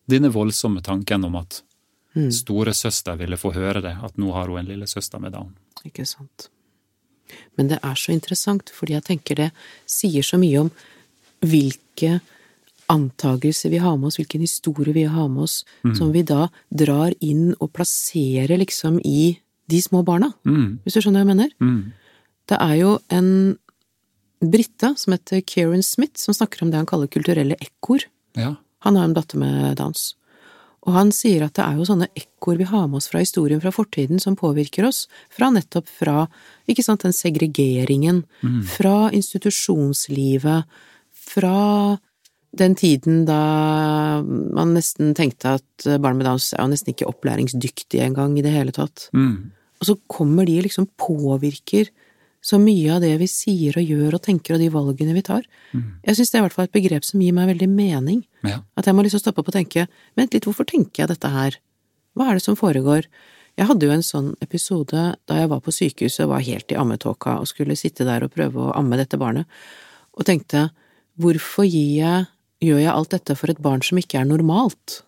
denne 0.09 0.31
voldsomme 0.33 0.83
tanken 0.83 1.25
om 1.25 1.37
at 1.37 1.63
Mm. 2.15 2.31
storesøster 2.31 3.17
ville 3.17 3.37
få 3.37 3.53
høre 3.55 3.81
det, 3.81 3.97
at 4.03 4.17
nå 4.19 4.33
har 4.33 4.47
hun 4.49 4.59
en 4.59 4.67
lillesøster 4.67 5.19
med 5.21 5.33
down. 5.33 5.57
Ikke 5.85 6.05
sant. 6.07 6.49
Men 7.59 7.69
det 7.69 7.79
er 7.83 7.95
så 7.95 8.13
interessant, 8.13 8.71
fordi 8.75 8.93
jeg 8.97 9.05
tenker 9.05 9.35
det 9.37 9.51
sier 9.87 10.23
så 10.23 10.39
mye 10.41 10.61
om 10.67 10.71
hvilke 11.43 12.21
antagelser 12.93 13.71
vi 13.73 13.79
har 13.81 13.97
med 13.97 14.11
oss, 14.11 14.19
hvilken 14.21 14.41
historie 14.45 14.93
vi 14.95 15.05
har 15.09 15.29
med 15.33 15.43
oss, 15.47 15.65
som 15.97 16.13
vi 16.13 16.23
da 16.29 16.49
drar 16.71 17.15
inn 17.25 17.55
og 17.61 17.73
plasserer 17.73 18.59
liksom 18.61 18.99
i 19.05 19.39
de 19.71 19.81
små 19.81 20.03
barna, 20.05 20.33
Mm, 20.45 20.81
hvis 20.85 20.95
du 20.95 21.01
skjønner 21.01 21.23
hva 21.23 21.29
jeg 21.29 21.37
mener? 21.37 21.51
mm, 21.61 21.93
Det 22.49 22.59
er 22.61 22.75
jo 22.81 22.99
en 23.11 23.59
brite 24.43 24.97
som 24.99 25.13
heter 25.15 25.41
Kieran 25.47 25.83
Smith, 25.83 26.19
som 26.19 26.35
snakker 26.35 26.63
om 26.63 26.71
det 26.71 26.77
han 26.81 26.87
kaller 26.87 27.07
kulturelle 27.09 27.57
ekkoer. 27.61 28.05
ja. 28.37 28.57
Han 28.83 28.97
har 28.97 29.05
en 29.05 29.15
datter 29.15 29.39
med 29.39 29.77
Downs. 29.79 30.17
Og 30.83 30.97
han 30.97 31.13
sier 31.15 31.45
at 31.47 31.55
det 31.55 31.63
er 31.63 31.77
jo 31.79 31.87
sånne 31.87 32.09
ekkoer 32.19 32.59
vi 32.59 32.67
har 32.67 32.89
med 32.89 32.99
oss 32.99 33.07
fra 33.13 33.21
historien 33.23 33.61
fra 33.63 33.71
fortiden 33.71 34.19
som 34.23 34.35
påvirker 34.39 34.87
oss, 34.89 35.05
fra 35.31 35.51
nettopp 35.55 35.87
fra, 35.87 36.27
ikke 36.67 36.83
sant, 36.83 37.05
den 37.07 37.15
segregeringen, 37.15 38.25
fra 38.67 39.11
institusjonslivet, 39.15 40.67
fra 41.13 41.99
den 42.53 42.75
tiden 42.77 43.23
da 43.25 44.21
man 44.27 44.75
nesten 44.77 45.15
tenkte 45.17 45.57
at 45.61 45.87
barn 46.03 46.19
med 46.19 46.27
Downs 46.27 46.51
er 46.53 46.65
jo 46.67 46.73
nesten 46.75 46.93
ikke 46.93 47.09
opplæringsdyktige 47.09 48.05
engang 48.05 48.35
i 48.37 48.45
det 48.45 48.53
hele 48.53 48.75
tatt. 48.75 49.07
Mm, 49.17 49.53
Og 49.81 49.87
så 49.87 49.97
kommer 50.07 50.45
de 50.47 50.61
liksom 50.67 50.91
påvirker 50.99 51.89
så 52.43 52.59
mye 52.59 52.97
av 52.97 53.03
det 53.05 53.13
vi 53.21 53.29
sier 53.31 53.77
og 53.79 53.87
gjør 53.87 54.17
og 54.19 54.23
tenker 54.25 54.57
og 54.57 54.63
de 54.63 54.71
valgene 54.75 55.15
vi 55.15 55.23
tar. 55.23 55.45
Jeg 56.03 56.19
syns 56.19 56.33
det 56.33 56.39
er 56.39 56.43
i 56.43 56.47
hvert 56.49 56.57
fall 56.57 56.67
et 56.67 56.75
begrep 56.75 57.07
som 57.07 57.23
gir 57.23 57.37
meg 57.37 57.53
veldig 57.53 57.69
mening. 57.71 58.25
ja. 58.43 58.59
At 58.75 58.89
jeg 58.89 58.97
må 58.99 59.05
liksom 59.07 59.23
stoppe 59.23 59.45
opp 59.45 59.53
og 59.53 59.55
tenke, 59.55 59.87
vent 60.19 60.35
litt, 60.35 60.49
hvorfor 60.49 60.67
tenker 60.67 61.05
jeg 61.05 61.13
dette 61.13 61.31
her? 61.31 61.61
Hva 62.19 62.29
er 62.29 62.41
det 62.41 62.45
som 62.45 62.59
foregår? 62.59 63.07
Jeg 63.61 63.69
hadde 63.69 63.87
jo 63.87 63.95
en 63.95 64.05
sånn 64.05 64.33
episode 64.43 65.05
da 65.29 65.39
jeg 65.39 65.51
var 65.53 65.63
på 65.63 65.75
sykehuset, 65.75 66.25
og 66.25 66.35
var 66.35 66.45
helt 66.45 66.73
i 66.73 66.79
ammetåka 66.81 67.39
og 67.39 67.49
skulle 67.51 67.79
sitte 67.79 68.07
der 68.09 68.25
og 68.27 68.35
prøve 68.35 68.59
å 68.59 68.75
amme 68.75 68.99
dette 68.99 69.21
barnet, 69.21 69.47
og 70.17 70.27
tenkte 70.29 70.71
hvorfor 71.21 71.69
jeg, 71.69 72.27
gjør 72.63 72.81
jeg 72.81 72.93
alt 72.93 73.13
dette 73.15 73.37
for 73.39 73.53
et 73.53 73.61
barn 73.63 73.85
som 73.85 74.01
ikke 74.01 74.21
er 74.21 74.29
normalt? 74.29 75.03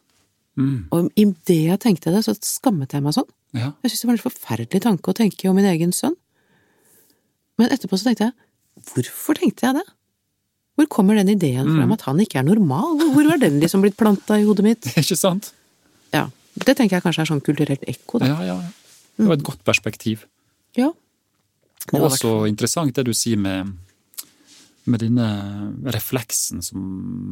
Mm. 0.54 0.86
Og 0.94 1.08
idet 1.18 1.62
jeg 1.66 1.82
tenkte 1.82 2.12
det, 2.14 2.24
så 2.26 2.36
skammet 2.38 2.94
jeg 2.94 3.02
meg 3.02 3.16
sånn. 3.16 3.30
Ja. 3.54 3.72
Jeg 3.82 3.90
syntes 3.90 4.02
det 4.02 4.08
var 4.08 4.16
en 4.16 4.26
forferdelig 4.26 4.82
tanke 4.84 5.10
å 5.10 5.16
tenke 5.16 5.50
om 5.50 5.58
min 5.58 5.68
egen 5.70 5.94
sønn. 5.94 6.16
Men 7.60 7.70
etterpå 7.74 7.98
så 8.00 8.08
tenkte 8.10 8.28
jeg, 8.30 8.34
hvorfor 8.90 9.38
tenkte 9.38 9.66
jeg 9.68 9.76
det? 9.78 9.84
Hvor 10.74 10.88
kommer 10.90 11.14
den 11.14 11.30
ideen 11.30 11.68
fra 11.70 11.84
om 11.86 11.92
at 11.94 12.02
han 12.08 12.18
ikke 12.24 12.40
er 12.40 12.46
normal? 12.48 12.96
Hvor 13.14 13.28
var 13.30 13.38
den 13.38 13.60
liksom 13.62 13.84
blitt 13.84 13.94
planta 14.00 14.40
i 14.40 14.46
hodet 14.48 14.64
mitt? 14.66 14.88
Ikke 14.98 15.14
sant? 15.18 15.52
Ja, 16.14 16.24
det 16.58 16.74
tenker 16.74 16.96
jeg 16.98 17.04
kanskje 17.04 17.22
er 17.22 17.30
sånn 17.30 17.44
kulturelt 17.46 17.84
ekko, 17.90 18.18
da. 18.22 18.32
Ja, 18.32 18.48
ja. 18.48 18.56
Det 19.14 19.28
var 19.30 19.38
et 19.38 19.44
godt 19.46 19.62
perspektiv. 19.66 20.24
Ja. 20.74 20.88
Og 21.94 22.08
også 22.08 22.32
interessant 22.50 22.96
det 22.98 23.04
du 23.06 23.12
sier 23.14 23.38
med, 23.38 23.70
med 24.90 25.02
denne 25.04 25.28
refleksen 25.94 26.62
som 26.66 26.82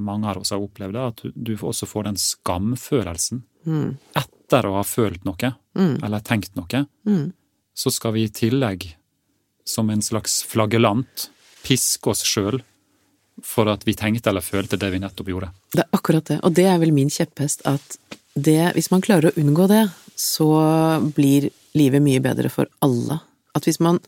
mange 0.06 0.30
av 0.30 0.38
oss 0.44 0.52
har 0.54 0.62
opplevd, 0.62 0.98
at 1.02 1.24
du, 1.26 1.32
du 1.34 1.52
også 1.58 1.88
får 1.90 2.06
den 2.12 2.20
skamfølelsen. 2.22 3.42
Mm. 3.66 3.96
Etter 4.22 4.68
å 4.70 4.76
ha 4.78 4.84
følt 4.86 5.26
noe, 5.26 5.52
eller 5.74 6.22
tenkt 6.26 6.54
noe, 6.58 6.84
Mm. 7.08 7.32
så 7.74 7.90
skal 7.90 8.14
vi 8.14 8.28
i 8.28 8.30
tillegg, 8.30 8.86
som 9.64 9.90
en 9.90 10.02
slags 10.02 10.42
flaggelant 10.48 11.30
piske 11.62 12.10
oss 12.10 12.24
sjøl 12.26 12.60
for 13.42 13.70
at 13.72 13.86
vi 13.86 13.94
tenkte 13.96 14.30
eller 14.30 14.44
følte 14.44 14.78
det 14.78 14.90
vi 14.92 15.00
nettopp 15.02 15.30
gjorde. 15.32 15.50
Det 15.72 15.84
er 15.84 15.96
akkurat 15.96 16.28
det, 16.28 16.38
og 16.44 16.54
det 16.56 16.66
er 16.68 16.80
vel 16.82 16.92
min 16.94 17.10
kjepphest, 17.10 17.64
at 17.68 17.96
det, 18.34 18.72
hvis 18.76 18.90
man 18.92 19.04
klarer 19.04 19.30
å 19.30 19.40
unngå 19.40 19.68
det, 19.70 19.86
så 20.18 20.48
blir 21.16 21.48
livet 21.76 22.04
mye 22.04 22.20
bedre 22.22 22.50
for 22.52 22.68
alle. 22.84 23.18
At 23.56 23.66
hvis 23.68 23.80
man 23.84 23.98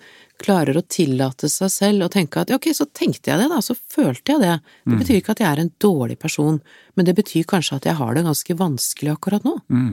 klarer 0.40 0.76
å 0.76 0.84
tillate 0.88 1.48
seg 1.52 1.70
selv 1.72 2.06
å 2.06 2.12
tenke 2.12 2.42
at 2.42 2.52
ok, 2.54 2.70
så 2.76 2.86
tenkte 2.90 3.30
jeg 3.30 3.40
det, 3.40 3.48
da, 3.52 3.60
så 3.62 3.76
følte 3.76 4.34
jeg 4.34 4.42
det. 4.42 4.54
Det 4.84 4.98
betyr 5.00 5.18
ikke 5.20 5.34
at 5.36 5.42
jeg 5.44 5.50
er 5.50 5.62
en 5.62 5.72
dårlig 5.80 6.18
person, 6.20 6.60
men 6.96 7.08
det 7.08 7.16
betyr 7.16 7.46
kanskje 7.48 7.78
at 7.78 7.88
jeg 7.88 7.98
har 8.00 8.16
det 8.16 8.24
ganske 8.26 8.56
vanskelig 8.58 9.14
akkurat 9.14 9.46
nå. 9.46 9.56
Mm. 9.72 9.92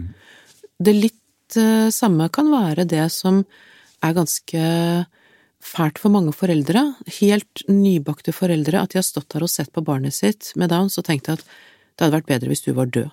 Det 0.82 0.95
litt 0.97 1.59
uh, 1.59 1.91
samme 1.93 2.30
kan 2.34 2.51
være 2.51 2.88
det 2.89 3.05
som 3.14 3.43
er 4.01 4.18
ganske 4.18 4.64
fælt 5.62 5.99
for 6.01 6.14
mange 6.14 6.34
foreldre, 6.36 6.84
helt 7.20 7.64
nybakte 7.70 8.34
foreldre, 8.36 8.82
at 8.82 8.93
de 8.93 8.99
har 8.99 9.05
stått 9.05 9.30
der 9.34 9.45
og 9.45 9.51
sett 9.51 9.72
på 9.74 9.84
barnet 9.86 10.16
sitt 10.16 10.51
med 10.59 10.72
Downs 10.74 10.97
og 10.99 11.05
tenkt 11.07 11.30
at 11.32 11.43
det 11.43 12.05
hadde 12.05 12.16
vært 12.18 12.30
bedre 12.32 12.51
hvis 12.51 12.66
du 12.66 12.72
var 12.78 12.89
død. 12.89 13.12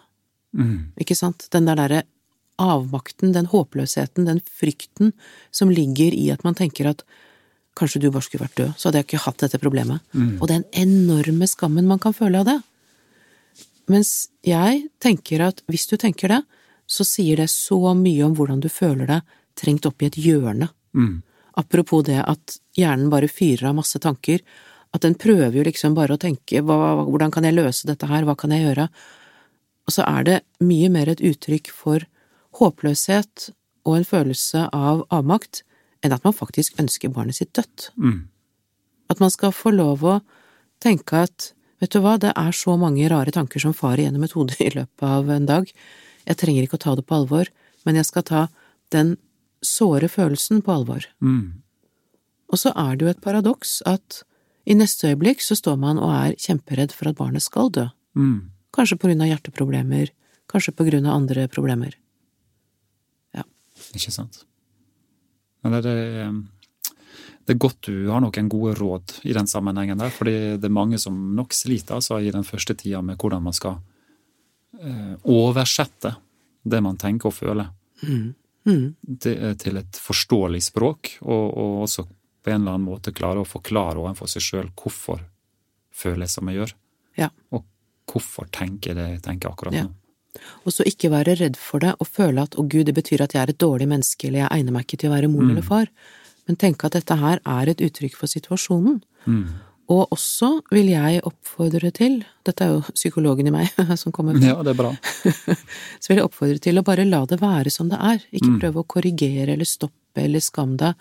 Mm. 0.57 0.95
Ikke 1.01 1.17
sant? 1.19 1.49
Den 1.53 1.69
der 1.69 1.79
derre 1.79 2.03
avmakten, 2.59 3.33
den 3.37 3.47
håpløsheten, 3.53 4.27
den 4.27 4.41
frykten 4.43 5.13
som 5.55 5.71
ligger 5.71 6.15
i 6.15 6.31
at 6.35 6.43
man 6.47 6.57
tenker 6.59 6.91
at 6.91 7.05
kanskje 7.79 8.03
du 8.03 8.09
bare 8.11 8.27
skulle 8.27 8.47
vært 8.47 8.59
død, 8.59 8.73
så 8.75 8.89
hadde 8.89 9.03
jeg 9.03 9.07
ikke 9.07 9.25
hatt 9.29 9.45
dette 9.45 9.61
problemet. 9.63 10.03
Og 10.43 10.49
den 10.51 10.65
enorme 10.73 11.47
skammen 11.47 11.87
man 11.87 12.01
kan 12.03 12.17
føle 12.17 12.41
av 12.41 12.49
det. 12.49 12.59
Mens 13.89 14.29
jeg 14.45 14.89
tenker 15.01 15.47
at 15.47 15.63
hvis 15.71 15.87
du 15.89 15.97
tenker 15.97 16.33
det, 16.33 16.43
så 16.89 17.05
sier 17.05 17.39
det 17.41 17.51
så 17.53 17.79
mye 17.95 18.25
om 18.25 18.35
hvordan 18.37 18.61
du 18.65 18.69
føler 18.73 19.09
deg 19.09 19.39
trengt 19.59 19.87
opp 19.87 20.03
i 20.03 20.09
et 20.09 20.19
hjørne. 20.19 20.71
Mm. 20.97 21.21
Apropos 21.59 22.05
det 22.07 22.21
at 22.23 22.59
hjernen 22.79 23.11
bare 23.11 23.31
fyrer 23.31 23.71
av 23.71 23.79
masse 23.81 23.99
tanker, 24.03 24.43
at 24.95 25.05
den 25.05 25.19
prøver 25.21 25.59
jo 25.59 25.67
liksom 25.67 25.97
bare 25.97 26.17
å 26.17 26.21
tenke 26.21 26.63
hva, 26.65 27.05
hvordan 27.05 27.33
kan 27.35 27.45
jeg 27.45 27.57
løse 27.59 27.89
dette 27.89 28.09
her, 28.09 28.25
hva 28.25 28.37
kan 28.39 28.55
jeg 28.55 28.65
gjøre? 28.65 28.89
Og 29.89 29.95
så 29.95 30.05
er 30.07 30.25
det 30.25 30.39
mye 30.65 30.89
mer 30.93 31.11
et 31.13 31.23
uttrykk 31.25 31.71
for 31.75 32.07
håpløshet 32.59 33.51
og 33.89 33.99
en 33.99 34.09
følelse 34.09 34.67
av 34.75 35.05
avmakt 35.15 35.63
enn 36.05 36.15
at 36.15 36.25
man 36.25 36.37
faktisk 36.37 36.79
ønsker 36.81 37.13
barnet 37.13 37.39
sitt 37.41 37.55
dødt. 37.57 37.91
Mm. 37.99 38.29
At 39.11 39.21
man 39.23 39.33
skal 39.35 39.55
få 39.57 39.73
lov 39.75 40.05
å 40.07 40.19
tenke 40.83 41.25
at 41.27 41.53
vet 41.83 41.95
du 41.95 42.01
hva, 42.03 42.17
det 42.21 42.35
er 42.37 42.55
så 42.55 42.77
mange 42.81 43.09
rare 43.11 43.33
tanker 43.35 43.63
som 43.63 43.77
farer 43.77 44.07
gjennom 44.07 44.27
et 44.27 44.35
hode 44.37 44.57
i 44.63 44.71
løpet 44.75 45.05
av 45.07 45.31
en 45.33 45.49
dag, 45.49 45.69
jeg 46.29 46.39
trenger 46.39 46.67
ikke 46.67 46.77
å 46.77 46.85
ta 46.85 46.95
det 46.99 47.07
på 47.09 47.17
alvor, 47.17 47.49
men 47.87 47.97
jeg 47.99 48.09
skal 48.09 48.27
ta 48.29 48.43
den 48.93 49.17
såre 49.65 50.09
følelsen 50.11 50.63
på 50.65 50.73
alvor. 50.75 51.07
Mm. 51.25 51.63
Og 52.49 52.61
så 52.61 52.73
er 52.77 52.97
det 52.97 53.07
jo 53.07 53.13
et 53.13 53.23
paradoks 53.25 53.81
at 53.89 54.23
i 54.69 54.77
neste 54.77 55.11
øyeblikk 55.11 55.43
så 55.45 55.57
står 55.57 55.79
man 55.81 56.01
og 56.01 56.13
er 56.13 56.37
kjemperedd 56.41 56.93
for 56.97 57.11
at 57.11 57.19
barnet 57.19 57.45
skal 57.45 57.71
dø. 57.73 57.87
Mm. 58.19 58.51
Kanskje 58.75 58.99
på 59.01 59.09
grunn 59.09 59.25
av 59.25 59.31
hjerteproblemer, 59.31 60.13
kanskje 60.51 60.75
på 60.77 60.87
grunn 60.89 61.09
av 61.09 61.17
andre 61.17 61.49
problemer. 61.53 61.97
Ja. 63.37 63.45
Ikke 63.97 64.13
sant? 64.13 64.43
Men 65.65 65.79
det, 65.83 65.95
det 67.49 67.55
er 67.55 67.61
godt 67.61 67.89
du 67.89 68.11
har 68.13 68.23
noen 68.25 68.51
gode 68.53 68.77
råd 68.79 69.19
i 69.29 69.35
den 69.37 69.49
sammenhengen 69.51 70.01
der, 70.01 70.13
fordi 70.15 70.37
det 70.61 70.69
er 70.69 70.77
mange 70.77 71.01
som 71.01 71.17
nok 71.37 71.57
sliter 71.57 71.99
altså, 71.99 72.21
i 72.21 72.33
den 72.35 72.47
første 72.47 72.77
tida 72.79 73.01
med 73.05 73.19
hvordan 73.21 73.45
man 73.49 73.57
skal 73.57 73.81
eh, 74.81 75.15
oversette 75.25 76.15
det 76.69 76.81
man 76.85 77.01
tenker 77.01 77.33
og 77.33 77.39
føler, 77.41 77.75
Mm. 77.99 78.35
Mm. 78.69 79.17
til, 79.25 79.55
til 79.59 79.77
et 79.81 79.97
forståelig 80.05 80.61
språk, 80.69 81.15
og, 81.25 81.47
og 81.57 81.83
også 81.87 82.05
på 82.45 82.51
en 82.53 82.61
eller 82.61 82.75
annen 82.77 82.87
måte 82.89 83.13
klare 83.17 83.41
å 83.43 83.49
forklare 83.49 83.99
overfor 84.03 84.29
seg 84.31 84.45
sjøl 84.45 84.69
hvorfor 84.77 85.23
føler 85.99 86.27
jeg 86.27 86.35
som 86.37 86.49
jeg 86.53 86.61
gjør, 86.61 86.75
Ja. 87.19 87.31
og 87.51 87.65
hvorfor 88.09 88.47
tenker 88.55 88.93
jeg 88.93 88.97
det 89.01 89.09
jeg 89.17 89.23
tenker 89.27 89.51
akkurat 89.51 89.75
Ja. 89.75 89.87
nå. 89.89 89.95
Og 90.69 90.71
så 90.73 90.85
ikke 90.87 91.11
være 91.11 91.35
redd 91.41 91.57
for 91.59 91.81
det 91.83 91.95
og 91.99 92.07
føle 92.07 92.43
at 92.45 92.55
å 92.61 92.63
gud, 92.69 92.87
det 92.87 92.95
betyr 92.95 93.25
at 93.25 93.33
jeg 93.35 93.43
er 93.43 93.51
et 93.51 93.59
dårlig 93.59 93.89
menneske 93.91 94.29
eller 94.29 94.45
jeg 94.45 94.53
egner 94.61 94.73
meg 94.77 94.85
ikke 94.87 94.99
til 95.01 95.11
å 95.11 95.15
være 95.17 95.31
mor 95.33 95.43
eller 95.51 95.63
far, 95.67 95.89
men 96.47 96.57
tenke 96.57 96.85
at 96.87 96.93
dette 96.93 97.17
her 97.19 97.41
er 97.45 97.69
et 97.73 97.81
uttrykk 97.81 98.15
for 98.17 98.31
situasjonen. 98.31 99.01
Mm. 99.27 99.49
Og 99.89 100.11
også 100.13 100.51
vil 100.71 100.91
jeg 100.93 101.23
oppfordre 101.25 101.91
til, 101.97 102.19
dette 102.45 102.65
er 102.67 102.75
jo 102.75 102.83
psykologen 102.93 103.47
i 103.49 103.53
meg 103.55 103.71
som 104.03 104.13
kommer 104.13 104.37
med 104.37 104.45
Ja, 104.51 104.59
det 104.63 104.75
er 104.75 104.81
bra. 104.83 104.91
så 106.03 106.11
vil 106.11 106.19
jeg 106.21 106.27
oppfordre 106.29 106.59
til 106.61 106.77
å 106.81 106.85
bare 106.85 107.07
la 107.09 107.23
det 107.31 107.41
være 107.41 107.73
som 107.73 107.89
det 107.89 107.97
er, 108.01 108.21
ikke 108.33 108.59
prøve 108.61 108.83
å 108.83 108.89
korrigere 108.97 109.55
eller 109.57 109.69
stoppe 109.69 110.25
eller 110.27 110.45
skam 110.45 110.77
deg. 110.81 110.93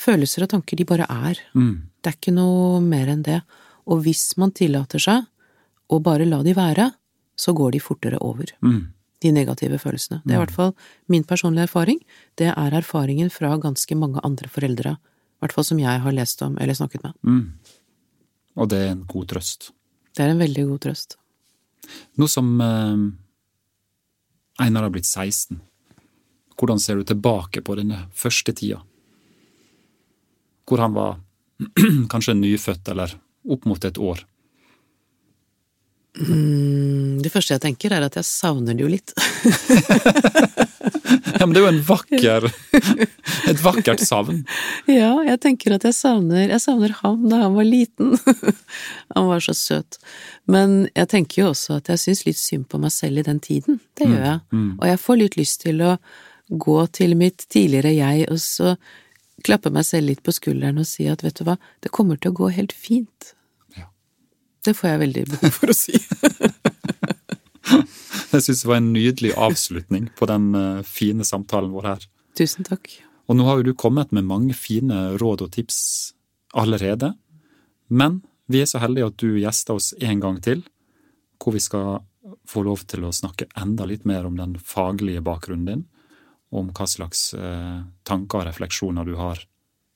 Følelser 0.00 0.44
og 0.44 0.50
tanker, 0.52 0.76
de 0.76 0.84
bare 0.88 1.06
er. 1.08 1.38
Mm. 1.56 1.88
Det 2.02 2.10
er 2.10 2.18
ikke 2.18 2.34
noe 2.36 2.82
mer 2.84 3.08
enn 3.14 3.22
det. 3.24 3.38
Og 3.86 4.02
hvis 4.04 4.32
man 4.40 4.50
tillater 4.52 5.00
seg 5.00 5.24
å 5.88 6.00
bare 6.02 6.26
la 6.28 6.42
de 6.44 6.52
være, 6.58 6.90
så 7.38 7.54
går 7.56 7.76
de 7.76 7.80
fortere 7.84 8.18
over, 8.24 8.50
Mm. 8.64 8.88
de 9.22 9.30
negative 9.32 9.78
følelsene. 9.80 10.20
Det 10.24 10.34
er 10.34 10.36
i 10.40 10.42
hvert 10.44 10.52
fall 10.54 10.74
min 11.08 11.24
personlige 11.24 11.68
erfaring. 11.70 12.00
Det 12.36 12.48
er 12.50 12.70
erfaringen 12.76 13.30
fra 13.32 13.54
ganske 13.58 13.94
mange 13.96 14.20
andre 14.24 14.48
foreldre, 14.48 14.96
i 14.96 15.40
hvert 15.40 15.52
fall 15.52 15.64
som 15.64 15.78
jeg 15.78 16.00
har 16.00 16.12
lest 16.12 16.42
om 16.42 16.56
eller 16.60 16.74
snakket 16.74 17.02
med. 17.04 17.14
Og 18.56 18.68
det 18.72 18.82
er 18.82 18.92
en 18.94 19.04
god 19.08 19.28
trøst. 19.32 19.70
Det 20.16 20.24
er 20.24 20.32
en 20.32 20.40
veldig 20.40 20.64
god 20.72 20.82
trøst. 20.86 21.18
Nå 22.16 22.28
som 22.30 22.54
eh, 22.64 23.02
Einar 24.64 24.86
har 24.86 24.94
blitt 24.94 25.08
16, 25.08 25.60
hvordan 26.56 26.80
ser 26.80 26.96
du 26.96 27.04
tilbake 27.04 27.60
på 27.60 27.76
denne 27.76 28.06
første 28.16 28.54
tida? 28.56 28.80
Hvor 30.66 30.82
han 30.82 30.96
var 30.96 31.18
kanskje 32.12 32.36
nyfødt, 32.38 32.88
eller 32.92 33.12
opp 33.46 33.68
mot 33.68 33.84
et 33.84 34.00
år. 34.00 34.24
Mm, 36.16 37.20
det 37.22 37.32
første 37.32 37.56
jeg 37.56 37.62
tenker, 37.64 37.92
er 37.92 38.06
at 38.06 38.16
jeg 38.16 38.26
savner 38.28 38.76
det 38.76 38.86
jo 38.86 38.92
litt. 38.92 39.12
Ja, 41.36 41.46
men 41.46 41.52
det 41.52 41.60
er 41.60 41.64
jo 41.66 41.72
en 41.72 41.82
vakker 41.84 42.46
Et 43.50 43.60
vakkert 43.62 44.00
savn. 44.04 44.42
Ja, 44.88 45.10
jeg 45.26 45.40
tenker 45.42 45.74
at 45.76 45.84
jeg 45.86 45.96
savner 45.96 46.46
Jeg 46.46 46.62
savner 46.62 46.94
ham 47.02 47.26
da 47.30 47.42
han 47.44 47.56
var 47.56 47.66
liten. 47.66 48.14
Han 49.14 49.28
var 49.28 49.42
så 49.44 49.54
søt. 49.56 49.98
Men 50.48 50.86
jeg 50.96 51.10
tenker 51.12 51.42
jo 51.42 51.50
også 51.52 51.78
at 51.80 51.90
jeg 51.92 52.02
syns 52.02 52.24
litt 52.28 52.40
synd 52.40 52.68
på 52.72 52.80
meg 52.82 52.94
selv 52.94 53.20
i 53.20 53.26
den 53.26 53.40
tiden. 53.42 53.80
Det 53.98 54.08
gjør 54.08 54.24
jeg. 54.24 54.40
Og 54.78 54.86
jeg 54.90 55.02
får 55.02 55.20
litt 55.22 55.38
lyst 55.40 55.60
til 55.66 55.82
å 55.84 55.96
gå 56.48 56.78
til 56.94 57.16
mitt 57.18 57.46
tidligere 57.52 57.94
jeg 57.96 58.28
og 58.30 58.40
så 58.42 58.76
klappe 59.46 59.70
meg 59.74 59.84
selv 59.86 60.10
litt 60.10 60.22
på 60.24 60.34
skulderen 60.34 60.80
og 60.80 60.88
si 60.88 61.08
at 61.10 61.24
vet 61.24 61.36
du 61.38 61.46
hva, 61.46 61.56
det 61.84 61.92
kommer 61.94 62.18
til 62.20 62.32
å 62.32 62.38
gå 62.38 62.52
helt 62.56 62.72
fint. 62.72 63.34
Det 64.66 64.74
får 64.74 64.90
jeg 64.90 65.02
veldig 65.04 65.24
behov 65.30 65.52
for 65.54 65.70
å 65.70 65.76
si. 65.76 65.94
Jeg 68.36 68.42
syns 68.42 68.62
det 68.62 68.68
var 68.68 68.80
en 68.80 68.92
nydelig 68.92 69.32
avslutning 69.38 70.08
på 70.18 70.26
den 70.28 70.48
eh, 70.58 70.80
fine 70.86 71.24
samtalen 71.24 71.70
vår 71.72 71.86
her. 71.86 72.06
Tusen 72.36 72.66
takk. 72.66 72.90
Og 73.30 73.38
nå 73.38 73.46
har 73.46 73.60
jo 73.60 73.70
du 73.70 73.78
kommet 73.78 74.12
med 74.14 74.26
mange 74.26 74.54
fine 74.58 75.16
råd 75.20 75.46
og 75.46 75.52
tips 75.54 75.78
allerede, 76.56 77.14
men 77.88 78.20
vi 78.50 78.60
er 78.62 78.68
så 78.70 78.82
heldige 78.82 79.10
at 79.10 79.18
du 79.22 79.38
gjester 79.40 79.78
oss 79.78 79.92
en 79.98 80.22
gang 80.22 80.38
til, 80.42 80.62
hvor 81.42 81.56
vi 81.56 81.62
skal 81.62 82.00
få 82.48 82.62
lov 82.66 82.84
til 82.90 83.06
å 83.06 83.14
snakke 83.14 83.48
enda 83.58 83.86
litt 83.88 84.06
mer 84.06 84.26
om 84.26 84.38
den 84.38 84.54
faglige 84.62 85.22
bakgrunnen 85.26 85.66
din, 85.70 85.84
om 86.54 86.70
hva 86.74 86.86
slags 86.90 87.32
eh, 87.34 87.82
tanker 88.06 88.42
og 88.42 88.48
refleksjoner 88.50 89.06
du 89.06 89.16
har 89.18 89.42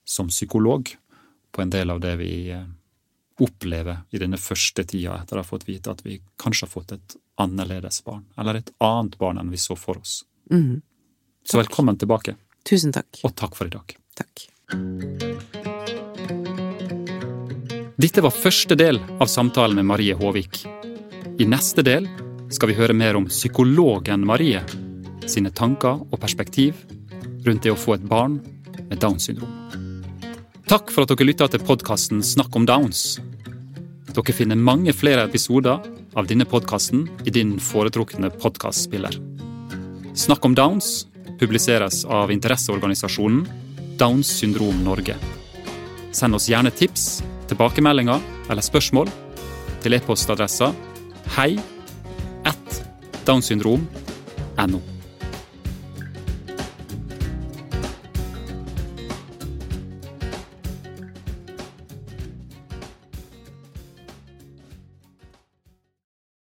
som 0.04 0.30
psykolog 0.30 0.90
på 1.54 1.62
en 1.62 1.70
del 1.70 1.92
av 1.94 2.02
det 2.02 2.16
vi 2.20 2.32
eh, 2.54 2.66
opplever 3.40 4.02
i 4.12 4.20
denne 4.20 4.38
første 4.40 4.84
tida 4.84 5.16
etter 5.20 5.38
å 5.38 5.44
ha 5.44 5.48
fått 5.48 5.66
vite 5.68 5.92
at 5.92 6.04
vi 6.04 6.20
kanskje 6.40 6.66
har 6.66 6.72
fått 6.72 6.94
et 6.96 7.16
annerledes 7.40 8.02
barn, 8.04 8.26
eller 8.38 8.60
et 8.60 8.70
annet 8.84 9.16
barn 9.20 9.40
enn 9.40 9.52
vi 9.52 9.60
så 9.60 9.76
for 9.78 10.00
oss. 10.00 10.20
Mm. 10.52 10.82
Så 11.44 11.60
velkommen 11.60 11.98
tilbake, 11.98 12.36
Tusen 12.68 12.92
takk. 12.92 13.22
og 13.24 13.34
takk 13.36 13.56
for 13.56 13.70
i 13.70 13.72
dag. 13.72 13.96
Takk. 14.20 14.46
Dette 18.00 18.22
var 18.24 18.32
første 18.32 18.76
del 18.78 19.00
av 19.20 19.28
samtalen 19.28 19.76
med 19.80 19.88
Marie 19.88 20.14
Håvik. 20.16 20.62
I 21.40 21.48
neste 21.48 21.84
del 21.84 22.08
skal 22.52 22.70
vi 22.70 22.78
høre 22.78 22.96
mer 22.96 23.16
om 23.18 23.28
psykologen 23.28 24.24
Marie 24.26 24.62
sine 25.28 25.52
tanker 25.54 26.00
og 26.00 26.18
perspektiv 26.20 26.80
rundt 27.46 27.64
det 27.64 27.72
å 27.72 27.78
få 27.78 27.96
et 27.96 28.08
barn 28.08 28.40
med 28.88 28.98
Downs 29.00 29.28
syndrom. 29.28 29.89
Takk 30.70 30.92
for 30.94 31.02
at 31.02 31.10
dere 31.10 31.26
lytta 31.26 31.48
til 31.50 31.64
podkasten 31.66 32.20
Snakk 32.22 32.54
om 32.54 32.62
Downs. 32.62 33.16
Dere 34.14 34.34
finner 34.36 34.54
mange 34.54 34.92
flere 34.94 35.24
episoder 35.26 35.80
av 36.14 36.28
denne 36.30 36.44
podkasten 36.46 37.08
i 37.26 37.32
din 37.34 37.56
foretrukne 37.58 38.30
podkastspiller. 38.30 39.16
Snakk 40.14 40.46
om 40.46 40.54
Downs 40.54 41.08
publiseres 41.40 42.04
av 42.06 42.30
interesseorganisasjonen 42.30 43.42
Downs 43.98 44.30
syndrom 44.30 44.78
Norge. 44.86 45.18
Send 46.14 46.38
oss 46.38 46.46
gjerne 46.46 46.70
tips, 46.70 47.24
tilbakemeldinger 47.50 48.22
eller 48.46 48.62
spørsmål 48.62 49.10
til 49.82 49.98
e-postadressa 49.98 50.70
hei 51.34 51.56
at 52.46 52.80
downsyndrom.no. 53.26 54.84